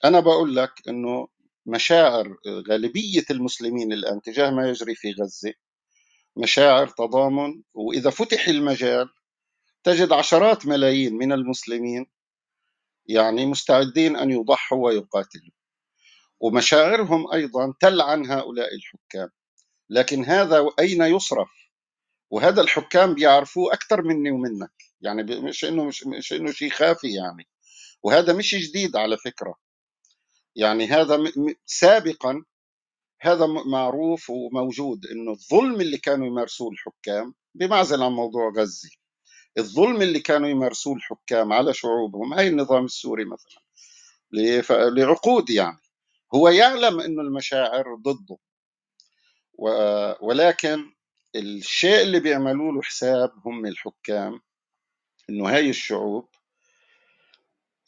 أنا 0.05 0.19
بقول 0.19 0.55
لك 0.55 0.71
أنه 0.89 1.27
مشاعر 1.65 2.37
غالبية 2.69 3.25
المسلمين 3.31 3.93
الآن 3.93 4.21
تجاه 4.21 4.49
ما 4.49 4.69
يجري 4.69 4.95
في 4.95 5.11
غزة 5.11 5.53
مشاعر 6.37 6.87
تضامن 6.87 7.63
وإذا 7.73 8.09
فتح 8.09 8.47
المجال 8.47 9.09
تجد 9.83 10.11
عشرات 10.13 10.65
ملايين 10.67 11.15
من 11.15 11.31
المسلمين 11.31 12.05
يعني 13.09 13.45
مستعدين 13.45 14.15
أن 14.17 14.31
يضحوا 14.31 14.85
ويقاتلوا. 14.85 15.51
ومشاعرهم 16.45 17.33
أيضا 17.33 17.73
تلعن 17.79 18.25
هؤلاء 18.31 18.75
الحكام. 18.75 19.29
لكن 19.89 20.25
هذا 20.25 20.69
أين 20.79 21.01
يصرف؟ 21.01 21.49
وهذا 22.29 22.61
الحكام 22.61 23.13
بيعرفوه 23.13 23.73
أكثر 23.73 24.01
مني 24.01 24.31
ومنك. 24.31 24.71
يعني 25.01 25.23
مش 25.23 25.65
إنه 25.65 25.85
مش, 25.85 26.07
مش 26.07 26.33
إنه 26.33 26.51
شيء 26.51 26.69
خافي 26.69 27.13
يعني. 27.13 27.47
وهذا 28.03 28.33
مش 28.33 28.55
جديد 28.55 28.95
على 28.95 29.17
فكرة. 29.17 29.55
يعني 30.55 30.87
هذا 30.87 31.23
سابقا 31.65 32.43
هذا 33.21 33.45
معروف 33.45 34.29
وموجود 34.29 35.05
إنه 35.05 35.31
الظلم 35.31 35.81
اللي 35.81 35.97
كانوا 35.97 36.27
يمارسوه 36.27 36.71
الحكام 36.71 37.33
بمعزل 37.55 38.03
عن 38.03 38.11
موضوع 38.11 38.53
غزة. 38.57 38.89
الظلم 39.57 40.01
اللي 40.01 40.19
كانوا 40.19 40.49
يمارسوه 40.49 40.95
الحكام 40.95 41.53
على 41.53 41.73
شعوبهم 41.73 42.33
هاي 42.33 42.47
النظام 42.47 42.85
السوري 42.85 43.25
مثلا 43.25 43.61
لعقود 44.89 45.49
يعني. 45.49 45.84
هو 46.34 46.49
يعلم 46.49 46.99
إنه 46.99 47.21
المشاعر 47.21 47.95
ضده. 47.95 48.38
ولكن 50.21 50.93
الشيء 51.36 52.01
اللي 52.01 52.19
بيعملوا 52.19 52.71
له 52.71 52.82
حساب 52.82 53.32
هم 53.45 53.65
الحكام 53.65 54.41
إنه 55.30 55.49
هاي 55.49 55.69
الشعوب 55.69 56.30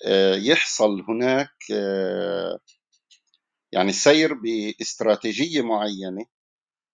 آه، 0.05 0.35
يحصل 0.35 1.01
هناك 1.09 1.51
آه، 1.73 2.59
يعني 3.71 3.93
سير 3.93 4.33
باستراتيجية 4.33 5.61
معينة 5.61 6.25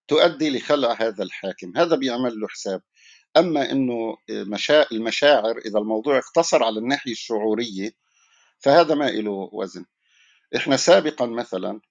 تؤدي 0.07 0.57
لخلع 0.57 0.93
هذا 0.93 1.23
الحاكم. 1.23 1.77
هذا 1.77 1.95
بيعمل 1.95 2.39
له 2.39 2.47
حساب. 2.47 2.81
أما 3.37 3.71
أنه 3.71 4.17
مشا... 4.29 4.91
المشاعر 4.91 5.57
إذا 5.57 5.79
الموضوع 5.79 6.17
اقتصر 6.17 6.63
على 6.63 6.79
الناحية 6.79 7.11
الشعورية 7.11 7.91
فهذا 8.59 8.95
ما 8.95 9.05
له 9.09 9.49
وزن. 9.53 9.85
إحنا 10.55 10.77
سابقا 10.77 11.25
مثلا 11.25 11.81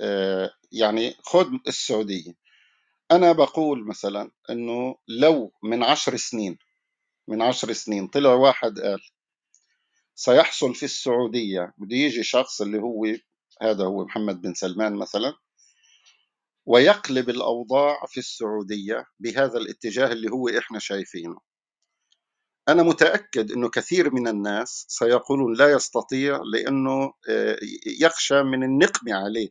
آه، 0.00 0.50
يعني 0.72 1.14
خذ 1.22 1.46
السعودية. 1.68 2.32
أنا 3.10 3.32
بقول 3.32 3.86
مثلا 3.86 4.30
أنه 4.50 4.96
لو 5.08 5.52
من 5.62 5.84
عشر 5.84 6.16
سنين 6.16 6.58
من 7.28 7.42
عشر 7.42 7.72
سنين 7.72 8.08
طلع 8.08 8.34
واحد 8.34 8.80
قال 8.80 9.00
سيحصل 10.14 10.74
في 10.74 10.82
السعودية 10.82 11.74
بده 11.78 11.96
يجي 11.96 12.22
شخص 12.22 12.60
اللي 12.62 12.78
هو 12.78 13.06
هذا 13.62 13.84
هو 13.84 14.04
محمد 14.04 14.40
بن 14.42 14.54
سلمان 14.54 14.94
مثلا 14.96 15.34
ويقلب 16.66 17.30
الأوضاع 17.30 18.06
في 18.06 18.18
السعودية 18.18 19.06
بهذا 19.20 19.58
الاتجاه 19.58 20.12
اللي 20.12 20.30
هو 20.30 20.48
إحنا 20.48 20.78
شايفينه. 20.78 21.36
أنا 22.68 22.82
متأكد 22.82 23.52
أنه 23.52 23.68
كثير 23.68 24.14
من 24.14 24.28
الناس 24.28 24.86
سيقولون 24.88 25.54
لا 25.56 25.70
يستطيع 25.72 26.40
لأنه 26.52 27.12
آه، 27.28 27.58
يخشى 28.00 28.42
من 28.42 28.62
النقمة 28.62 29.14
عليه. 29.14 29.48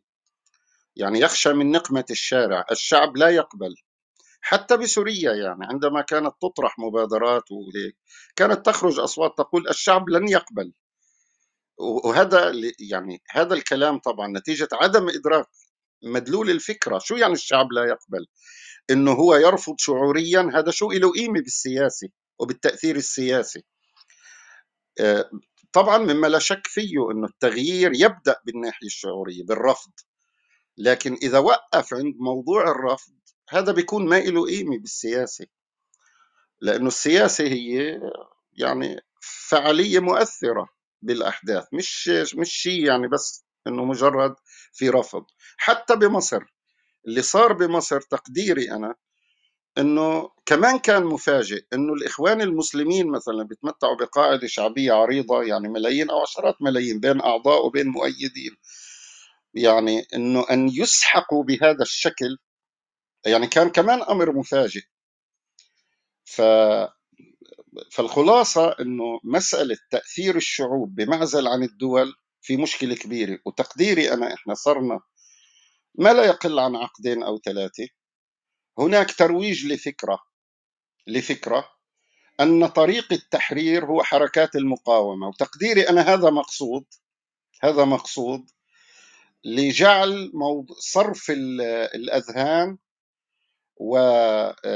يعني 0.95 1.19
يخشى 1.19 1.53
من 1.53 1.71
نقمة 1.71 2.05
الشارع. 2.11 2.65
الشعب 2.71 3.17
لا 3.17 3.29
يقبل. 3.29 3.75
حتى 4.41 4.77
بسوريا 4.77 5.33
يعني 5.33 5.65
عندما 5.65 6.01
كانت 6.01 6.33
تطرح 6.41 6.79
مبادرات 6.79 7.43
وهيك 7.51 7.97
كانت 8.35 8.65
تخرج 8.65 8.99
أصوات 8.99 9.37
تقول 9.37 9.67
الشعب 9.69 10.09
لن 10.09 10.27
يقبل. 10.27 10.73
وهذا 11.77 12.51
يعني 12.91 13.21
هذا 13.31 13.53
الكلام 13.53 13.99
طبعا 13.99 14.27
نتيجة 14.37 14.67
عدم 14.73 15.09
إدراك 15.09 15.47
مدلول 16.03 16.49
الفكرة. 16.49 16.99
شو 16.99 17.15
يعني 17.15 17.33
الشعب 17.33 17.71
لا 17.71 17.83
يقبل؟ 17.85 18.27
إنه 18.89 19.11
هو 19.11 19.35
يرفض 19.35 19.75
شعوريا 19.77 20.51
هذا 20.55 20.71
شو 20.71 20.91
له 20.91 21.11
قيمة 21.11 21.41
بالسياسة. 21.41 22.09
وبالتأثير 22.41 22.95
السياسي. 22.95 23.63
آه، 24.99 25.29
طبعا 25.73 25.97
مما 25.97 26.27
لا 26.27 26.39
شك 26.39 26.67
فيه 26.67 27.11
إنه 27.11 27.27
التغيير 27.27 27.91
يبدأ 27.93 28.35
بالناحية 28.45 28.87
الشعورية 28.87 29.43
بالرفض. 29.43 29.91
لكن 30.77 31.13
إذا 31.23 31.39
وقف 31.39 31.93
عند 31.93 32.15
موضوع 32.19 32.71
الرفض 32.71 33.13
هذا 33.49 33.71
بيكون 33.71 34.09
ما 34.09 34.19
له 34.19 34.45
قيمة 34.45 34.77
بالسياسة. 34.79 35.45
لأنه 36.61 36.87
السياسة 36.87 37.43
هي 37.43 37.99
يعني 38.53 39.01
فعالية 39.49 39.99
مؤثرة 39.99 40.69
بالأحداث 41.01 41.65
مش 41.73 42.09
مش 42.35 42.51
شيء 42.53 42.85
يعني 42.85 43.07
بس 43.07 43.45
إنه 43.67 43.85
مجرد 43.85 44.35
في 44.73 44.89
رفض. 44.89 45.25
حتى 45.57 45.95
بمصر 45.95 46.41
اللي 47.07 47.21
صار 47.21 47.53
بمصر 47.53 48.01
تقديري 48.01 48.71
أنا 48.71 48.95
إنه 49.77 50.29
كمان 50.45 50.79
كان 50.79 51.03
مفاجئ 51.05 51.65
إنه 51.73 51.93
الإخوان 51.93 52.41
المسلمين 52.41 53.07
مثلا 53.11 53.43
بيتمتعوا 53.43 53.95
بقاعدة 53.97 54.47
شعبية 54.47 54.93
عريضة 54.93 55.43
يعني 55.43 55.69
ملايين 55.69 56.09
أو 56.09 56.21
عشرات 56.21 56.55
ملايين 56.61 56.99
بين 56.99 57.21
أعضاء 57.21 57.65
وبين 57.65 57.87
مؤيدين. 57.87 58.57
يعني 59.53 60.03
إنه 60.15 60.45
أن 60.51 60.69
يسحقوا 60.69 61.43
بهذا 61.43 61.81
الشكل 61.81 62.37
يعني 63.25 63.47
كان 63.47 63.69
كمان 63.69 64.01
أمر 64.03 64.31
مفاجئ. 64.33 64.81
ف 66.25 66.41
فالخلاصة 67.91 68.75
إنه 68.81 69.19
مسألة 69.23 69.77
تأثير 69.91 70.35
الشعوب 70.35 70.95
بمعزل 70.95 71.47
عن 71.47 71.63
الدول 71.63 72.13
في 72.41 72.57
مشكلة 72.57 72.95
كبيرة 72.95 73.39
وتقديري 73.45 74.13
أنا 74.13 74.33
إحنا 74.33 74.53
صرنا 74.53 74.99
ما 75.95 76.13
لا 76.13 76.25
يقل 76.25 76.59
عن 76.59 76.75
عقدين 76.75 77.23
أو 77.23 77.39
ثلاثة. 77.45 77.87
هناك 78.79 79.11
ترويج 79.15 79.65
لفكرة 79.65 80.19
لفكرة 81.07 81.67
أن 82.39 82.67
طريق 82.67 83.13
التحرير 83.13 83.85
هو 83.85 84.03
حركات 84.03 84.55
المقاومة 84.55 85.27
وتقديري 85.27 85.89
أنا 85.89 86.01
هذا 86.01 86.29
مقصود 86.29 86.85
هذا 87.63 87.85
مقصود 87.85 88.49
لجعل 89.45 90.31
صرف 90.79 91.31
الأذهان 91.95 92.77
وعدم 93.77 94.69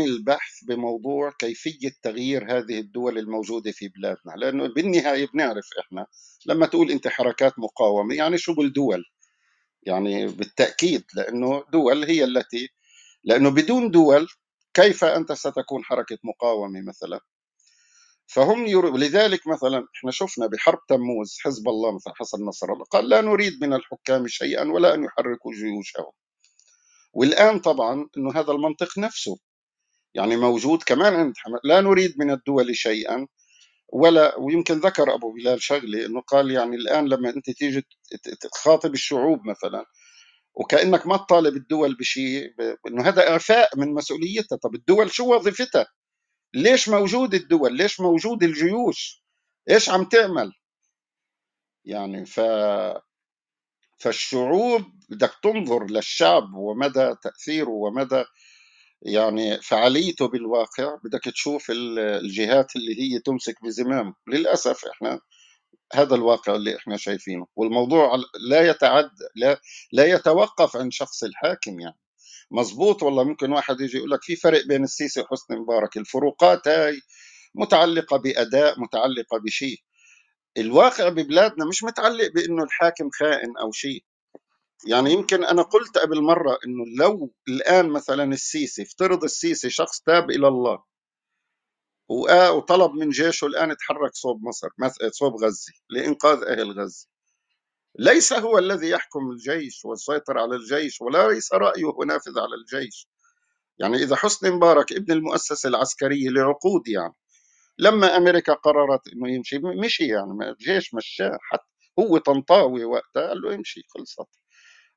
البحث 0.00 0.64
بموضوع 0.64 1.30
كيفية 1.38 1.90
تغيير 2.02 2.58
هذه 2.58 2.78
الدول 2.80 3.18
الموجودة 3.18 3.72
في 3.72 3.88
بلادنا 3.88 4.32
لأنه 4.36 4.66
بالنهاية 4.74 5.26
بنعرف 5.34 5.66
إحنا 5.80 6.06
لما 6.46 6.66
تقول 6.66 6.90
أنت 6.90 7.08
حركات 7.08 7.58
مقاومة 7.58 8.14
يعني 8.14 8.38
شغل 8.38 8.72
دول 8.72 9.04
يعني 9.82 10.26
بالتأكيد 10.26 11.04
لأنه 11.16 11.64
دول 11.72 12.04
هي 12.04 12.24
التي 12.24 12.68
لأنه 13.24 13.50
بدون 13.50 13.90
دول 13.90 14.28
كيف 14.74 15.04
أنت 15.04 15.32
ستكون 15.32 15.84
حركة 15.84 16.18
مقاومة 16.24 16.82
مثلا؟ 16.82 17.20
فهم 18.26 18.66
ير... 18.66 18.96
لذلك 18.96 19.48
مثلا 19.48 19.86
إحنا 19.98 20.10
شفنا 20.10 20.48
بحرب 20.48 20.78
تموز 20.88 21.38
حزب 21.40 21.68
الله 21.68 21.96
مثلا 21.96 22.14
حسن 22.16 22.38
نصر 22.46 22.72
الله 22.72 22.84
قال 22.84 23.08
لا 23.08 23.20
نريد 23.20 23.64
من 23.64 23.74
الحكام 23.74 24.28
شيئا 24.28 24.64
ولا 24.72 24.94
أن 24.94 25.04
يحركوا 25.04 25.52
جيوشهم. 25.52 26.12
والآن 27.14 27.58
طبعا 27.60 28.08
إنه 28.18 28.30
هذا 28.40 28.52
المنطق 28.52 28.98
نفسه 28.98 29.38
يعني 30.14 30.36
موجود 30.36 30.82
كمان 30.82 31.14
عند 31.14 31.34
حمد 31.38 31.60
لا 31.64 31.80
نريد 31.80 32.14
من 32.18 32.30
الدول 32.30 32.76
شيئا 32.76 33.28
ولا 33.92 34.38
ويمكن 34.38 34.78
ذكر 34.80 35.14
أبو 35.14 35.32
بلال 35.32 35.62
شغله 35.62 36.06
إنه 36.06 36.20
قال 36.20 36.50
يعني 36.50 36.76
الآن 36.76 37.08
لما 37.08 37.30
أنت 37.30 37.50
تيجي 37.50 37.86
تخاطب 38.52 38.94
الشعوب 38.94 39.46
مثلا 39.46 39.86
وكأنك 40.54 41.06
ما 41.06 41.16
تطالب 41.16 41.56
الدول 41.56 41.96
بشيء 41.96 42.54
إنه 42.88 43.08
هذا 43.08 43.30
إعفاء 43.30 43.78
من 43.78 43.94
مسؤوليتها. 43.94 44.56
طب 44.56 44.74
الدول 44.74 45.12
شو 45.12 45.34
وظيفتها؟ 45.34 45.86
ليش 46.54 46.88
موجود 46.88 47.34
الدول؟ 47.34 47.76
ليش 47.76 48.00
موجود 48.00 48.42
الجيوش؟ 48.42 49.24
إيش 49.70 49.90
عم 49.90 50.04
تعمل؟ 50.04 50.52
يعني 51.84 52.26
ف 52.26 52.40
فالشعوب 54.00 54.82
بدك 55.10 55.32
تنظر 55.42 55.86
للشعب 55.86 56.54
ومدى 56.54 57.14
تأثيره 57.22 57.70
ومدى 57.70 58.24
يعني 59.06 59.60
فعاليته 59.62 60.28
بالواقع 60.28 60.96
بدك 61.04 61.24
تشوف 61.24 61.66
الجهات 61.70 62.76
اللي 62.76 63.00
هي 63.02 63.18
تمسك 63.20 63.54
بزمام. 63.64 64.14
للأسف 64.28 64.84
إحنا 64.86 65.20
هذا 65.94 66.14
الواقع 66.14 66.56
اللي 66.56 66.76
إحنا 66.76 66.96
شايفينه. 66.96 67.46
والموضوع 67.56 68.16
لا 68.50 68.68
يتعد 68.70 69.10
لا 69.36 69.60
لا 69.92 70.06
يتوقف 70.06 70.76
عند 70.76 70.92
شخص 70.92 71.24
الحاكم 71.24 71.80
يعني. 71.80 71.98
مزبوط 72.52 73.02
والله 73.02 73.24
ممكن 73.24 73.52
واحد 73.52 73.80
يجي 73.80 73.98
يقول 73.98 74.10
لك 74.10 74.20
في 74.22 74.36
فرق 74.36 74.66
بين 74.66 74.84
السيسي 74.84 75.20
وحسني 75.20 75.56
مبارك؟ 75.60 75.96
الفروقات 75.96 76.68
هاي 76.68 77.00
متعلقة 77.54 78.16
بأداء 78.16 78.80
متعلقة 78.80 79.38
بشيء. 79.46 79.78
الواقع 80.58 81.08
ببلادنا 81.08 81.66
مش 81.66 81.84
متعلق 81.84 82.28
بأنه 82.34 82.64
الحاكم 82.64 83.10
خائن 83.20 83.58
أو 83.62 83.72
شيء. 83.72 84.04
يعني 84.88 85.12
يمكن 85.12 85.44
أنا 85.44 85.62
قلت 85.62 85.98
قبل 85.98 86.22
مرة 86.22 86.58
أنه 86.66 86.84
لو 86.98 87.34
الآن 87.48 87.88
مثلا 87.88 88.24
السيسي 88.24 88.82
افترض 88.82 89.24
السيسي 89.24 89.70
شخص 89.70 90.00
تاب 90.00 90.30
إلى 90.30 90.48
الله 90.48 90.82
وطلب 92.08 92.92
من 92.92 93.10
جيشه 93.10 93.46
الآن 93.46 93.70
يتحرك 93.70 94.14
صوب 94.14 94.42
مصر 94.42 94.68
صوب 95.10 95.44
غزة 95.44 95.72
لإنقاذ 95.90 96.42
أهل 96.44 96.80
غزة. 96.80 97.08
ليس 97.98 98.32
هو 98.32 98.58
الذي 98.58 98.90
يحكم 98.90 99.30
الجيش 99.30 99.84
والسيطر 99.84 100.38
على 100.38 100.56
الجيش 100.56 101.00
ولا 101.00 101.28
ليس 101.28 101.52
رأيه 101.52 101.92
نافذ 102.06 102.38
على 102.38 102.54
الجيش. 102.54 103.08
يعني 103.78 103.96
إذا 103.96 104.16
حسني 104.16 104.50
مبارك 104.50 104.92
ابن 104.92 105.12
المؤسسة 105.12 105.68
العسكرية 105.68 106.30
لعقود 106.30 106.88
يعني 106.88 107.14
لما 107.78 108.16
أمريكا 108.16 108.52
قررت 108.54 109.08
إنه 109.08 109.30
يمشي 109.34 109.58
مشي 109.58 110.06
يعني 110.08 110.50
الجيش 110.50 110.94
مشاه 110.94 111.38
حتى 111.42 111.64
هو 111.98 112.18
طنطاوي 112.18 112.84
وقتها 112.84 113.28
قال 113.28 113.42
له 113.42 113.54
امشي 113.54 113.82
خلصت. 113.88 114.41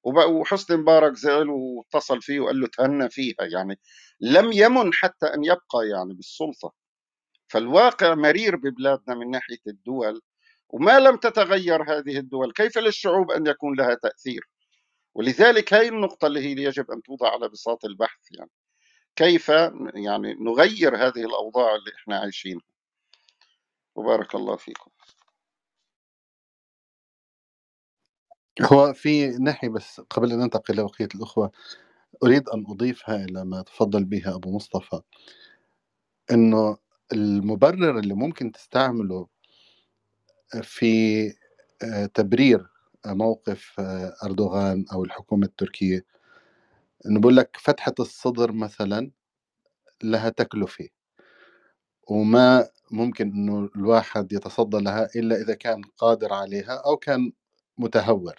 وحسني 0.06 0.78
مبارك 0.78 1.14
زعل 1.16 1.49
واتصل 1.49 2.22
فيه 2.22 2.39
وقال 2.39 2.60
له 2.60 2.68
تهنى 2.68 3.10
فيها 3.10 3.36
يعني 3.53 3.80
لم 4.22 4.51
يمن 4.53 4.93
حتى 4.93 5.26
أن 5.28 5.43
يبقى 5.45 5.88
يعني 5.93 6.14
بالسلطة. 6.14 6.74
فالواقع 7.47 8.16
مرير 8.16 8.56
ببلادنا 8.56 9.16
من 9.16 9.32
ناحية 9.32 9.60
الدول 9.68 10.22
وما 10.70 10.99
لم 10.99 11.18
تتغير 11.18 11.84
هذه 11.84 12.18
الدول 12.20 12.53
كيف 12.53 12.78
للشعوب 12.78 13.32
أن 13.32 13.47
يكون 13.47 13.78
لها 13.78 13.95
تأثير؟ 13.95 14.49
ولذلك 15.16 15.74
هاي 15.74 15.88
النقطة 15.89 16.28
اللي 16.28 16.39
هي 16.41 16.64
يجب 16.66 16.91
أن 16.91 17.01
توضع 17.03 17.32
على 17.34 17.49
بساط 17.49 17.86
البحث 17.86 18.20
يعني 18.39 18.51
كيف 19.16 19.49
يعني 19.95 20.34
نغير 20.34 20.97
هذه 20.97 21.26
الأوضاع 21.26 21.76
اللي 21.76 21.91
إحنا 21.95 22.20
عايشينها. 22.20 22.64
وبارك 23.95 24.36
الله 24.36 24.56
فيكم. 24.56 24.91
هو 28.62 28.93
في 28.93 29.28
ناحية 29.28 29.70
بس 29.70 30.01
قبل 30.01 30.32
أن 30.32 30.39
ننتقل 30.39 30.76
لبقية 30.78 31.08
الأخوة 31.16 31.51
أريد 32.24 32.49
أن 32.49 32.66
أضيفها 32.68 33.26
إلى 33.26 33.45
ما 33.45 33.62
تفضل 33.62 34.06
به 34.06 34.36
أبو 34.36 34.56
مصطفى. 34.56 35.01
إنه 36.32 36.78
المبرر 37.14 37.99
اللي 37.99 38.14
ممكن 38.14 38.51
تستعمله 38.51 39.28
في 40.64 41.28
آه، 41.84 42.06
تبرير 42.06 42.68
موقف 43.08 43.80
آه، 43.80 44.16
أردوغان 44.24 44.86
أو 44.93 45.03
الحكومة 45.03 45.45
التركية 45.45 46.06
إنه 47.06 47.20
بقول 47.20 47.36
لك 47.38 47.58
فتحة 47.62 47.93
الصدر 47.99 48.51
مثلا 48.51 49.12
لها 50.03 50.30
تكلفة 50.30 50.89
وما 52.10 52.70
ممكن 52.91 53.28
إنه 53.32 53.70
الواحد 53.76 54.34
يتصدى 54.34 54.78
لها 54.78 55.10
إلا 55.16 55.36
إذا 55.41 55.56
كان 55.56 55.82
قادر 55.97 56.34
عليها 56.34 56.74
أو 56.86 56.97
كان 56.97 57.32
متهور. 57.78 58.36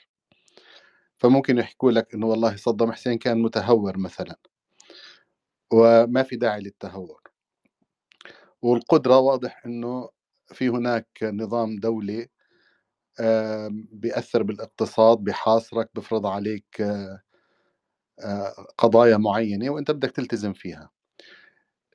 فممكن 1.19 1.59
يحكوا 1.59 1.91
لك 1.93 2.15
إنه 2.15 2.27
والله 2.27 2.57
صدام 2.57 2.93
حسين 2.93 3.19
كان 3.19 3.43
متهور 3.43 3.99
مثلا. 3.99 4.37
وما 5.73 6.23
في 6.23 6.37
داعي 6.37 6.61
للتهور. 6.61 7.23
والقدرة 8.63 9.19
واضح 9.19 9.63
إنه 9.67 10.09
في 10.53 10.69
هناك 10.69 11.09
نظام 11.23 11.77
دولي 11.77 12.29
بيأثر 13.93 14.43
بالاقتصاد 14.43 15.19
بيحاصرك 15.19 15.91
بفرض 15.95 16.27
عليك 16.27 16.81
آه، 16.81 17.21
آه، 18.21 18.67
قضايا 18.79 19.17
معينة 19.17 19.71
وأنت 19.71 19.91
بدك 19.91 20.11
تلتزم 20.11 20.53
فيها. 20.53 20.91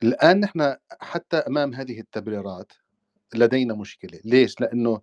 الآن 0.02 0.40
نحن 0.40 0.76
حتى 1.00 1.36
أمام 1.36 1.74
هذه 1.74 2.00
التبريرات 2.00 2.72
لدينا 3.34 3.74
مشكلة. 3.74 4.20
ليش؟ 4.24 4.60
لأنه 4.60 5.00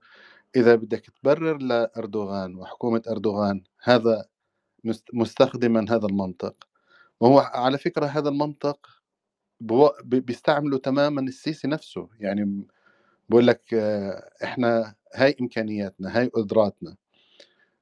إذا 0.56 0.76
بدك 0.76 1.06
تبرر 1.22 1.58
لأردوغان 1.58 2.56
وحكومة 2.56 3.02
أردوغان 3.10 3.64
هذا 3.84 4.26
مست- 4.84 5.14
مستخدما 5.14 5.86
هذا 5.90 6.06
المنطق. 6.06 6.68
وهو 7.20 7.40
على 7.40 7.78
فكرة 7.78 8.06
هذا 8.06 8.30
المنطق 8.30 8.88
بيستعمله 10.04 10.78
تماما 10.78 11.22
السيسي 11.22 11.68
نفسه. 11.68 12.10
يعني 12.20 12.68
بقول 13.30 13.48
لك 13.48 13.74
آه، 13.74 14.30
إحنا 14.44 14.96
هاي 15.16 15.36
إمكانياتنا 15.42 16.18
هاي 16.20 16.28
قدراتنا. 16.28 16.96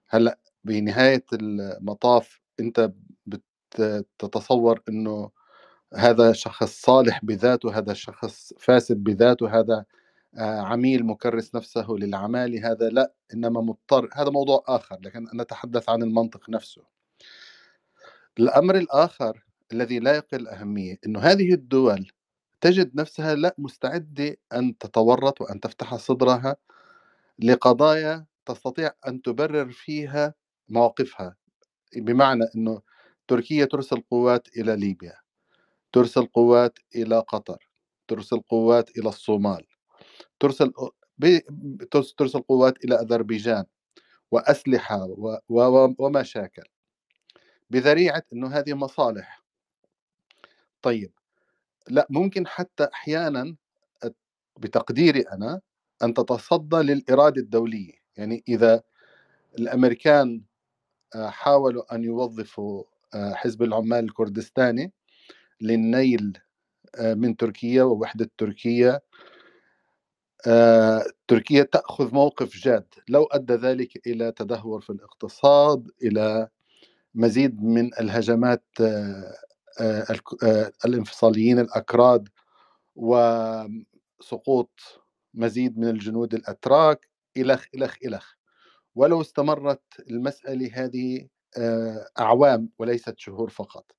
هلأ 0.10 0.40
بنهاية 0.64 1.26
المطاف 1.34 2.42
أنت 2.60 2.92
بتتصور 3.28 4.82
إنه 4.90 5.32
هذا 5.94 6.32
شخص 6.34 6.82
صالح 6.82 7.26
بذاته 7.26 7.78
هذا 7.78 7.94
شخص 7.94 8.54
فاسد 8.60 8.98
بذاته 9.04 9.60
هذا 9.60 9.86
عميل 10.36 11.06
مكرس 11.06 11.56
نفسه 11.56 11.88
للعمالة 11.92 12.72
هذا 12.72 12.90
لا 12.90 13.14
إنما 13.34 13.62
مضطر 13.62 14.10
هذا 14.14 14.30
موضوع 14.30 14.64
آخر 14.68 14.98
لكن 15.02 15.28
نتحدث 15.36 15.90
عن 15.90 16.04
المنطق 16.04 16.50
نفسه. 16.50 16.84
الأمر 18.40 18.76
الآخر 18.78 19.44
الذي 19.74 20.00
لا 20.00 20.16
يقل 20.16 20.48
أهمية 20.48 20.98
أنه 21.06 21.20
هذه 21.20 21.54
الدول 21.54 22.12
تجد 22.62 22.96
نفسها 22.96 23.36
لا 23.36 23.56
مستعدة 23.58 24.38
أن 24.54 24.78
تتورط 24.78 25.42
وأن 25.42 25.60
تفتح 25.60 25.96
صدرها 25.96 26.56
لقضايا 27.40 28.26
تستطيع 28.46 28.92
أن 29.08 29.22
تبرر 29.22 29.72
فيها 29.72 30.34
مواقفها. 30.70 31.36
بمعنى 31.98 32.46
أنه 32.56 32.82
تركيا 33.28 33.66
ترسل 33.66 34.02
قوات 34.12 34.48
إلى 34.58 34.76
ليبيا 34.76 35.16
ترسل 35.94 36.26
قوات 36.28 36.80
إلى 36.96 37.20
قطر 37.20 37.70
ترسل 38.10 38.40
قوات 38.42 38.98
إلى 39.00 39.10
الصومال. 39.10 39.67
ترسل 40.40 40.74
ترسل 41.92 42.40
قوات 42.40 42.86
إلى 42.86 42.96
أذربيجان 42.96 43.66
وأسلحة 44.32 45.08
ومشاكل 46.00 46.64
بذريعة 47.70 48.24
أنه 48.34 48.48
هذه 48.48 48.74
مصالح. 48.74 49.44
طيب 50.82 51.12
لا 51.90 52.08
ممكن 52.10 52.48
حتى 52.48 52.88
أحيانا 52.94 53.56
بتقديري 54.58 55.22
أنا 55.22 55.62
أن 56.04 56.14
تتصدى 56.14 56.76
للإرادة 56.76 57.42
الدولية. 57.42 57.94
يعني 58.18 58.44
إذا 58.48 58.84
الأمريكان 59.60 60.42
آه، 61.16 61.30
حاولوا 61.30 61.96
أن 61.96 62.04
يوظفوا 62.04 62.84
آه، 63.14 63.34
حزب 63.34 63.64
العمال 63.64 64.04
الكردستاني 64.04 64.92
للنيل 65.62 66.38
آه، 66.96 67.14
من 67.14 67.38
تركيا 67.38 67.84
ووحدة 67.84 68.30
تركيا 68.38 69.02
تركيا 71.28 71.64
تأخذ 71.64 72.14
موقف 72.14 72.58
جاد. 72.58 72.86
لو 73.10 73.24
أدى 73.24 73.54
ذلك 73.54 74.08
إلى 74.08 74.32
تدهور 74.32 74.82
في 74.82 74.90
الاقتصاد 74.90 75.88
إلى 76.04 76.48
مزيد 77.16 77.64
من 77.64 77.94
الهجمات 78.02 78.66
آه، 78.82 79.34
آه، 79.82 80.06
آه، 80.44 80.72
الانفصاليين 80.86 81.60
الأكراد 81.60 82.30
وسقوط 82.96 84.72
مزيد 85.34 85.78
من 85.78 85.90
الجنود 85.90 86.34
الأتراك 86.34 87.10
إلخ 87.38 87.66
إلخ 87.76 87.96
إلخ. 88.06 88.34
ولو 88.96 89.22
استمرت 89.22 89.84
المسألة 90.10 90.72
هذه 90.74 91.28
آه، 91.58 92.08
أعوام 92.20 92.70
وليست 92.80 93.20
شهور 93.20 93.50
فقط. 93.50 93.92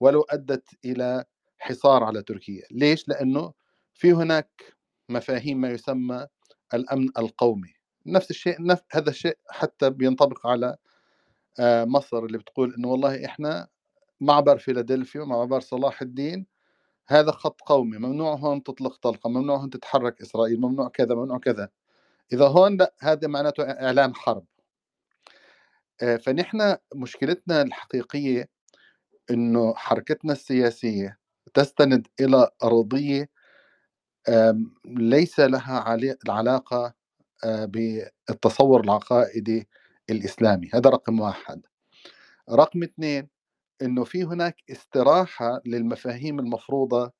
ولو 0.00 0.22
أدت 0.22 0.68
إلى 0.84 1.24
حصار 1.58 2.04
على 2.04 2.22
تركيا. 2.22 2.62
ليش؟ 2.70 3.08
لأنه 3.08 3.52
في 3.94 4.12
هناك 4.12 4.74
مفاهيم 5.08 5.60
ما 5.60 5.68
يسمى 5.68 6.26
الأمن 6.74 7.08
القومي. 7.18 7.74
نفس 8.06 8.30
الشيء 8.30 8.62
نف... 8.62 8.82
هذا 8.92 9.10
الشيء 9.10 9.38
حتى 9.50 9.90
بينطبق 9.90 10.46
على 10.46 10.76
آه، 11.60 11.84
مصر 11.84 12.18
اللي 12.18 12.38
بتقول 12.38 12.74
إنه 12.74 12.88
والله 12.88 13.24
إحنا 13.24 13.68
معبر 14.20 14.58
فيلادلفيا 14.58 15.20
ومعبر 15.20 15.60
صلاح 15.60 16.02
الدين 16.02 16.46
هذا 17.08 17.30
خط 17.32 17.60
قومي 17.60 17.98
ممنوع 17.98 18.34
هون 18.34 18.62
تطلق 18.62 18.96
طلقة 18.96 19.30
ممنوع 19.30 19.56
هون 19.56 19.70
تتحرك 19.70 20.20
إسرائيل 20.22 20.60
ممنوع 20.60 20.88
كذا 20.88 21.14
ممنوع 21.14 21.38
كذا. 21.38 21.68
إذا 22.32 22.48
هون 22.48 22.76
لأ 22.76 22.94
هذا 23.00 23.28
معناته 23.28 23.62
إعلان 23.64 24.14
حرب. 24.14 24.44
آه، 26.02 26.16
فنحن 26.16 26.76
مشكلتنا 26.94 27.62
الحقيقية 27.62 28.48
إنه 29.30 29.74
حركتنا 29.74 30.32
السياسية 30.32 31.18
تستند 31.54 32.06
إلى 32.20 32.50
ارضيه 32.62 33.28
ليس 34.86 35.40
لها 35.40 35.78
آه، 37.44 37.64
بالتصور 37.64 38.80
العقائدي 38.84 39.68
الإسلامي. 40.10 40.70
هذا 40.74 40.90
رقم 40.90 41.20
واحد. 41.20 41.62
رقم 42.52 42.82
اثنين 42.82 43.28
إنه 43.82 44.04
في 44.04 44.24
هناك 44.24 44.56
استراحة 44.72 45.62
للمفاهيم 45.66 46.40
المفروضة 46.40 47.12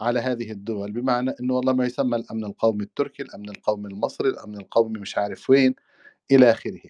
على 0.00 0.20
هذه 0.20 0.52
الدول. 0.52 0.92
بمعنى 0.92 1.32
إنه 1.40 1.54
والله 1.54 1.72
ما 1.72 1.86
يسمى 1.86 2.16
الأمن 2.16 2.44
القومي 2.44 2.84
التركي 2.84 3.24
الأمن 3.24 3.50
القومي 3.50 3.88
المصري 3.88 4.28
الأمن 4.30 4.58
القومي 4.58 5.00
مش 5.00 5.18
عارف 5.18 5.50
وين 5.50 5.74
إلى 6.32 6.50
آخره. 6.50 6.80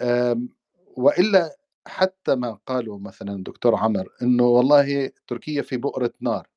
أم، 0.00 0.48
وإلا 0.96 1.56
حتى 1.86 2.34
ما 2.34 2.58
قالوا 2.66 2.98
مثلا 2.98 3.32
الدكتور 3.32 3.76
عمر 3.76 4.08
إنه 4.22 4.44
والله 4.44 5.10
تركيا 5.28 5.62
في 5.62 5.76
بؤرة 5.76 6.12
نار. 6.20 6.48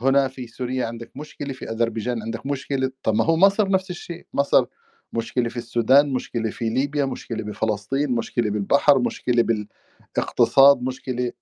هنا 0.00 0.28
في 0.28 0.46
سوريا 0.46 0.86
عندك 0.86 1.12
مشكلة 1.16 1.52
في 1.52 1.70
أذربيجان 1.70 2.22
عندك 2.22 2.46
مشكلة. 2.46 2.90
طب 3.02 3.14
ما 3.14 3.24
هو 3.24 3.36
مصر 3.36 3.68
نفس 3.70 3.90
الشيء. 3.90 4.26
مصر 4.34 4.66
مشكلة 5.12 5.48
في 5.48 5.56
السودان 5.56 6.12
مشكلة 6.12 6.50
في 6.50 6.68
ليبيا 6.70 7.04
مشكلة 7.04 7.44
بفلسطين 7.44 8.10
مشكلة 8.14 8.50
بالبحر 8.50 8.98
مشكلة 8.98 9.42
بالاقتصاد 9.42 10.82
مشكلة 10.82 11.32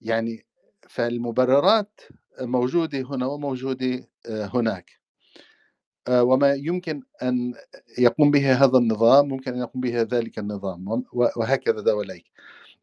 يعني 0.00 0.46
فالمبررات 0.88 2.00
موجودة 2.40 3.00
هنا 3.00 3.26
وموجودة 3.26 4.08
آه، 4.26 4.46
هناك. 4.54 4.90
آه، 6.08 6.22
وما 6.22 6.54
يمكن 6.54 7.02
أن 7.22 7.54
يقوم 7.98 8.30
به 8.30 8.52
هذا 8.64 8.78
النظام 8.78 9.28
ممكن 9.28 9.52
أن 9.52 9.58
يقوم 9.58 9.80
به 9.80 10.02
ذلك 10.02 10.38
النظام 10.38 11.04
وهكذا 11.12 11.80
دواليك 11.80 12.24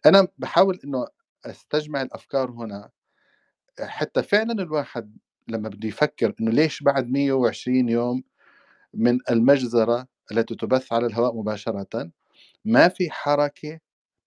أنا 0.05 0.27
بحاول 0.37 0.79
إنه 0.85 1.07
أستجمع 1.45 2.01
الأفكار 2.01 2.51
هنا. 2.51 2.89
حتى 3.81 4.23
فعلا 4.23 4.51
الواحد 4.53 5.17
لما 5.47 5.69
بده 5.69 5.87
يفكر 5.87 6.33
إنه 6.41 6.51
ليش 6.51 6.83
بعد 6.83 7.09
120 7.09 7.89
يوم 7.89 8.23
من 8.93 9.19
المجزرة 9.31 10.07
التي 10.31 10.55
تبث 10.55 10.93
على 10.93 11.05
الهواء 11.05 11.35
مباشرة 11.37 12.11
ما 12.65 12.87
في 12.89 13.11
حركة 13.11 13.79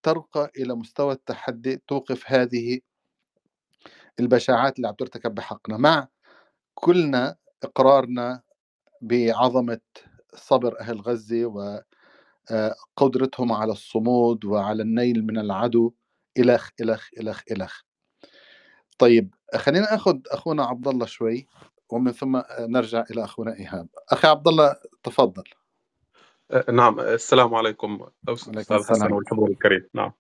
ترقى 0.03 0.51
إلى 0.59 0.75
مستوى 0.75 1.13
التحدي 1.13 1.83
توقف 1.89 2.25
هذه 2.33 2.81
البشاعات 4.21 4.77
اللي 4.77 4.89
عم 4.89 4.95
ترتكب 4.95 5.35
بحقنا. 5.35 5.77
مع 5.77 6.09
كلنا 6.75 7.37
إقرارنا 7.63 8.43
بعظمة 9.03 9.81
صبر 10.35 10.81
أهل 10.81 11.01
غزة 11.01 11.47
وقدرتهم 12.97 13.53
على 13.53 13.73
الصمود 13.73 14.45
وعلى 14.45 14.83
النيل 14.83 15.27
من 15.27 15.39
العدو 15.39 15.93
إلخ 16.39 16.71
إلخ 16.81 17.09
إلخ 17.21 17.43
إلخ. 17.53 17.83
طيب 18.99 19.35
خلينا 19.57 19.95
آخذ 19.95 20.19
أخونا 20.31 20.65
عبد 20.65 20.89
الله 20.89 21.07
شوي 21.07 21.47
ومن 21.91 22.13
ثم 22.13 22.43
نرجع 22.61 23.05
إلى 23.11 23.25
أخونا 23.25 23.57
إيهاب. 23.57 23.89
أخي 24.11 24.29
عبد 24.29 24.49
الله 24.49 24.77
تفضل. 25.03 25.45
أه، 26.51 26.71
نعم 26.71 27.01
السلام 27.01 27.55
عليكم 27.55 28.07
أستاذ 28.29 28.77
حسن 28.91 29.13
والحضور 29.13 29.51
الكريم. 29.51 29.89
نعم. 29.95 30.13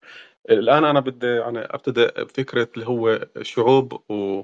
الآن 0.50 0.84
أنا 0.84 1.00
بدي 1.00 1.26
يعني 1.26 1.58
ابتدئ 1.58 2.24
بفكرة 2.24 2.68
اللي 2.74 2.86
هو 2.88 3.28
شعوب 3.42 3.92
و 4.10 4.42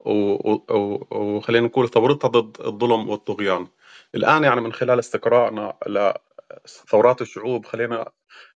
و- 0.00 0.52
و- 0.52 0.64
و- 0.70 1.06
وخلينا 1.36 1.66
نقول 1.66 1.90
ثورتها 1.90 2.28
ضد 2.28 2.60
الظلم 2.60 3.10
والطغيان. 3.10 3.66
الآن 4.14 4.44
يعني 4.44 4.60
من 4.60 4.72
خلال 4.72 4.98
استقرائنا 4.98 5.78
لثورات 5.88 7.22
الشعوب 7.22 7.66
خلينا 7.66 8.12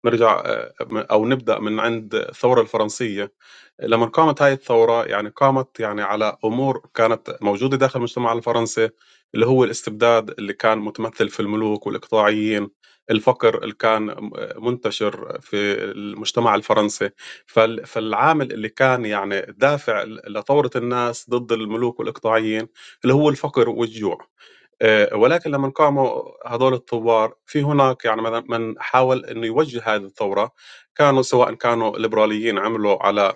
نرجع 0.06 0.40
أه، 0.46 0.74
أو 1.12 1.26
نبدأ 1.26 1.60
من 1.60 1.80
عند 1.80 2.16
الثورة 2.16 2.62
الفرنسية. 2.62 3.32
لما 3.84 4.06
قامت 4.06 4.42
هاي 4.42 4.54
الثورة 4.54 5.04
يعني 5.06 5.30
قامت 5.30 5.80
يعني 5.80 6.02
على 6.02 6.38
أمور 6.46 6.82
كانت 6.94 7.38
موجودة 7.42 7.78
داخل 7.78 8.00
المجتمع 8.00 8.34
الفرنسي 8.34 8.90
اللي 9.36 9.46
هو 9.46 9.64
الاستبداد 9.64 10.30
اللي 10.30 10.54
كان 10.54 10.78
متمثل 10.78 11.30
في 11.30 11.40
الملوك 11.40 11.88
والإقطاعيين 11.88 12.70
الفقر 13.12 13.64
اللي 13.64 13.74
كان 13.74 14.32
منتشر 14.58 15.40
في 15.42 15.56
المجتمع 15.84 16.56
الفرنسي. 16.56 17.10
فال- 17.46 17.86
فالعامل 17.86 18.52
اللي 18.54 18.70
كان 18.70 19.06
يعني 19.06 19.42
دافع 19.42 20.04
لثورة 20.04 20.72
الناس 20.76 21.30
ضد 21.30 21.52
الملوك 21.52 22.00
والإقطاعيين 22.00 22.68
اللي 23.04 23.14
هو 23.14 23.30
الفقر 23.30 23.70
والجوع. 23.70 24.28
آه، 24.82 25.16
ولكن 25.16 25.52
لما 25.52 25.70
قاموا 25.70 26.22
هذول 26.48 26.74
الثوار 26.74 27.34
في 27.46 27.62
هناك 27.64 28.06
يعني 28.06 28.22
من- 28.22 28.44
من 28.50 28.82
حاول 28.82 29.26
إنه 29.26 29.48
يوجه 29.48 29.82
هذه 29.86 30.04
الثورة 30.06 30.52
كانوا 30.96 31.22
سواء 31.22 31.54
كانوا 31.54 31.98
ليبراليين 32.00 32.58
عملوا 32.60 33.04
على 33.08 33.34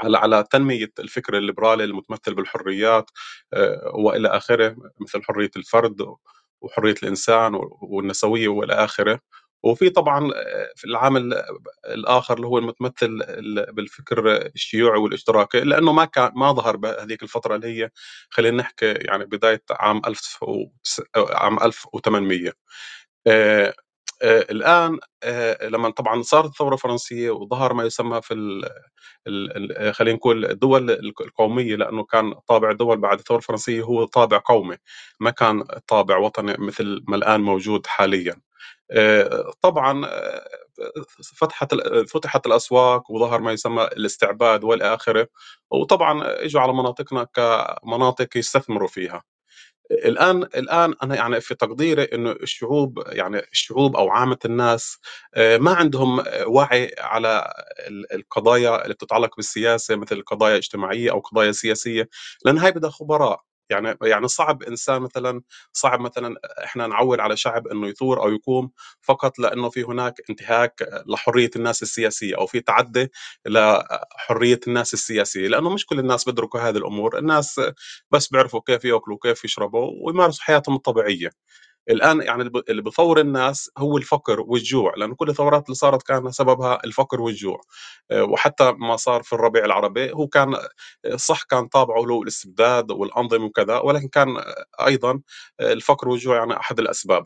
على 0.00 0.18
على 0.18 0.44
تنمية 0.52 0.92
الفكر 0.98 1.38
الليبرالي 1.38 1.84
المتمثل 1.84 2.34
بالحريات 2.34 3.10
آه، 3.54 3.92
وإلى 3.94 4.28
آخره 4.28 4.76
مثل 5.00 5.22
حرية 5.24 5.50
الفرد 5.56 6.06
وحرية 6.60 6.94
الإنسان 7.02 7.52
والنسوية 7.82 8.48
وإلى 8.48 8.74
آخره. 8.74 9.20
وفي 9.62 9.90
طبعا 9.90 10.30
آه، 10.34 10.68
في 10.76 10.84
العامل 10.84 11.34
الآخر 11.86 12.36
اللي 12.36 12.46
هو 12.46 12.58
المتمثل 12.58 13.18
بالفكر 13.72 14.36
الشيوعي 14.54 14.98
والاشتراكي 15.00 15.60
لأنه 15.60 15.92
ما 15.92 16.04
كان 16.04 16.32
ما 16.36 16.52
ظهر 16.52 16.76
بهذيك 16.76 17.22
الفترة 17.22 17.56
اللي 17.56 17.66
هي 17.84 17.90
خلينا 18.30 18.56
نحكي 18.56 18.86
يعني 18.92 19.24
بداية 19.24 19.62
عام 19.70 20.02
1000 20.06 20.38
عام 21.16 21.58
1800 21.62 22.52
آه، 23.26 23.74
آه، 24.22 24.46
الآن 24.50 24.98
آه، 25.22 25.66
لما 25.68 25.90
طبعا 25.90 26.22
صارت 26.22 26.50
الثورة 26.50 26.74
الفرنسية 26.74 27.30
وظهر 27.30 27.74
ما 27.74 27.84
يسمى 27.84 28.22
في 28.22 28.34
خلينا 29.92 30.16
نقول 30.16 30.44
الدول 30.44 30.90
القومية 31.20 31.76
لأنه 31.76 32.04
كان 32.04 32.34
طابع 32.48 32.70
الدول 32.70 32.96
بعد 33.00 33.18
الثورة 33.18 33.38
الفرنسية 33.38 33.82
هو 33.82 34.04
طابع 34.04 34.40
قومي 34.46 34.76
ما 35.20 35.30
كان 35.30 35.62
طابع 35.88 36.16
وطني 36.18 36.54
مثل 36.58 37.04
ما 37.08 37.16
الآن 37.16 37.40
موجود 37.40 37.86
حاليا. 37.86 38.32
آه، 38.32 38.47
طبعا 39.62 40.06
آه، 40.06 40.44
فتحت 41.36 41.74
فتحت 42.10 42.46
الأسواق 42.46 43.10
وظهر 43.10 43.40
ما 43.40 43.52
يسمى 43.52 43.82
الاستعباد 43.84 44.64
والى 44.64 44.94
اخره 44.94 45.28
وطبعا 45.70 46.22
إجوا 46.44 46.60
على 46.60 46.72
مناطقنا 46.72 47.24
كمناطق 47.24 48.36
يستثمروا 48.36 48.88
فيها. 48.88 49.22
الآن 49.92 50.42
الآن 50.42 50.94
أنا 51.02 51.16
يعني 51.16 51.40
في 51.40 51.54
تقديري 51.54 52.04
إنه 52.04 52.32
الشعوب 52.32 53.04
يعني 53.08 53.38
الشعوب 53.52 53.96
أو 53.96 54.10
عامة 54.10 54.38
الناس 54.44 54.98
آه، 55.34 55.58
ما 55.58 55.74
عندهم 55.74 56.24
وعي 56.46 56.92
على 57.00 57.52
القضايا 58.14 58.82
اللي 58.84 58.94
بتتعلق 58.94 59.36
بالسياسة 59.36 59.96
مثل 59.96 60.22
قضايا 60.22 60.56
اجتماعيه 60.56 61.10
أو 61.12 61.20
قضايا 61.20 61.52
سياسية 61.52 62.08
لأن 62.44 62.58
هاي 62.58 62.72
بدها 62.72 62.90
خبراء. 62.90 63.42
يعني 63.70 63.96
يعني 64.02 64.28
صعب 64.28 64.62
إنسان 64.62 65.02
مثلا 65.02 65.42
صعب 65.72 66.00
مثلا 66.00 66.36
إحنا 66.64 66.86
نعول 66.86 67.20
على 67.20 67.36
شعب 67.36 67.66
إنه 67.68 67.88
يثور 67.88 68.22
أو 68.22 68.30
يقوم 68.32 68.70
فقط 69.02 69.38
لأنه 69.38 69.70
في 69.70 69.82
هناك 69.84 70.14
انتهاك 70.30 71.02
لحرية 71.06 71.50
الناس 71.56 71.82
السياسية 71.82 72.36
أو 72.38 72.46
في 72.46 72.60
تعدي 72.60 73.08
لحرية 73.46 74.60
الناس 74.68 74.94
السياسية 74.94 75.48
لأنه 75.48 75.70
مش 75.70 75.86
كل 75.86 75.98
الناس 75.98 76.24
بيدركوا 76.24 76.60
هذه 76.60 76.76
الأمور 76.76 77.18
الناس 77.18 77.60
بس 78.10 78.28
بيعرفوا 78.28 78.60
كيف 78.66 78.84
يأكلوا 78.84 79.16
وكيف 79.16 79.44
يشربوا 79.44 79.90
ويمارسوا 80.06 80.44
حياتهم 80.44 80.74
الطبيعية. 80.76 81.30
الآن 81.90 82.22
يعني 82.22 82.50
اللي 82.68 82.82
بثور 82.82 83.20
الناس 83.20 83.70
هو 83.78 83.96
الفقر 83.98 84.40
والجوع 84.40 84.92
لأنه 84.96 85.14
كل 85.14 85.28
الثورات 85.30 85.64
اللي 85.66 85.74
صارت 85.74 86.02
كان 86.02 86.30
سببها 86.32 86.78
الفقر 86.84 87.20
والجوع. 87.20 87.60
آه، 88.10 88.22
وحتى 88.24 88.72
ما 88.72 88.96
صار 88.96 89.22
في 89.22 89.32
الربيع 89.32 89.64
العربي 89.64 90.12
هو 90.12 90.26
كان 90.28 90.54
آه، 90.54 91.16
صح 91.16 91.42
كان 91.42 91.66
طابعه 91.68 92.00
له 92.02 92.22
الاستبداد 92.22 92.90
والأنظمة 92.90 93.44
وكذا 93.46 93.78
ولكن 93.78 94.08
كان 94.08 94.36
آه، 94.36 94.86
أيضا 94.86 95.20
الفقر 95.60 96.08
والجوع 96.08 96.36
يعني 96.36 96.56
أحد 96.56 96.78
الأسباب. 96.80 97.24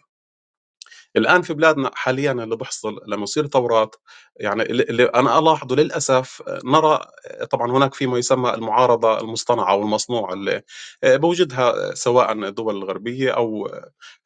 الآن 1.16 1.42
في 1.42 1.54
بلادنا 1.54 1.90
حاليا 1.94 2.32
اللي 2.32 2.56
بيحصل 2.56 2.96
لما 3.06 3.22
يصير 3.22 3.46
ثورات 3.46 3.96
يعني 4.36 4.62
اللي 4.62 5.04
أنا 5.04 5.38
ألاحظه 5.38 5.76
للأسف 5.76 6.42
نرى 6.64 7.00
طبعا 7.50 7.70
هناك 7.70 7.94
في 7.94 8.06
ما 8.06 8.18
يسمى 8.18 8.54
المعارضة 8.54 9.20
المصطنعة 9.20 9.70
أو 9.72 9.82
المصنوعة 9.82 10.32
اللي 10.32 10.62
بوجدها 11.04 11.94
سواء 11.94 12.32
الدول 12.32 12.76
الغربية 12.76 13.30
أو 13.30 13.70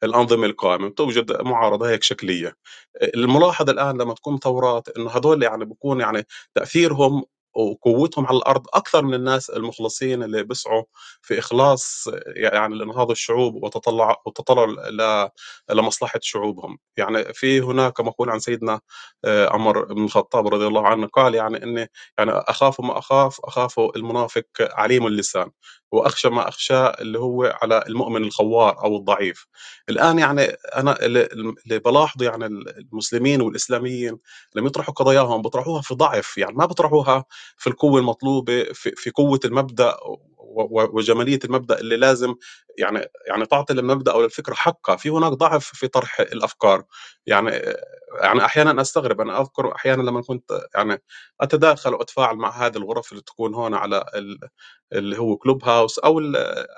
الأنظمة 0.03 0.45
القائمة 0.45 0.89
توجد 0.89 1.41
معارضة 1.41 1.89
هيك 1.89 2.03
شكلية. 2.03 2.55
الملاحظ 3.03 3.69
الآن 3.69 3.97
لما 4.01 4.13
تكون 4.13 4.39
ثورات 4.39 4.89
إنه 4.97 5.09
هدول 5.09 5.43
يعني 5.43 5.65
بكون 5.65 6.01
يعني 6.01 6.25
تأثيرهم 6.55 7.23
وقوتهم 7.57 8.27
على 8.27 8.37
الأرض 8.37 8.65
أكثر 8.73 9.01
من 9.05 9.13
الناس 9.13 9.49
المخلصين 9.49 10.23
اللي 10.23 10.43
بيسعوا 10.43 10.83
في 11.21 11.39
إخلاص 11.39 12.09
يعني 12.27 12.75
لانهاض 12.75 13.11
الشعوب 13.11 13.63
وتطلع 13.63 14.15
وتطلع 14.25 14.65
لمصلحة 15.71 16.19
شعوبهم، 16.23 16.77
يعني 16.97 17.33
في 17.33 17.61
هناك 17.61 17.99
مقول 18.01 18.29
عن 18.29 18.39
سيدنا 18.39 18.79
آه، 19.25 19.49
عمر 19.53 19.85
بن 19.93 20.05
الخطاب 20.05 20.47
رضي 20.47 20.67
الله 20.67 20.87
عنه 20.87 21.07
قال 21.07 21.35
يعني 21.35 21.63
إني 21.63 21.87
يعني 22.17 22.31
أخاف 22.31 22.81
ما 22.81 22.97
أخاف 22.99 23.39
أخاف 23.43 23.79
المنافق 23.79 24.43
عليم 24.61 25.07
اللسان. 25.07 25.51
وأخشى 25.91 26.29
ما 26.29 26.47
أخشى 26.47 26.87
اللي 26.87 27.19
هو 27.19 27.57
على 27.61 27.83
المؤمن 27.87 28.23
الخوار 28.23 28.83
أو 28.83 28.95
الضعيف. 28.97 29.47
الآن 29.89 30.19
يعني 30.19 30.41
أنا 30.75 31.05
اللي 31.05 31.79
بلاحظه 31.79 32.25
يعني 32.25 32.45
المسلمين 32.93 33.41
والإسلاميين 33.41 34.17
لما 34.55 34.67
يطرحوا 34.67 34.93
قضاياهم 34.93 35.41
بيطرحوها 35.41 35.81
في 35.81 35.95
ضعف 35.95 36.37
يعني 36.37 36.53
ما 36.55 36.65
بيطرحوها 36.65 37.25
في 37.57 37.67
القوة 37.67 37.99
المطلوبة 37.99 38.63
في, 38.63 38.91
و- 40.05 40.13
و- 40.13 40.36
وجمالية 40.93 41.39
المبدأ 41.45 41.79
اللي 41.79 41.97
لازم 41.97 42.35
يعني 42.79 43.05
يعني 43.27 43.45
تعطي 43.45 43.73
للمبدأ 43.73 44.11
أو 44.11 44.21
للفكرة 44.21 44.53
حقها. 44.53 44.95
في 44.95 45.09
هناك 45.09 45.31
ضعف 45.33 45.65
في 45.73 45.87
طرح 45.87 46.19
الأفكار. 46.19 46.83
يعني 47.27 47.51
يعني 48.21 48.45
أحيانا 48.45 48.81
أستغرب. 48.81 49.21
أنا 49.21 49.41
أذكر 49.41 49.75
أحيانا 49.75 50.01
لما 50.01 50.21
كنت 50.21 50.51
يعني 50.75 51.03
أتداخل 51.41 51.93
وأتفاعل 51.93 52.35
مع 52.35 52.49
هذه 52.65 52.77
الغرف 52.77 53.11
اللي 53.11 53.23
تكون 53.23 53.53
هون 53.55 53.73
على 53.73 54.05
ال- 54.15 54.39
اللي 54.93 55.19
هو 55.19 55.37
كلوب 55.37 55.65
هاوس 55.65 55.99
أو 55.99 56.21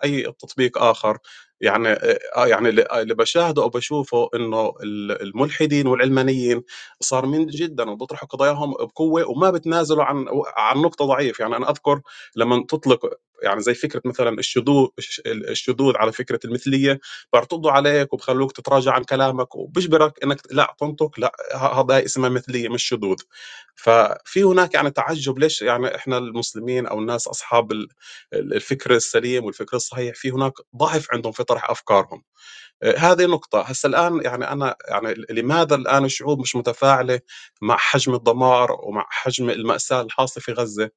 أي 0.04 0.24
تطبيق 0.40 0.78
آخر. 0.78 1.18
يعني 1.62 1.90
آه 1.90 2.48
يعني 2.48 2.70
اللي 2.70 2.88
اللي 2.94 3.16
بشاهده 3.16 3.64
أو 3.64 3.70
بشوفه 3.70 4.30
ال- 4.36 5.22
الملحدين 5.22 5.88
والعلمانيين 5.88 6.64
صارمين 7.02 7.48
جدا 7.48 7.90
وبيطرحوا 7.90 8.28
قضاياهم 8.28 8.72
بقوة 8.74 9.30
وما 9.30 9.52
بتنازلوا 9.52 10.04
عن 10.04 10.26
عن 10.58 10.78
نقطة 10.78 11.06
ضعيف. 11.06 11.40
يعني 11.40 11.56
أنا 11.56 11.70
أذكر 11.70 12.02
لما 12.36 12.66
تطلق 12.70 13.06
يعني 13.44 13.62
زي 13.62 13.74
فكرة 13.74 14.02
مثلا 14.06 14.40
الشذوذ 14.40 14.88
الشذوذ 15.28 15.98
على 15.98 16.12
فكرة 16.12 16.40
المثلية 16.46 17.00
بيعترضوا 17.34 17.72
عليك 17.72 18.14
وبخلوك 18.14 18.52
تتراجع 18.52 18.92
عن 18.94 19.04
كلامك 19.04 19.56
وبجبرك 19.56 20.24
إنك 20.24 20.42
لا 20.52 20.76
تنطق 20.80 21.20
لا 21.20 21.32
ه- 21.54 21.82
هذا 21.82 22.06
اسمها 22.06 22.30
مثلية 22.30 22.70
مش 22.70 22.84
شذوذ. 22.84 23.18
ففي 23.76 24.44
هناك 24.44 24.74
يعني 24.74 24.92
تعجب 24.92 25.40
ليش 25.40 25.62
يعني 25.62 25.96
إحنا 25.96 26.18
المسلمين 26.18 26.88
أو 26.88 27.00
الناس 27.00 27.28
أصحاب 27.28 27.72
ال- 27.72 27.88
الفكر 28.34 28.96
السليم 28.96 29.46
والفكر 29.46 29.76
الصحيح 29.78 30.16
في 30.16 30.32
هناك 30.32 30.54
ضعف 30.78 31.08
عندهم 31.14 31.32
في 31.32 31.44
طرح 31.50 31.72
أفكارهم. 31.72 32.24
آه، 32.84 32.98
هذه 32.98 33.26
نقطة. 33.28 33.62
هسا 33.62 33.90
الآن 33.90 34.22
يعني 34.26 34.46
أنا 34.54 34.76
يعني 34.90 35.16
لماذا 35.32 35.76
الآن 35.76 36.06
الشعوب 36.06 36.40
مش 36.42 36.58
متفاعلة 36.58 37.22
مع 37.62 37.78
حجم 37.78 38.16
الدمار 38.16 38.72
ومع 38.84 39.08
حجم 39.10 39.50
المأساة 39.52 40.02
الحاصلة 40.02 40.44
في 40.44 40.54
غزة؟ 40.54 40.92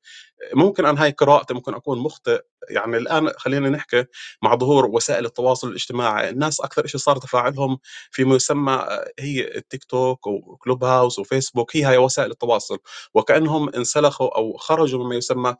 ممكن 0.54 0.86
أنا 0.86 1.04
هاي 1.04 1.12
قراءتي 1.12 1.54
ممكن 1.54 1.74
أكون 1.74 1.98
مخطئ 2.00 2.42
يعني 2.70 2.96
الآن 2.96 3.30
خلينا 3.38 3.68
نحكي 3.68 4.04
مع 4.42 4.56
ظهور 4.56 4.86
وسائل 4.86 5.24
التواصل 5.26 5.68
الاجتماعي. 5.68 6.28
الناس 6.30 6.60
أكثر 6.60 6.86
شيء 6.86 7.00
صار 7.00 7.16
تفاعلهم 7.18 7.78
فيما 8.10 8.36
يسمى 8.36 8.72
آه، 8.72 9.12
هي 9.20 9.56
التيك 9.56 9.84
توك 9.84 10.26
وكلوب 10.26 10.84
هاوس 10.84 11.18
وفيسبوك 11.18 11.76
هي 11.76 11.86
هي 11.86 11.96
وسائل 11.98 12.30
التواصل. 12.30 12.78
وكأنهم 13.14 13.68
انسلخوا 13.74 14.36
أو 14.38 14.56
خرجوا 14.56 15.04
مما 15.04 15.14
يسمى 15.16 15.54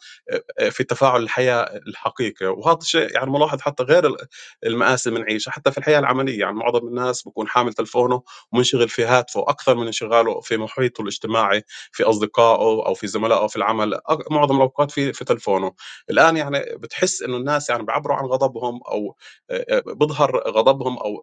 آه، 0.61 0.69
في 0.69 0.85
تفاعل 0.85 1.23
الحياة 1.23 1.63
الحقيقي. 1.89 2.47
وهذا 2.47 2.79
الشيء 2.83 3.15
يعني 3.15 3.31
ملاحظ 3.31 3.61
حتى 3.61 3.83
غير 3.83 4.17
المآسي 4.67 5.11
بنعيشها 5.11 5.51
حتى 5.53 5.71
في 5.73 5.79
الحياة 5.79 5.99
العملية. 5.99 6.41
يعني 6.41 6.55
معظم 6.57 6.89
الناس 6.89 7.23
بكون 7.23 7.49
حامل 7.49 7.73
تلفونه 7.73 8.23
ومنشغل 8.53 8.89
في 8.89 9.05
هاتفه 9.05 9.41
أكثر 9.49 9.75
من 9.75 9.87
انشغاله 9.87 10.41
في 10.41 10.57
محيطه 10.57 11.03
الاجتماعي 11.03 11.63
في 11.93 12.03
أصدقائه 12.05 12.87
أو 12.87 12.95
في 12.95 13.07
زملائه 13.07 13.47
في 13.47 13.57
العمل. 13.57 14.01
معظم 14.31 14.57
الأوقات 14.57 14.91
في 14.91 15.13
في 15.13 15.25
تلفونه. 15.25 15.73
الآن 16.11 16.37
يعني 16.37 16.59
بتحس 16.93 17.23
إنه 17.23 17.37
الناس 17.37 17.71
يعني 17.71 17.83
بيعبروا 17.83 18.17
عن 18.17 18.25
غضبهم 18.25 18.81
أو 18.89 19.17
بظهر 19.87 20.51
غضبهم 20.51 20.99
أو 20.99 21.23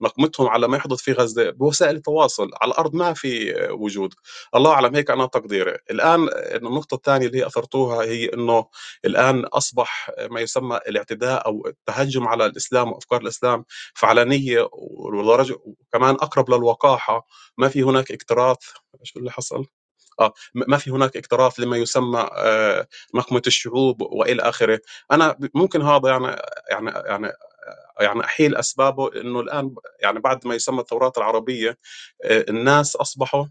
نقمتهم 0.00 0.48
على 0.48 0.68
ما 0.68 0.76
يحدث 0.76 0.98
في 0.98 1.12
غزة 1.12 1.50
بوسائل 1.50 1.96
التواصل. 1.96 2.50
على 2.62 2.72
الأرض 2.72 2.94
ما 2.94 3.12
في 3.12 3.54
وجود. 3.70 4.14
الله 4.54 4.72
أعلم 4.72 4.94
هيك 4.94 5.10
أنا 5.10 5.26
تقديري. 5.26 5.78
الآن 5.90 6.28
النقطة 6.32 6.94
الثانية 6.94 7.26
اللي 7.26 7.46
أثرتوها 7.46 8.04
هي 8.04 8.24
إنه 8.34 8.66
الآن 9.04 9.44
أصبح 9.44 10.10
ما 10.30 10.40
يسمى 10.40 10.76
الاعتداء 10.88 11.46
أو 11.46 11.66
التهجم 11.66 12.28
على 12.28 12.46
الإسلام 12.46 12.92
وأفكار 12.92 13.20
الإسلام 13.20 13.64
فعلانية 13.94 14.68
ودرجه 14.72 15.56
وكمان 15.64 16.14
أقرب 16.14 16.50
للوقاحة. 16.50 17.26
ما 17.58 17.68
في 17.68 17.82
هناك 17.82 18.12
اكتراث؟ 18.12 18.58
شو 19.02 19.18
اللي 19.18 19.30
حصل؟ 19.30 19.66
آه 20.22 20.32
ما 20.54 20.76
في 20.76 20.90
هناك 20.90 21.16
اكتراث 21.16 21.60
لما 21.60 21.76
يسمى 21.76 22.28
آه 22.36 22.86
نقمه 23.14 23.42
الشعوب 23.46 24.02
وإلى 24.02 24.42
آخره. 24.42 24.80
أنا 25.12 25.36
ممكن 25.54 25.82
هذا 25.82 26.08
يعني 26.10 26.36
يعني 26.70 26.90
يعني 27.06 27.32
يعني 28.00 28.24
أحيل 28.24 28.56
أسبابه 28.56 29.20
إنه 29.20 29.40
الآن 29.40 29.74
يعني 30.02 30.20
بعد 30.20 30.46
ما 30.46 30.54
يسمى 30.54 30.80
الثورات 30.80 31.18
العربية 31.18 31.78
آه 32.24 32.44
الناس 32.48 32.96
أصبحوا 32.96 33.44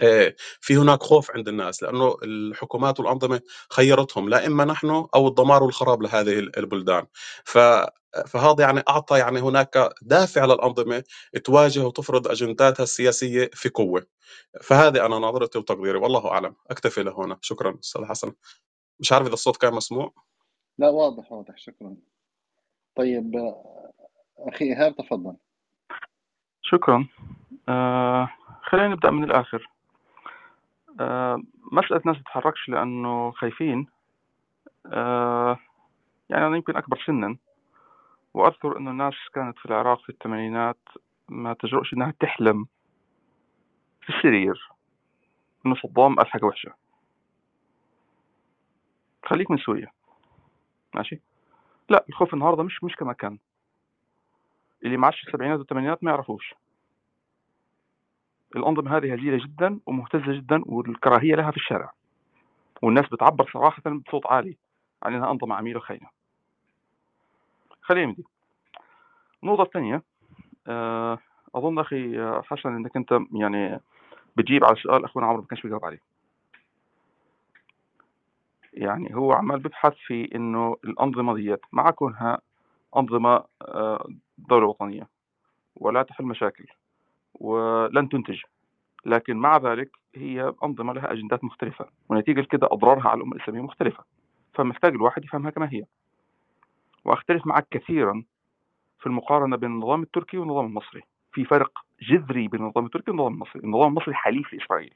آه، 0.00 0.34
في 0.60 0.76
هناك 0.76 1.02
خوف 1.02 1.30
عند 1.30 1.48
الناس 1.48 1.82
لأنه 1.82 2.16
الحكومات 2.22 3.00
والأنظمة 3.00 3.40
خيرتهم 3.70 4.28
لا 4.28 4.46
إما 4.46 4.64
نحن 4.64 5.06
أو 5.14 5.28
الدمار 5.28 5.62
والخراب 5.62 6.02
لهذه 6.02 6.38
البلدان. 6.38 7.06
ف 7.44 7.58
فهذا 8.26 8.60
يعني 8.64 8.82
أعطى 8.88 9.18
يعني 9.18 9.40
هناك 9.40 9.90
دافع 10.02 10.44
للأنظمة 10.44 11.04
تواجه 11.44 11.80
وتفرض 11.86 12.28
أجنداتها 12.28 12.82
السياسية 12.82 13.50
في 13.54 13.68
قوة. 13.68 14.06
فهذه 14.62 15.06
أنا 15.06 15.16
نظرتي 15.16 15.58
وتقديري 15.58 15.98
والله 15.98 16.28
أعلم. 16.32 16.54
أكتفي 16.70 17.02
لهنا 17.02 17.38
شكرا 17.40 17.78
أستاذ 17.84 18.04
حسن. 18.04 18.32
مش 19.00 19.12
عارف 19.12 19.26
إذا 19.26 19.34
الصوت 19.34 19.56
كان 19.56 19.74
مسموع. 19.74 20.14
لا 20.78 20.88
واضح 20.88 21.32
واضح. 21.32 21.56
شكرا. 21.58 21.96
طيب 22.96 23.32
أخي 24.38 24.64
إيهاب 24.64 24.96
تفضل. 24.96 25.36
شكرا. 26.62 27.08
آه 27.68 28.28
خلينا 28.70 28.88
نبدأ 28.88 29.10
من 29.10 29.24
الآخر. 29.24 29.71
آه 31.00 31.42
مسألة 31.72 32.02
ناس 32.06 32.18
تتحركش 32.18 32.68
لأنه 32.68 33.30
خايفين. 33.30 33.86
آه 34.86 35.58
يعني 36.30 36.46
أنا 36.46 36.56
يمكن 36.56 36.76
أكبر 36.76 37.02
سنا. 37.06 37.36
وأذكر 38.34 38.78
إنه 38.78 38.90
الناس 38.90 39.14
كانت 39.34 39.58
في 39.58 39.66
العراق 39.66 40.02
في 40.02 40.08
الثمانينات 40.08 40.78
ما 41.28 41.54
تجرؤش 41.54 41.92
إنها 41.94 42.14
تحلم 42.20 42.66
في 44.02 44.08
السرير 44.16 44.68
إنه 45.66 45.74
صدام 45.74 46.20
حاجة 46.20 46.44
وحشة. 46.44 46.72
خليك 49.26 49.50
من 49.50 49.58
سوريا. 49.58 49.90
ماشي؟ 50.94 51.20
لا 51.88 52.04
الخوف 52.08 52.34
النهارده 52.34 52.62
مش 52.62 52.84
مش 52.84 52.96
كما 52.96 53.12
كان. 53.12 53.38
اللي 54.84 54.96
ما 54.96 55.06
عاش 55.06 55.26
السبعينات 55.26 55.58
والثمانينات 55.58 56.04
ما 56.04 56.10
يعرفوش. 56.10 56.54
الأنظمة 58.56 58.96
هذه 58.96 59.14
هزيلة 59.14 59.44
جدا 59.44 59.80
ومهتزة 59.86 60.32
جدا 60.32 60.62
والكراهية 60.66 61.34
لها 61.34 61.50
في 61.50 61.56
الشارع. 61.56 61.92
والناس 62.82 63.08
بتعبر 63.12 63.50
صراحة 63.52 63.82
بصوت 64.06 64.26
عالي 64.26 64.56
عن 65.02 65.14
أنها 65.14 65.30
أنظمة 65.30 65.54
عميلة 65.54 65.78
وخاينة. 65.78 66.08
خلينا 67.82 68.12
دي 68.12 68.24
النقطة 69.42 69.62
الثانية 69.62 70.02
آه، 70.68 71.18
أظن 71.54 71.78
أخي 71.78 72.18
حسن 72.42 72.76
أنك 72.76 72.96
أنت 72.96 73.18
يعني 73.32 73.80
بتجيب 74.36 74.64
على 74.64 74.76
سؤال 74.76 75.04
أخونا 75.04 75.26
عمرو 75.26 75.40
ما 75.42 75.46
كانش 75.46 75.62
بيجاوب 75.62 75.84
عليه. 75.84 76.00
يعني 78.74 79.14
هو 79.14 79.32
عمال 79.32 79.60
بيبحث 79.60 79.92
في 80.06 80.34
إنه 80.34 80.76
الأنظمة 80.84 81.34
ديت 81.34 81.60
مع 81.72 81.90
كونها 81.90 82.38
أنظمة 82.96 83.44
آه، 83.62 84.08
دولة 84.38 84.66
وطنية 84.66 85.08
ولا 85.76 86.02
تحل 86.02 86.24
مشاكل. 86.24 86.64
ولن 87.42 88.08
تنتج. 88.08 88.40
لكن 89.06 89.36
مع 89.36 89.56
ذلك 89.56 89.90
هي 90.14 90.52
أنظمة 90.64 90.92
لها 90.92 91.12
أجندات 91.12 91.44
مختلفة 91.44 91.86
ونتيجة 92.08 92.40
كده 92.40 92.68
أضرارها 92.70 93.08
على 93.08 93.18
الأمة 93.18 93.36
الإسلامية 93.36 93.62
مختلفة. 93.62 94.04
فمحتاج 94.54 94.92
الواحد 94.92 95.24
يفهمها 95.24 95.50
كما 95.50 95.68
هي. 95.72 95.84
وأختلف 97.04 97.46
معك 97.46 97.66
كثيرا 97.70 98.24
في 99.00 99.06
المقارنة 99.06 99.56
بين 99.56 99.70
النظام 99.70 100.02
التركي 100.02 100.38
والنظام 100.38 100.66
المصري. 100.66 101.02
في 101.32 101.44
فرق 101.44 101.72
جذري 102.02 102.48
بين 102.48 102.60
النظام 102.60 102.86
التركي 102.86 103.10
والنظام 103.10 103.32
المصري. 103.32 103.62
النظام 103.64 103.88
المصري 103.88 104.14
حليف 104.14 104.52
لإسرائيل. 104.54 104.94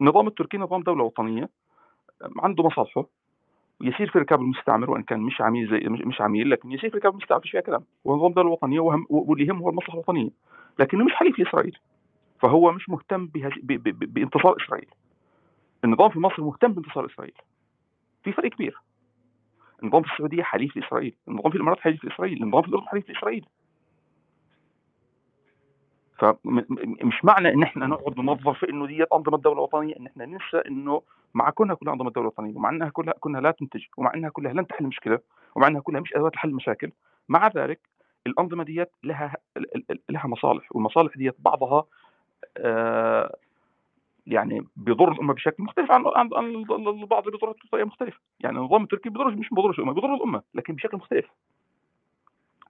النظام 0.00 0.26
التركي 0.26 0.56
نظام 0.58 0.82
دولة 0.82 1.04
وطنية 1.04 1.48
عنده 2.38 2.64
مصالحه. 2.64 3.04
يسير 3.80 4.10
في 4.10 4.18
ركاب 4.18 4.40
المستعمر 4.40 4.90
وإن 4.90 5.02
كان 5.02 5.20
مش 5.20 5.40
عميل 5.40 5.70
زي 5.70 5.88
مش 5.88 6.20
عميل 6.20 6.50
لكن 6.50 6.72
يسير 6.72 6.90
في 6.90 6.96
ركاب 6.96 7.12
المستعمر 7.12 7.40
فيش 7.42 7.50
فيها 7.50 7.60
كلام 7.60 7.84
ونظام 8.04 8.28
الدولة 8.28 8.48
الوطنيه 8.48 8.80
وهم 8.80 9.06
واللي 9.10 9.46
يهمه 9.46 9.60
هو 9.60 9.70
المصلحة 9.70 9.94
الوطنية. 9.94 10.30
لكنه 10.78 11.04
مش 11.04 11.12
حليف 11.12 11.38
لإسرائيل. 11.38 11.78
فهو 12.40 12.72
مش 12.72 12.88
مهتم 12.88 13.26
بانتصار 13.86 14.56
إسرائيل. 14.64 14.90
النظام 15.84 16.10
في 16.10 16.18
مصر 16.20 16.42
مهتم 16.42 16.72
بانتصار 16.72 17.06
إسرائيل. 17.06 17.34
في 18.24 18.32
فرق 18.32 18.50
كبير. 18.50 18.80
النظام 19.82 20.02
في 20.02 20.12
السعودية 20.12 20.42
حليف 20.42 20.76
لإسرائيل. 20.76 21.14
النظام 21.28 21.50
في 21.50 21.56
الإمارات 21.56 21.80
حليف 21.80 22.04
لإسرائيل. 22.04 22.42
النظام 22.42 22.62
في 22.62 22.68
الأردن 22.68 22.88
حليف 22.88 23.08
لإسرائيل. 23.08 23.46
فمش 26.18 27.24
معنى 27.24 27.48
إن 27.48 27.62
إحنا 27.62 27.86
نقعد 27.86 28.18
ننظر 28.18 28.54
في 28.54 28.70
إنه 28.70 28.86
ديت 28.86 29.12
أنظمة 29.12 29.38
دولة 29.38 29.60
وطنية. 29.60 29.96
إن 29.96 30.06
إحنا 30.06 30.26
ننسى 30.26 30.56
إنه 30.68 31.02
مع 31.34 31.50
كونها 31.50 31.74
كلها 31.74 31.92
أنظمة 31.94 32.10
دولة 32.10 32.26
وطنية 32.26 32.56
ومع 32.56 32.68
إنها 32.70 32.88
كلها 32.88 33.14
كونها 33.20 33.40
لا 33.40 33.50
تنتج 33.50 33.84
ومع 33.96 34.14
إنها 34.14 34.30
كلها 34.30 34.52
لن 34.52 34.66
تحل 34.66 34.84
مشكلة 34.86 35.18
ومع 35.54 35.68
إنها 35.68 35.80
كلها 35.80 36.00
مش 36.00 36.14
أدوات 36.14 36.36
لحل 36.36 36.50
مشاكل 36.54 36.92
مع 37.28 37.48
ذلك 37.56 37.80
الأنظمة 38.26 38.64
ديت 38.64 38.90
لها 39.04 39.36
لها 40.10 40.26
مصالح 40.26 40.68
والمصالح 40.76 41.16
ديت 41.16 41.34
بعضها 41.38 41.84
آه 42.56 43.36
يعني 44.26 44.66
بيضر 44.76 45.12
الأمة 45.12 45.34
بشكل 45.34 45.62
مختلف 45.62 45.90
عن 45.92 46.04
عن, 46.16 46.46
البعض 47.02 47.24
بيضر 47.24 47.50
بطريقه 47.66 47.86
مختلفة. 47.86 48.18
يعني 48.40 48.58
النظام 48.58 48.82
التركي 48.82 49.08
بيضر 49.08 49.30
مش 49.30 49.48
بيضرش 49.52 49.78
الأمة 49.78 49.92
بيضر 49.94 50.14
الأمة 50.14 50.42
لكن 50.54 50.74
بشكل 50.74 50.96
مختلف. 50.96 51.26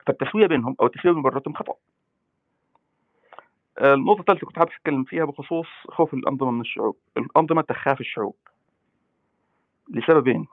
فالتسوية 0.06 0.46
بينهم 0.46 0.76
أو 0.80 0.86
التسوية 0.86 1.12
بين 1.12 1.22
برتهم 1.22 1.54
خطأ. 1.54 1.74
النقطة 3.80 4.20
الثالثة 4.20 4.46
كنت 4.46 4.58
حابب 4.58 4.70
أتكلم 4.70 5.04
فيها 5.04 5.24
بخصوص 5.24 5.66
خوف 5.88 6.14
الأنظمة 6.14 6.50
من 6.50 6.60
الشعوب، 6.60 6.96
الأنظمة 7.16 7.62
تخاف 7.62 8.00
الشعوب. 8.00 8.34
لسببين. 9.88 10.46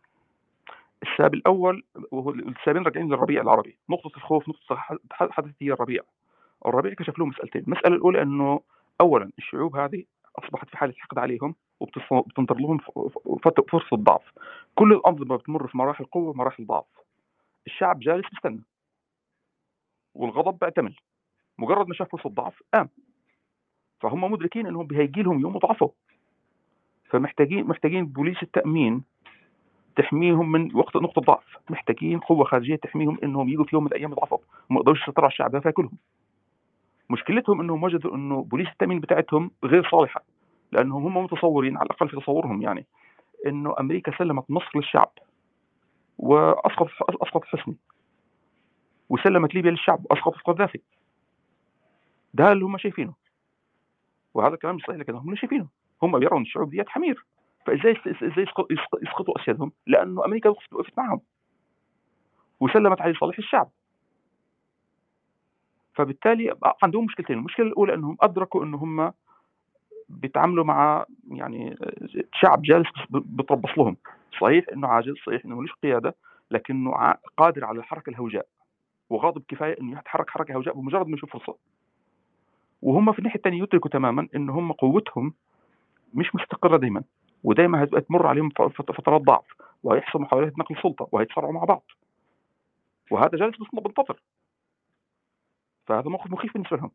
السبب 1.04 1.34
الأول 1.34 1.84
وهو 2.12 2.30
السببين 2.30 2.84
راجعين 2.84 3.08
للربيع 3.08 3.42
العربي، 3.42 3.78
نقطة 3.90 4.18
الخوف 4.18 4.50
نقطة 4.50 4.76
حدثت 5.12 5.56
هي 5.62 5.72
الربيع، 5.72 6.02
الربيع 6.66 6.94
كشف 6.94 7.20
لهم 7.20 7.30
مسألتين، 7.30 7.64
المسألة 7.64 7.96
الأولى 7.96 8.22
أنه 8.22 8.62
أولا 9.02 9.32
الشعوب 9.38 9.76
هذه 9.76 10.04
أصبحت 10.36 10.70
في 10.70 10.78
حالة 10.78 10.94
حقد 10.98 11.20
عليهم 11.20 11.56
وبتنظر 11.80 12.56
لهم 12.56 12.78
فرصة 13.72 13.98
ضعف، 13.98 14.32
كل 14.76 14.94
الأنظمة 14.94 15.36
بتمر 15.36 15.68
في 15.68 15.78
مراحل 15.78 16.06
قوة 16.06 16.30
ومراحل 16.30 16.66
ضعف، 16.66 16.86
الشعب 17.68 18.00
جالس 18.00 18.26
مستنى 18.34 18.64
والغضب 20.16 20.60
بيعتمل. 20.60 20.96
مجرد 21.58 21.88
ما 21.88 21.94
شاف 21.94 22.12
فرصة 22.12 22.30
ضعف 22.30 22.64
قام. 22.74 22.90
فهم 24.00 24.32
مدركين 24.32 24.68
إنهم 24.68 24.88
هيجي 24.92 25.22
لهم 25.22 25.40
يوم 25.40 25.58
ضعفوا 25.58 25.90
فمحتاجين 27.10 27.68
محتاجين 27.68 28.06
بوليس 28.06 28.44
التأمين 28.44 29.04
تحميهم 29.98 30.52
من 30.52 30.76
وقت 30.76 30.96
نقطة 30.96 31.22
ضعف. 31.22 31.58
محتاجين 31.70 32.20
قوة 32.20 32.46
خارجية 32.46 32.76
تحميهم 32.76 33.18
إنهم 33.24 33.50
يجوا 33.50 33.66
في 33.66 33.76
يوم 33.76 33.84
من 33.84 33.90
الأيام 33.92 34.12
يضعفوا. 34.12 34.38
وما 34.70 34.80
يقدروش 34.80 35.02
يسيطروا 35.02 35.26
على 35.26 35.32
الشعب 35.32 35.60
فياكلهم 35.62 35.98
مشكلتهم 37.10 37.62
إنهم 37.62 37.84
وجدوا 37.84 38.16
إنه 38.16 38.44
بوليس 38.44 38.68
التأمين 38.68 39.00
بتاعتهم 39.00 39.52
غير 39.64 39.90
صالحة 39.92 40.24
لأنهم 40.72 41.06
هم 41.06 41.24
متصورين 41.24 41.78
على 41.78 41.86
الأقل 41.86 42.10
في 42.10 42.16
تصورهم 42.16 42.62
يعني 42.62 42.86
إنه 43.48 43.76
أمريكا 43.80 44.18
سلمت 44.18 44.52
مصر 44.52 44.72
للشعب 44.76 45.12
واسقط 46.18 46.88
اسقط 47.10 47.46
حسني 47.46 47.78
وسلمت 49.10 49.56
ليبيا 49.56 49.72
للشعب 49.72 50.06
وأسقطت 50.10 50.38
القذافي 50.38 50.80
ده 52.34 52.52
اللي 52.52 52.66
هم 52.66 52.78
شايفينه. 52.78 53.14
وهذا 54.34 54.54
الكلام 54.54 54.76
مش 54.76 54.82
صحيح 54.88 54.98
لكن 54.98 55.16
هم 55.16 55.36
شايفينه. 55.36 55.68
هم 56.04 56.20
بيرون 56.20 56.42
الشعوب 56.42 56.70
ديت 56.70 56.90
حمير. 56.90 57.26
فإزاي 57.68 57.96
إزاي 58.08 58.46
يسقطوا 59.02 59.42
أسيادهم؟ 59.42 59.72
لأنه 59.88 60.26
أمريكا 60.26 60.50
وقفت 60.50 60.98
معهم. 60.98 61.22
وسلمت 62.60 63.02
عليه 63.02 63.14
صالح 63.14 63.38
الشعب. 63.38 63.70
فبالتالي 65.96 66.56
عندهم 66.84 67.06
مشكلتين. 67.06 67.38
المشكلة 67.38 67.66
الأولى 67.66 67.94
إنهم 67.94 68.18
أدركوا 68.22 68.64
إن 68.64 68.74
هم 68.74 69.12
بيتعاملوا 70.10 70.64
مع 70.64 71.06
يعني 71.32 71.78
شعب 72.34 72.62
جالس 72.62 72.88
بتربص 73.10 73.78
لهم. 73.78 73.98
صحيح 74.42 74.66
إنه 74.74 74.88
عاجز 74.88 75.14
صحيح 75.26 75.46
إنه 75.46 75.56
ملوش 75.56 75.72
قيادة 75.84 76.16
لكنه 76.52 76.92
قادر 77.38 77.66
على 77.66 77.80
الحركه 77.80 78.10
الهوجاء. 78.10 78.46
وغاضب 79.10 79.44
كفاية 79.48 79.82
إنه 79.82 80.00
يتحرك 80.00 80.30
حركة 80.30 80.54
هوجاء 80.56 80.74
بمجرد 80.74 81.08
ما 81.08 81.16
يشوف 81.16 81.34
فرصة. 81.34 81.58
وهم 82.82 83.12
في 83.12 83.20
الناحية 83.20 83.36
الثانية 83.36 83.64
يدركوا 83.64 83.90
تماما 83.92 84.28
إن 84.36 84.50
هم 84.50 84.72
قوتهم 84.72 85.34
مش 86.14 86.36
مستقرة 86.36 86.78
دائما 86.78 87.04
ودائما 87.44 87.84
هتمر 87.84 88.28
عليهم 88.28 88.50
فترات 88.50 89.22
ضعف 89.22 89.46
وهيحصل 89.84 90.22
محاولات 90.22 90.60
نقل 90.60 90.76
سلطه 90.84 91.10
وهيتصارعوا 91.12 91.54
مع 91.54 91.64
بعض. 91.64 91.84
وهذا 93.12 93.38
جالس 93.38 93.56
بنتظر 93.74 94.22
فهذا 95.86 96.10
موقف 96.10 96.32
مخيف 96.32 96.54
بالنسبة 96.54 96.78
لهم. 96.78 96.92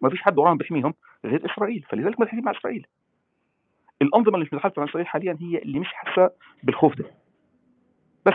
ما 0.00 0.10
فيش 0.10 0.22
حد 0.22 0.38
وراهم 0.38 0.56
بيحميهم 0.56 0.94
غير 1.24 1.52
إسرائيل 1.52 1.86
فلذلك 1.88 2.20
متحدين 2.20 2.44
مع 2.44 2.52
إسرائيل. 2.52 2.86
الأنظمة 4.02 4.34
اللي 4.34 4.48
متحالفه 4.52 4.80
مع 4.82 4.88
إسرائيل 4.88 5.06
حاليا 5.06 5.38
هي 5.40 5.58
اللي 5.58 5.78
مش 5.78 5.88
حاسة 5.88 6.30
بالخوف 6.62 6.94
ده. 6.94 7.04
بس 8.26 8.34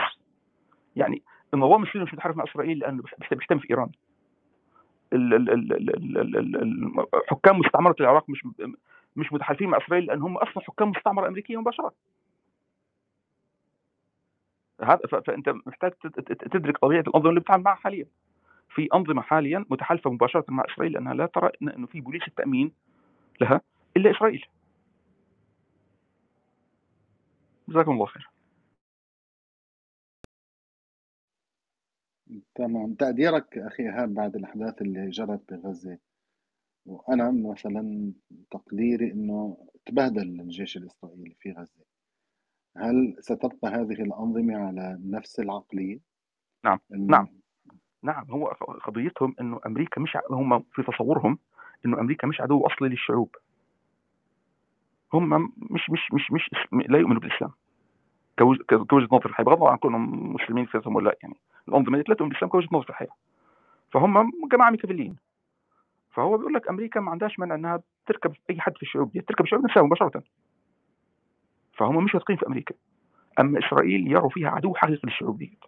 يعني 0.96 1.22
النظام 1.54 1.82
السوري 1.82 2.04
مش 2.04 2.14
متحالف 2.14 2.36
مع 2.36 2.44
إسرائيل 2.44 2.78
لأنه 2.78 3.02
بيحتمي 3.30 3.60
في 3.60 3.70
إيران. 3.70 3.90
حكام 7.28 7.58
مستعمرة 7.58 7.96
العراق 8.00 8.30
مش 8.30 8.46
مش 9.16 9.32
متحالفين 9.32 9.68
مع 9.68 9.78
إسرائيل 9.78 10.06
لأن 10.06 10.22
هم 10.22 10.36
أصلا 10.38 10.62
حكام 10.62 10.90
مستعمره 10.90 11.28
امريكيه 11.28 11.60
مباشرة. 11.60 11.94
هذا 14.82 15.00
فأنت 15.26 15.48
محتاج 15.48 15.92
تدرك 16.52 16.78
طبيعه 16.78 17.00
الأنظمة 17.00 17.30
اللي 17.30 17.40
بتتعامل 17.40 17.62
معها 17.62 17.74
حاليا. 17.76 18.06
في 18.74 18.88
أنظمة 18.94 19.22
حاليا 19.22 19.64
متحالفة 19.70 20.10
مباشرة 20.10 20.44
مع 20.48 20.64
إسرائيل 20.74 20.92
لأنها 20.92 21.14
لا 21.14 21.26
ترى 21.26 21.50
إنه 21.62 21.86
في 21.86 22.00
بوليس 22.00 22.22
التأمين 22.28 22.72
لها 23.40 23.60
إلا 23.96 24.10
إسرائيل. 24.10 24.46
جزاكم 27.68 27.90
الله 27.92 28.06
خير. 28.06 28.30
تمام. 32.54 32.94
تقديرك 32.94 33.58
أخي 33.58 33.82
إيهاب 33.82 34.14
بعد 34.14 34.36
الأحداث 34.36 34.82
اللي 34.82 35.10
جرت 35.10 35.52
بغزة. 35.54 35.98
وأنا 36.86 37.30
مثلا 37.50 38.12
تقديري 38.50 39.12
إنه 39.12 39.56
تبهدل 39.86 40.40
الجيش 40.40 40.76
الإسرائيلي 40.76 41.36
في 41.40 41.52
غزة. 41.52 41.84
هل 42.76 43.16
ستبقى 43.20 43.68
هذه 43.68 44.02
الأنظمة 44.02 44.56
على 44.56 44.98
نفس 45.04 45.40
العقلية؟ 45.40 45.98
نعم 46.64 46.78
نعم 46.90 47.28
نعم. 48.02 48.26
هو 48.30 48.46
قضيتهم 48.84 49.34
إنه 49.40 49.60
أمريكا 49.66 50.00
مش 50.00 50.18
هم 50.30 50.60
في 50.72 50.82
تصورهم 50.82 51.38
إنه 51.86 52.00
أمريكا 52.00 52.26
مش 52.26 52.40
عدو 52.40 52.66
أصلي 52.66 52.88
للشعوب. 52.88 53.36
هم 55.12 55.52
مش 55.56 55.90
مش 55.90 56.12
مش 56.12 56.32
مش 56.32 56.50
لا 56.88 56.98
يؤمنوا 56.98 57.20
بالإسلام. 57.20 57.50
كوجهة 58.38 59.08
نظر 59.12 59.26
الحياة 59.26 59.44
بغض 59.44 59.56
النظر 59.56 59.70
عن 59.70 59.76
كونهم 59.76 60.34
مسلمين 60.34 60.66
فيهم 60.66 60.96
ولا 60.96 61.16
يعني 61.22 61.34
الأنظمة 61.68 61.98
لا 62.08 62.14
تؤمن 62.14 62.28
بالإسلام 62.28 62.50
كوجهة 62.50 62.68
نظر 62.72 62.86
الحياة. 62.90 63.14
فهم 63.92 64.30
جماعة 64.52 64.70
ميكافيليين 64.70 65.16
فهو 66.10 66.36
بيقول 66.38 66.54
لك 66.54 66.68
أمريكا 66.68 67.00
ما 67.00 67.10
عندهاش 67.10 67.38
مانع 67.38 67.54
إنها 67.54 67.82
تركب 68.06 68.32
أي 68.50 68.60
حد 68.60 68.76
في 68.76 68.82
الشعوب 68.82 69.12
دي 69.12 69.20
تركب 69.20 69.44
الشعوب 69.44 69.64
نفسها 69.64 69.82
مباشرة. 69.82 70.22
فهم 71.72 72.04
مش 72.04 72.14
واثقين 72.14 72.36
في 72.36 72.46
أمريكا. 72.46 72.74
أما 73.40 73.58
إسرائيل 73.58 74.12
يروا 74.12 74.30
فيها 74.30 74.48
عدو 74.48 74.74
حقيقي 74.74 75.00
للشعوب 75.04 75.38
دي 75.38 75.58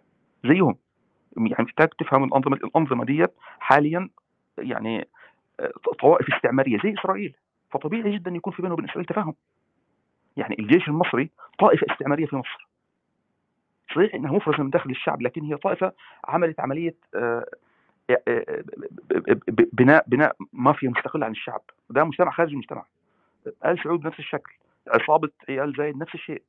زيهم. 0.45 0.75
يعني 1.37 1.63
محتاج 1.63 1.87
تفهم 1.87 2.23
الأنظمة 2.23 2.55
الأنظمة 2.55 3.05
ديت 3.05 3.33
حاليا 3.59 4.09
يعني 4.57 5.07
آه، 5.59 5.71
طوائف 5.99 6.33
استعمارية 6.33 6.77
زي 6.83 6.93
إسرائيل. 6.99 7.35
فطبيعي 7.71 8.17
جدا 8.17 8.31
يكون 8.31 8.53
في 8.53 8.61
بينه 8.61 8.73
وبين 8.73 8.85
إسرائيل 8.85 9.05
تفاهم. 9.05 9.33
يعني 10.37 10.55
الجيش 10.59 10.87
المصري 10.87 11.29
طائفة 11.59 11.87
استعمارية 11.93 12.25
في 12.25 12.35
مصر. 12.35 12.67
صحيح 13.95 14.15
إنها 14.15 14.31
مفرزة 14.31 14.63
من 14.63 14.69
داخل 14.69 14.89
الشعب 14.89 15.21
لكن 15.21 15.41
هي 15.41 15.57
طائفة 15.57 15.93
عملت 16.25 16.59
عملية 16.59 16.95
آه، 17.15 17.45
بناء 19.73 20.03
بناء 20.07 20.35
مافيا 20.53 20.89
مستقلة 20.89 21.25
عن 21.25 21.31
الشعب. 21.31 21.61
ده 21.89 22.03
مجتمع 22.03 22.31
خارج 22.31 22.49
المجتمع. 22.49 22.85
آل 23.65 23.83
سعود 23.83 24.07
نفس 24.07 24.19
الشكل 24.19 24.53
عصابة 24.87 25.29
عيال 25.49 25.73
زايد 25.77 25.97
نفس 25.97 26.15
الشيء. 26.15 26.41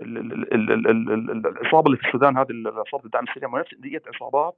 العصابة 0.00 1.86
اللي 1.86 1.96
في 1.96 2.06
السودان 2.06 2.36
هذه 2.38 2.46
عصابه 2.66 3.04
الدعم 3.04 3.24
السريع 3.24 3.58
نفس 3.60 3.74
ديت 3.74 4.08
عصابات 4.08 4.56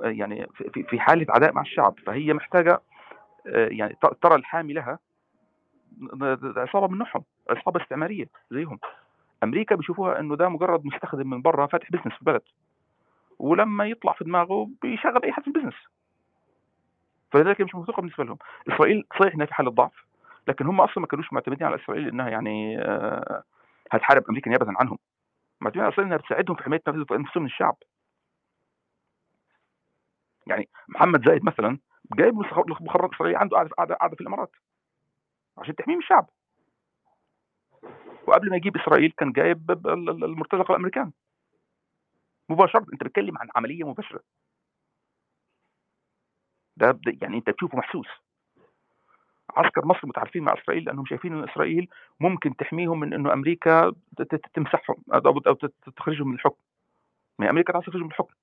يعني 0.00 0.46
في 0.88 1.00
حالة 1.00 1.26
عداء 1.28 1.52
مع 1.52 1.62
الشعب. 1.62 1.94
فهي 2.06 2.32
محتاجة 2.32 2.80
آه، 3.46 3.68
يعني 3.68 3.96
ترى 4.22 4.34
الحامي 4.34 4.72
لها 4.72 4.98
عصابة 6.56 6.88
من 6.88 6.98
نوعهم 6.98 7.24
عصابة 7.50 7.82
استعمارية 7.82 8.28
زيهم. 8.50 8.78
أمريكا 9.44 9.74
بيشوفوها 9.74 10.20
إنه 10.20 10.36
ده 10.36 10.48
مجرد 10.48 10.86
مستخدم 10.86 11.30
من 11.30 11.42
برا 11.42 11.66
فاتح 11.66 11.90
business 11.90 12.14
في 12.14 12.20
البلد. 12.20 12.42
ولما 13.42 13.84
يطلع 13.86 14.12
في 14.12 14.24
دماغه 14.24 14.68
بيشغل 14.82 15.24
أي 15.24 15.32
حد 15.32 15.42
في 15.42 15.48
ال 15.48 15.51
business. 15.51 15.74
فلذلك 17.32 17.60
مش 17.60 17.74
موثوقه 17.74 18.00
بالنسبة 18.00 18.24
لهم. 18.24 18.38
إسرائيل 18.68 19.04
صحيح 19.20 19.34
إنها 19.34 19.46
في 19.46 19.54
حالة 19.54 19.70
ضعف 19.70 20.04
لكن 20.48 20.66
هم 20.66 20.80
أصلا 20.80 20.98
ما 21.00 21.06
كانوش 21.06 21.32
معتمدين 21.32 21.66
على 21.66 21.76
إسرائيل 21.76 22.08
إنها 22.08 22.28
يعني 22.28 22.78
آه 22.82 23.42
هتحارب 23.92 24.24
أمريكا 24.28 24.50
نيابه 24.50 24.66
عنهم. 24.68 24.98
معتمدين 25.60 25.82
على 25.82 25.92
إسرائيل 25.92 26.12
إنها 26.12 26.26
تساعدهم 26.26 26.56
في 26.56 26.62
حماية 26.62 26.82
نفسهم 26.88 27.42
من 27.42 27.46
الشعب 27.46 27.76
يعني 30.46 30.68
محمد 30.88 31.24
زايد 31.28 31.44
مثلا 31.44 31.78
جايب 32.16 32.34
مخرج 32.80 33.14
إسرائيلي 33.14 33.38
عنده 33.38 33.56
قاعدة 33.56 33.94
قاعدة 33.94 34.14
في 34.14 34.20
الإمارات 34.20 34.50
عشان 35.58 35.74
تحميه 35.74 35.94
من 35.94 36.02
الشعب. 36.02 36.30
وقبل 38.26 38.50
ما 38.50 38.56
يجيب 38.56 38.76
إسرائيل 38.76 39.12
كان 39.18 39.32
جايب 39.32 39.70
المرتزقة 40.24 40.70
الأمريكان. 40.70 41.12
مباشرة 42.48 42.86
أنت 42.92 43.02
بتتكلم 43.04 43.38
عن 43.38 43.48
عملية 43.56 43.84
مباشرة. 43.84 44.20
ده 46.76 47.00
يعني 47.22 47.36
أنت 47.36 47.50
تشوفه 47.50 47.78
محسوس. 47.78 48.08
عسكر 49.56 49.86
مصر 49.86 50.06
متعارفين 50.06 50.42
مع 50.42 50.54
إسرائيل 50.54 50.84
لأنهم 50.84 51.06
شايفين 51.06 51.32
إن 51.32 51.48
إسرائيل 51.48 51.88
ممكن 52.20 52.56
تحميهم 52.56 53.00
من 53.00 53.14
إنه 53.14 53.32
أمريكا 53.32 53.92
تمسحهم 54.54 54.96
أو 55.14 55.54
تخرجهم 55.96 56.28
من 56.28 56.34
الحكم. 56.34 56.60
ما 57.38 57.50
أمريكا 57.50 57.72
تعرف 57.72 57.86
تخرجهم 57.86 58.02
من 58.06 58.10
الحكم. 58.10 58.34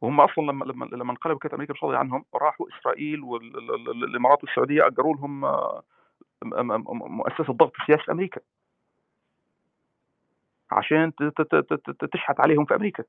وهم 0.00 0.20
أصلا 0.20 0.44
لما 0.44 0.64
لما 0.64 0.84
لما 0.84 1.10
انقلبوا 1.10 1.38
كانت 1.38 1.54
أمريكا 1.54 1.72
مش 1.72 1.84
راضية 1.84 1.96
عنهم. 1.98 2.24
راحوا 2.34 2.66
إسرائيل 2.80 3.20
والامارات 3.22 4.44
والسعودية 4.44 4.86
اجروا 4.86 5.14
لهم 5.16 5.40
مؤسسة 7.16 7.52
ضغط 7.52 7.72
سياسي 7.86 8.12
أمريكا 8.12 8.40
عشان 10.70 11.12
تشحت 12.12 12.40
عليهم 12.40 12.64
في 12.64 12.74
أمريكا. 12.74 13.04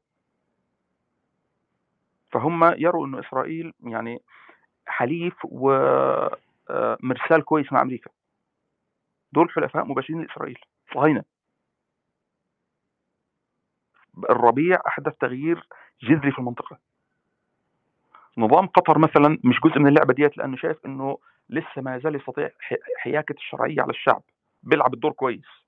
فهم 2.31 2.63
يروا 2.63 3.07
إنه 3.07 3.19
إسرائيل 3.19 3.73
يعني 3.83 4.21
حليف 4.85 5.33
ومرسال 5.43 6.35
كويس 7.45 7.73
مع 7.73 7.81
أمريكا. 7.81 8.09
دول 9.33 9.51
حلفاء 9.51 9.85
مباشرين 9.85 10.21
لإسرائيل. 10.21 10.59
صهاينه 10.93 11.23
الربيع 14.29 14.77
أحدث 14.87 15.17
تغيير 15.17 15.67
جذري 16.01 16.31
في 16.31 16.39
المنطقة. 16.39 16.77
نظام 18.37 18.67
قطر 18.67 18.97
مثلا 18.99 19.39
مش 19.43 19.59
جزء 19.65 19.79
من 19.79 19.87
اللعبة 19.87 20.13
ديت 20.13 20.37
لأنه 20.37 20.57
شايف 20.57 20.85
إنه 20.85 21.17
لسه 21.49 21.81
ما 21.81 21.99
زال 21.99 22.15
يستطيع 22.15 22.51
حياكة 22.97 23.33
الشرعية 23.33 23.81
على 23.81 23.89
الشعب. 23.89 24.21
بيلعب 24.63 24.93
الدور 24.93 25.11
كويس. 25.11 25.66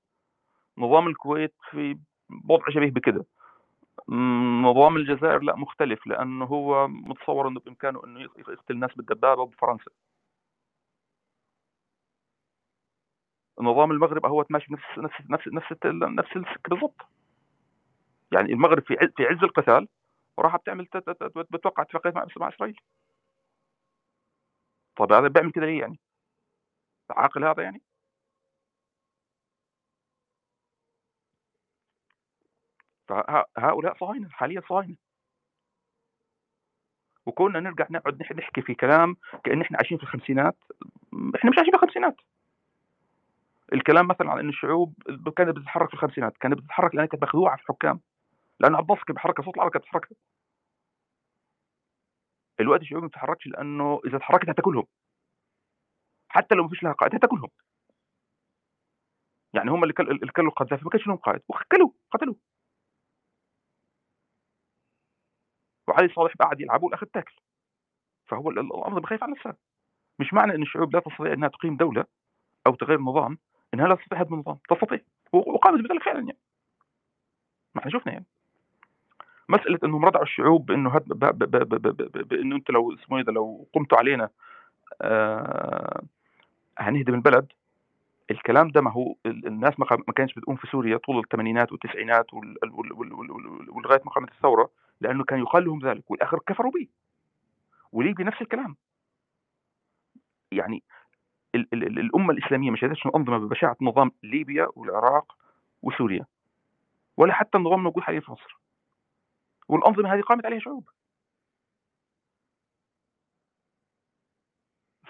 نظام 0.80 1.06
الكويت 1.08 1.54
في 1.70 1.98
وضع 2.48 2.64
شبيه 2.70 2.90
بكده 2.90 3.24
نظام 4.62 4.96
الجزائر 4.96 5.38
لا 5.42 5.56
مختلف 5.56 6.06
لأنه 6.06 6.44
هو 6.44 6.88
متصور 6.88 7.48
إنه 7.48 7.60
بإمكانه 7.60 8.04
إنه 8.04 8.20
يقتل 8.20 8.74
الناس 8.74 8.90
بالدبابة 8.96 9.46
بفرنسا 9.46 9.90
نظام 13.60 13.90
المغرب 13.90 14.26
هو 14.26 14.44
ماشي 14.50 14.72
نفس 14.72 14.98
نفس 14.98 15.14
نفس 15.30 15.48
نفس 15.48 15.72
نفس 15.84 16.36
السكه 16.36 16.70
بالضبط 16.70 17.00
يعني 18.32 18.52
المغرب 18.52 18.82
في 18.86 18.96
في 19.16 19.24
عز 19.26 19.44
القتال 19.44 19.88
وراح 20.36 20.56
بتعمل 20.56 20.88
بتوقع 21.50 21.82
اتفاقيات 21.82 22.14
مع 22.14 22.26
مع 22.36 22.48
إسرائيل 22.48 22.80
طيب 24.96 25.12
هذا 25.12 25.28
بيعمل 25.28 25.52
كده 25.52 25.66
ليه 25.66 25.80
يعني؟ 25.80 25.98
عاقل 27.10 27.44
هذا 27.44 27.62
يعني؟ 27.62 27.82
فهؤلاء 33.10 33.96
صهاينه 33.98 34.28
حاليا 34.28 34.60
صهاينه 34.68 34.96
وكنا 37.26 37.60
نرجع 37.60 37.86
نقعد 37.90 38.22
نحكي 38.22 38.62
في 38.62 38.74
كلام 38.74 39.16
كأن 39.44 39.60
إحنا 39.62 39.76
عايشين 39.78 39.98
في 39.98 40.02
الخمسينات 40.04 40.56
إحنا 41.36 41.50
مش 41.50 41.56
عايشين 41.58 41.70
في 41.72 41.76
الخمسينات. 41.76 42.16
الكلام 43.72 44.08
مثلا 44.08 44.30
عن 44.30 44.38
ان 44.38 44.48
الشعوب 44.48 44.94
كانت 45.36 45.56
بتتحرك 45.56 45.88
في 45.88 45.94
الخمسينات 45.94 46.36
كانت 46.36 46.54
بتتحرك 46.58 46.94
لأنها 46.94 47.06
كانت 47.06 47.22
مخدوعة 47.22 47.56
في 47.56 47.62
الحكام. 47.62 48.00
عبد 48.64 48.90
الناصر 48.90 49.04
كان 49.04 49.14
بيحركها 49.14 49.42
صوت 49.44 49.54
العرب 49.56 49.70
كانت 49.70 49.84
بتحركها 49.84 50.16
الوقت 52.60 52.80
الشعوب 52.80 53.02
ما 53.02 53.08
بتتحركش 53.08 53.46
لأنه 53.46 54.00
إذا 54.06 54.16
اتحركت 54.16 54.48
هتاكلهم. 54.50 54.86
حتى 56.28 56.54
لو 56.54 56.62
ما 56.62 56.68
فيش 56.68 56.82
لها 56.82 56.92
قائد 56.92 57.14
هتاكلهم. 57.14 57.48
يعني 59.54 59.70
هم 59.70 59.82
اللي 59.82 59.94
كل- 59.94 60.10
اللي 60.10 60.32
كلوا 60.32 60.48
القذافي 60.48 60.84
ما 60.84 60.90
كانش 60.90 61.06
لهم 61.06 61.16
قائد. 61.16 61.42
وكلوا 61.48 61.90
قتلوا. 62.12 62.34
وعلي 65.90 66.08
صالح 66.08 66.34
قاعد 66.34 66.60
يلعب 66.60 66.82
والاخر 66.82 67.06
تاكل. 67.06 67.34
فهو 68.26 68.50
ال- 68.50 68.58
ال- 68.58 68.74
الانظمه 68.74 69.06
خايفه 69.06 69.24
على 69.24 69.32
نفسها 69.32 69.56
مش 70.18 70.32
معنى 70.34 70.54
إن 70.54 70.62
الشعوب 70.62 70.94
لا 70.94 71.00
تستطيع 71.00 71.32
إنها 71.32 71.48
تقيم 71.48 71.76
دولة 71.76 72.04
أو 72.66 72.74
تغير 72.74 73.00
نظام 73.00 73.38
إنها 73.74 73.88
لا 73.88 73.94
تستطيع 73.94 74.20
هدم 74.20 74.34
النظام. 74.34 74.58
تستطيع. 74.70 75.00
وقامت 75.32 75.80
بذلك 75.88 76.02
فعلا 76.02 76.18
يعني. 76.18 76.38
ما 77.74 77.80
إحنا 77.80 77.90
شفنا 77.92 78.12
يعني. 78.12 78.26
مسألة 79.48 79.78
انهم 79.84 80.04
ردعوا 80.04 80.24
الشعوب 80.24 80.66
بإنه 80.66 80.90
هد... 80.90 81.08
ب... 81.08 81.24
ب... 81.24 81.38
ب... 81.38 81.56
ب... 81.56 81.74
ب... 81.74 82.18
ب... 82.18 82.28
بانه 82.28 82.56
أنت 82.56 82.70
لو 82.70 82.94
اسمه 82.94 83.22
ده 83.22 83.32
لو 83.32 83.68
قمتوا 83.74 83.98
علينا 83.98 84.30
آه... 85.02 86.02
هنهدم 86.78 87.14
البلد. 87.14 87.52
الكلام 88.30 88.68
ده 88.70 88.80
ما 88.80 88.90
هو 88.92 89.14
ال- 89.26 89.46
الناس 89.46 89.80
ما 89.80 89.86
كانتش 90.16 90.34
بتقوم 90.34 90.56
في 90.56 90.66
سوريا 90.66 90.96
طول 90.96 91.18
الثمانينات 91.18 91.72
والتسعينات 91.72 92.34
وال- 92.34 92.56
وال- 92.62 92.92
وال- 92.92 93.12
وال- 93.12 93.30
وال- 93.30 93.70
ولغايه 93.70 94.00
ما 94.04 94.10
قامت 94.10 94.30
الثورة 94.32 94.70
لأنه 95.00 95.24
كان 95.24 95.38
يقال 95.38 95.64
لهم 95.64 95.86
ذلك 95.86 96.10
والآخر 96.10 96.38
كفروا 96.46 96.72
به 96.72 96.88
وليبيا 97.92 98.24
نفس 98.24 98.42
الكلام. 98.42 98.76
يعني 100.52 100.82
ال 101.54 101.68
ال 101.72 101.86
ال 101.86 101.98
الأمة 101.98 102.32
الإسلامية 102.32 102.70
ما 102.70 102.76
شهدتش 102.76 103.06
الانظمه 103.06 103.38
ببشاعه 103.38 103.76
نظام 103.80 104.12
ليبيا 104.22 104.66
والعراق 104.76 105.36
وسوريا 105.82 106.26
ولا 107.16 107.32
حتى 107.32 107.58
النظام 107.58 107.78
الموجود 107.78 108.02
حاليا 108.02 108.20
في 108.20 108.30
مصر. 108.32 108.58
والأنظمة 109.68 110.14
هذه 110.14 110.20
قامت 110.20 110.46
عليها 110.46 110.58
شعوب. 110.60 110.88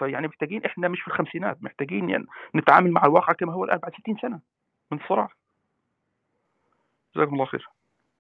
فيعني 0.01 0.29
محتاجين 0.29 0.65
إحنا 0.65 0.89
مش 0.89 1.01
في 1.01 1.09
الخمسينات 1.09 1.63
محتاجين 1.63 2.11
يعني 2.11 2.27
نتعامل 2.55 2.91
مع 2.91 3.05
الواقع 3.05 3.33
كما 3.33 3.53
هو 3.53 3.65
الآن 3.65 3.79
بعد 3.79 3.93
60 3.95 4.17
سنة 4.23 4.41
من 4.93 4.99
الصراع 5.01 5.29
جزاكم 7.17 7.35
الله 7.35 7.45
خير. 7.45 7.69